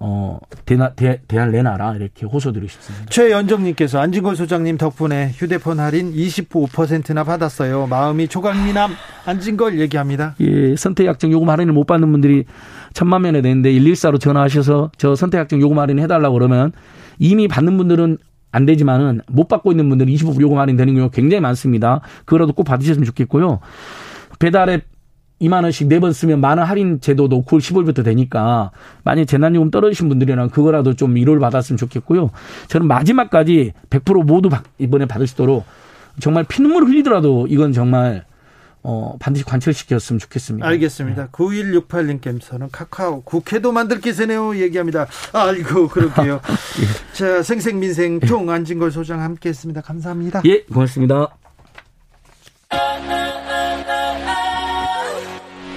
어, 0.07 0.38
대나, 0.66 0.92
대, 0.92 1.20
대안 1.28 1.51
내놔라 1.53 1.95
이렇게 1.95 2.26
호소드리고 2.26 2.68
싶습니다. 2.68 3.07
최연정님께서 3.07 4.01
안진걸 4.01 4.36
소장님 4.36 4.76
덕분에 4.76 5.30
휴대폰 5.34 5.80
할인 5.80 6.12
25%나 6.12 7.24
받았어요. 7.24 7.86
마음이 7.86 8.28
조각미남 8.28 8.90
안진걸 9.24 9.80
얘기합니다. 9.80 10.34
예, 10.40 10.76
선택약정 10.76 11.32
요금 11.32 11.49
할인을 11.49 11.72
못 11.72 11.86
받는 11.86 12.11
분들이 12.11 12.45
천만 12.92 13.22
명에 13.22 13.40
되는데 13.40 13.72
114로 13.72 14.20
전화하셔서 14.20 14.90
저 14.99 15.14
선택약정 15.14 15.61
요금 15.61 15.78
할인 15.78 15.99
해달라고 15.99 16.34
그러면 16.34 16.72
이미 17.18 17.49
받는 17.49 17.76
분들은 17.76 18.18
안 18.53 18.66
되지만은 18.66 19.20
못 19.28 19.49
받고 19.49 19.72
있는 19.72 19.88
분들은 19.88 20.12
25% 20.12 20.40
요금 20.40 20.59
할인 20.59 20.76
되는 20.76 20.95
경우가 20.95 21.12
굉장히 21.12 21.40
많습니다. 21.40 22.01
그거라도 22.24 22.53
꼭 22.53 22.64
받으셨으면 22.64 23.05
좋겠고요. 23.07 23.61
배달앱 24.38 24.84
2만 25.41 25.62
원씩 25.64 25.89
네 25.89 25.99
번 25.99 26.12
쓰면 26.12 26.41
만 26.41 26.59
원 26.59 26.66
할인 26.68 27.01
제도도 27.01 27.45
9월 27.45 27.59
15일부터 27.59 28.05
되니까 28.05 28.70
만약 29.03 29.24
재난요금 29.26 29.70
떨어지신 29.70 30.09
분들이랑 30.09 30.51
그거라도 30.51 30.95
좀 30.95 31.14
위로를 31.16 31.41
받았으면 31.41 31.76
좋겠고요. 31.76 32.30
저는 32.68 32.87
마지막까지 32.87 33.72
100% 33.91 34.24
모두 34.24 34.49
이번에 34.78 35.07
받을 35.07 35.26
수 35.26 35.35
있도록 35.35 35.64
정말 36.20 36.45
피눈물 36.45 36.85
흘리더라도 36.85 37.47
이건 37.49 37.72
정말 37.72 38.24
어, 38.87 39.16
반드시 39.18 39.45
관철시켰으면 39.47 40.18
좋겠습니다. 40.20 40.66
알겠습니다. 40.68 41.22
네. 41.22 41.28
9168님께서는 41.32 42.68
카카오 42.70 43.22
국회도 43.22 43.72
만들 43.72 43.99
기 44.01 44.12
세네요 44.12 44.57
얘기합니다. 44.57 45.07
아이고, 45.32 45.89
그렇게요. 45.89 46.35
예. 46.45 47.14
자, 47.14 47.43
생생민생 47.43 48.20
총 48.20 48.51
안진걸 48.51 48.91
소장 48.93 49.22
함께 49.22 49.49
했습니다. 49.49 49.80
감사합니다. 49.80 50.43
예, 50.45 50.64
고맙습니다. 50.64 51.28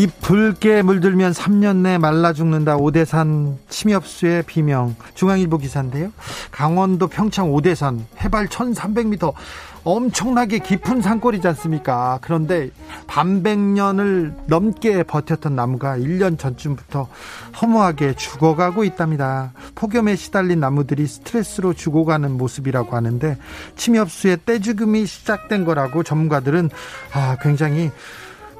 이 0.00 0.06
붉게 0.06 0.80
물들면 0.80 1.32
3년 1.32 1.82
내 1.82 1.98
말라 1.98 2.32
죽는다. 2.32 2.76
오대산 2.78 3.58
침엽수의 3.68 4.44
비명. 4.44 4.96
중앙일보 5.12 5.58
기사인데요. 5.58 6.10
강원도 6.50 7.06
평창 7.06 7.52
오대산 7.52 8.06
해발 8.18 8.46
1300m 8.46 9.34
엄청나게 9.84 10.60
깊은 10.60 11.02
산골이지 11.02 11.46
않습니까? 11.48 12.18
그런데 12.22 12.70
반백년을 13.08 14.34
넘게 14.46 15.02
버텼던 15.02 15.54
나무가 15.54 15.98
1년 15.98 16.38
전쯤부터 16.38 17.08
허무하게 17.60 18.14
죽어가고 18.14 18.84
있답니다. 18.84 19.52
폭염에 19.74 20.16
시달린 20.16 20.60
나무들이 20.60 21.06
스트레스로 21.06 21.74
죽어가는 21.74 22.30
모습이라고 22.38 22.96
하는데 22.96 23.36
침엽수의 23.76 24.38
떼죽음이 24.46 25.04
시작된 25.04 25.66
거라고 25.66 26.02
전문가들은 26.02 26.70
아, 27.12 27.36
굉장히 27.42 27.90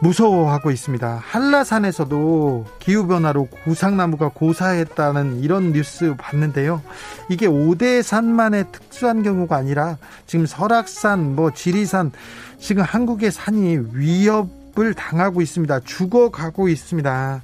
무서워하고 0.01 0.71
있습니다. 0.71 1.23
한라산에서도 1.23 2.67
기후변화로 2.79 3.47
구상나무가 3.65 4.29
고사했다는 4.29 5.41
이런 5.41 5.73
뉴스 5.73 6.15
봤는데요. 6.17 6.83
이게 7.29 7.47
오대산만의 7.47 8.67
특수한 8.73 9.23
경우가 9.23 9.57
아니라 9.57 9.99
지금 10.27 10.47
설악산, 10.47 11.37
뭐 11.37 11.51
지리산, 11.53 12.13
지금 12.59 12.83
한국의 12.83 13.31
산이 13.31 13.79
위협을 13.93 14.95
당하고 14.95 15.43
있습니다. 15.43 15.81
죽어가고 15.81 16.69
있습니다. 16.69 17.43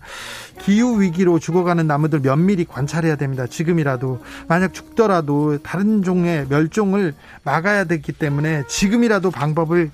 기후 0.60 1.00
위기로 1.02 1.38
죽어가는 1.38 1.86
나무들 1.86 2.20
면밀히 2.20 2.64
관찰해야 2.64 3.16
됩니다. 3.16 3.46
지금이라도 3.46 4.22
만약 4.48 4.72
죽더라도 4.72 5.58
다른 5.58 6.02
종의 6.02 6.46
멸종을 6.48 7.14
막아야 7.44 7.84
되기 7.84 8.12
때문에 8.12 8.64
지금이라도 8.66 9.30
방법을 9.30 9.90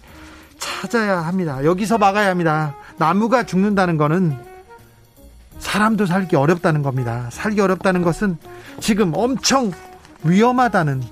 찾아야 0.62 1.18
합니다. 1.18 1.64
여기서 1.64 1.98
막아야 1.98 2.30
합니다. 2.30 2.76
나무가 2.96 3.42
죽는다는 3.42 3.96
거는 3.96 4.36
사람도 5.58 6.06
살기 6.06 6.36
어렵다는 6.36 6.82
겁니다. 6.82 7.28
살기 7.30 7.60
어렵다는 7.60 8.02
것은 8.02 8.38
지금 8.80 9.12
엄청 9.14 9.72
위험하다는 10.22 11.02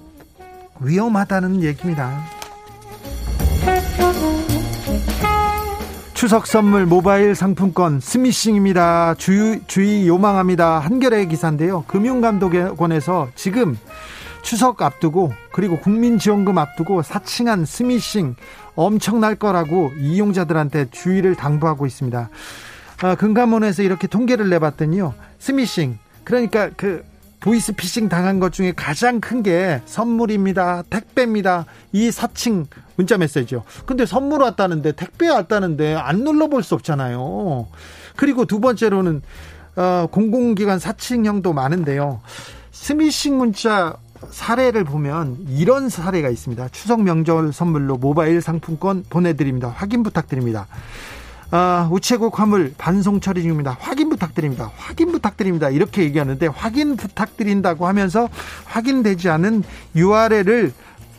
위험하다는 0.80 1.62
얘기입니다. 1.62 2.24
추석 6.14 6.46
선물 6.46 6.86
모바일 6.86 7.34
상품권 7.34 7.98
스미싱입니다. 7.98 9.14
주의, 9.14 9.60
주의 9.66 10.06
요망합니다. 10.06 10.78
한겨레 10.78 11.24
기사인데요. 11.26 11.84
금융감독원에서 11.88 13.28
지금 13.34 13.78
추석 14.42 14.82
앞두고 14.82 15.32
그리고 15.52 15.78
국민지원금 15.78 16.58
앞두고 16.58 17.02
사칭한 17.02 17.64
스미싱 17.64 18.36
엄청날 18.74 19.34
거라고 19.34 19.92
이용자들한테 19.98 20.90
주의를 20.90 21.34
당부하고 21.34 21.86
있습니다. 21.86 22.30
아, 23.02 23.14
금감원에서 23.14 23.82
이렇게 23.82 24.06
통계를 24.06 24.48
내봤더니요. 24.50 25.14
스미싱 25.38 25.98
그러니까 26.24 26.70
그 26.76 27.04
보이스피싱 27.40 28.10
당한 28.10 28.38
것 28.38 28.52
중에 28.52 28.72
가장 28.76 29.18
큰 29.20 29.42
게 29.42 29.80
선물입니다. 29.86 30.82
택배입니다. 30.90 31.64
이 31.92 32.10
사칭 32.10 32.66
문자 32.96 33.16
메시지요. 33.16 33.64
근데 33.86 34.04
선물 34.04 34.42
왔다는데 34.42 34.92
택배 34.92 35.28
왔다는데 35.28 35.94
안 35.94 36.18
눌러볼 36.24 36.62
수 36.62 36.74
없잖아요. 36.74 37.66
그리고 38.16 38.44
두 38.44 38.60
번째로는 38.60 39.22
어, 39.76 40.08
공공기관 40.10 40.78
사칭형도 40.78 41.54
많은데요. 41.54 42.20
스미싱 42.72 43.38
문자 43.38 43.96
사례를 44.30 44.84
보면 44.84 45.46
이런 45.48 45.88
사례가 45.88 46.28
있습니다. 46.28 46.68
추석 46.68 47.02
명절 47.02 47.52
선물로 47.52 47.96
모바일 47.96 48.40
상품권 48.40 49.04
보내드립니다. 49.08 49.68
확인 49.68 50.02
부탁드립니다. 50.02 50.66
아, 51.52 51.88
우체국 51.90 52.38
화물 52.38 52.74
반송 52.78 53.20
처리 53.20 53.42
중입니다. 53.42 53.76
확인 53.80 54.08
부탁드립니다. 54.08 54.70
확인 54.76 55.10
부탁드립니다. 55.10 55.68
이렇게 55.68 56.02
얘기하는데 56.04 56.46
확인 56.46 56.96
부탁드린다고 56.96 57.86
하면서 57.88 58.28
확인되지 58.66 59.28
않은 59.30 59.64
URL을 59.96 60.72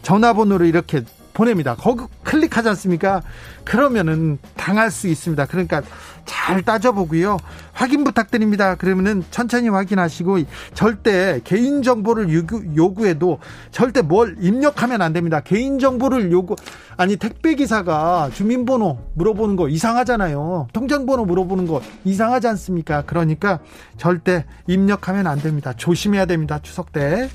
전화번호로 0.03 0.65
이렇게 0.65 1.03
보냅니다. 1.33 1.75
거기 1.75 2.03
클릭하지 2.23 2.69
않습니까? 2.69 3.21
그러면은 3.63 4.37
당할 4.55 4.91
수 4.91 5.07
있습니다. 5.07 5.45
그러니까 5.45 5.81
잘 6.25 6.61
따져보고요. 6.61 7.37
확인 7.73 8.03
부탁드립니다. 8.03 8.75
그러면은 8.75 9.23
천천히 9.31 9.69
확인하시고 9.69 10.39
절대 10.73 11.39
개인 11.43 11.81
정보를 11.81 12.31
요구, 12.33 12.63
요구해도 12.75 13.39
절대 13.71 14.01
뭘 14.01 14.35
입력하면 14.39 15.01
안 15.01 15.13
됩니다. 15.13 15.39
개인 15.41 15.79
정보를 15.79 16.31
요구, 16.31 16.55
아니, 16.97 17.15
택배 17.15 17.55
기사가 17.55 18.29
주민번호 18.33 18.99
물어보는 19.15 19.55
거 19.55 19.69
이상하잖아요. 19.69 20.67
통장번호 20.73 21.25
물어보는 21.25 21.67
거 21.67 21.81
이상하지 22.03 22.47
않습니까? 22.47 23.03
그러니까 23.05 23.59
절대 23.97 24.45
입력하면 24.67 25.27
안 25.27 25.39
됩니다. 25.39 25.73
조심해야 25.73 26.25
됩니다. 26.25 26.59
추석 26.61 26.91
때. 26.91 27.29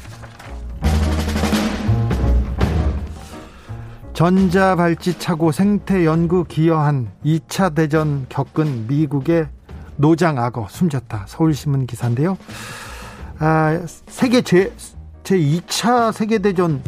전자발찌 4.16 5.18
차고 5.18 5.52
생태 5.52 6.06
연구 6.06 6.44
기여한 6.44 7.10
2차 7.22 7.74
대전 7.74 8.24
겪은 8.30 8.86
미국의 8.86 9.46
노장 9.96 10.38
악어 10.38 10.68
숨졌다. 10.70 11.26
서울신문 11.28 11.86
기사인데요. 11.86 12.38
아, 13.38 13.78
세계 14.06 14.40
제, 14.40 14.72
제 15.22 15.36
2차 15.36 16.12
세계대전 16.12 16.82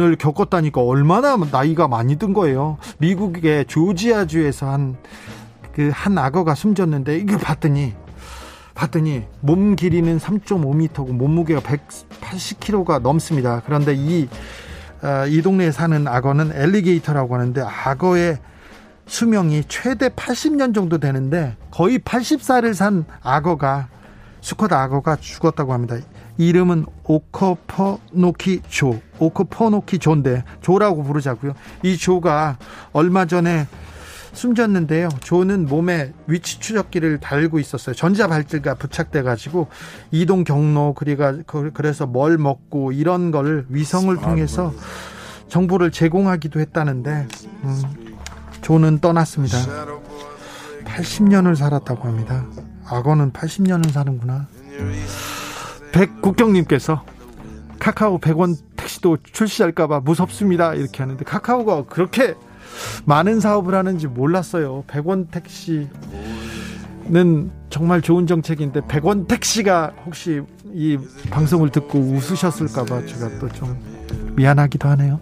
을 0.00 0.16
겪었다니까 0.16 0.80
얼마나 0.80 1.36
나이가 1.36 1.88
많이 1.88 2.16
든 2.16 2.32
거예요. 2.32 2.78
미국의 2.96 3.66
조지아주에서 3.66 4.66
한, 4.66 4.96
그, 5.74 5.90
한 5.92 6.16
악어가 6.16 6.54
숨졌는데, 6.54 7.18
이거 7.18 7.36
봤더니, 7.36 7.92
봤더니, 8.74 9.24
몸 9.42 9.76
길이는 9.76 10.16
3.5m고, 10.16 11.12
몸무게가 11.12 11.60
180kg가 11.60 13.02
넘습니다. 13.02 13.60
그런데 13.66 13.94
이, 13.94 14.26
어, 14.26 14.69
이 15.28 15.42
동네에 15.42 15.70
사는 15.70 16.06
악어는 16.06 16.52
엘리게이터라고 16.54 17.34
하는데 17.34 17.62
악어의 17.62 18.38
수명이 19.06 19.64
최대 19.68 20.08
80년 20.08 20.74
정도 20.74 20.98
되는데 20.98 21.56
거의 21.70 21.98
80살을 21.98 22.74
산 22.74 23.04
악어가 23.22 23.88
수컷 24.40 24.72
악어가 24.72 25.16
죽었다고 25.16 25.72
합니다. 25.72 25.96
이름은 26.38 26.86
오커퍼노키 27.04 28.62
조, 28.68 29.00
오커퍼노키 29.18 29.98
조인데 29.98 30.44
조라고 30.62 31.02
부르자고요. 31.02 31.54
이 31.82 31.96
조가 31.96 32.56
얼마 32.92 33.26
전에 33.26 33.66
숨졌는데요. 34.32 35.08
조는 35.20 35.66
몸에 35.66 36.12
위치 36.26 36.60
추적기를 36.60 37.18
달고 37.18 37.58
있었어요. 37.58 37.94
전자 37.94 38.26
발찌가 38.28 38.74
부착돼 38.74 39.22
가지고 39.22 39.68
이동 40.10 40.44
경로 40.44 40.94
그리가 40.94 41.38
그래서 41.74 42.06
뭘 42.06 42.38
먹고 42.38 42.92
이런 42.92 43.30
걸 43.30 43.66
위성을 43.68 44.14
통해서 44.16 44.72
정보를 45.48 45.90
제공하기도 45.90 46.60
했다는데 46.60 47.26
음, 47.64 47.82
조는 48.62 49.00
떠났습니다. 49.00 49.58
80년을 50.84 51.56
살았다고 51.56 52.08
합니다. 52.08 52.46
악어는 52.86 53.32
80년을 53.32 53.90
사는구나. 53.90 54.46
백국경님께서 55.92 57.04
카카오 57.78 58.18
100원 58.20 58.56
택시도 58.76 59.18
출시할까봐 59.22 60.00
무섭습니다. 60.00 60.74
이렇게 60.74 61.02
하는데 61.02 61.24
카카오가 61.24 61.84
그렇게 61.84 62.34
많은 63.04 63.40
사업을 63.40 63.74
하는지 63.74 64.06
몰랐어요. 64.06 64.84
100원 64.86 65.30
택시는 65.30 65.90
정말 67.70 68.02
좋은 68.02 68.26
정책인데 68.26 68.80
100원 68.82 69.28
택시가 69.28 69.92
혹시 70.06 70.42
이 70.72 70.98
방송을 71.30 71.70
듣고 71.70 71.98
웃으셨을까 71.98 72.84
봐 72.84 73.04
제가 73.04 73.38
또 73.38 73.48
좀 73.48 73.76
미안하기도 74.36 74.88
하네요. 74.90 75.20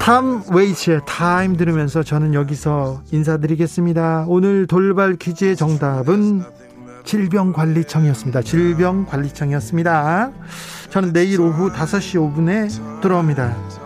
탐 0.00 0.42
웨이츠의 0.50 1.02
타임 1.06 1.56
들으면서 1.56 2.02
저는 2.02 2.34
여기서 2.34 3.02
인사드리겠습니다. 3.12 4.24
오늘 4.26 4.66
돌발 4.66 5.16
퀴즈의 5.16 5.54
정답은 5.56 6.42
질병관리청이었습니다. 7.04 8.42
질병관리청이었습니다. 8.42 10.30
저는 10.90 11.12
내일 11.12 11.40
오후 11.40 11.70
5시 11.70 12.34
5분에 12.34 13.00
돌아옵니다. 13.02 13.81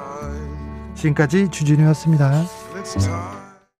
지금까지 0.96 1.48
주진우였습니다. 1.50 2.44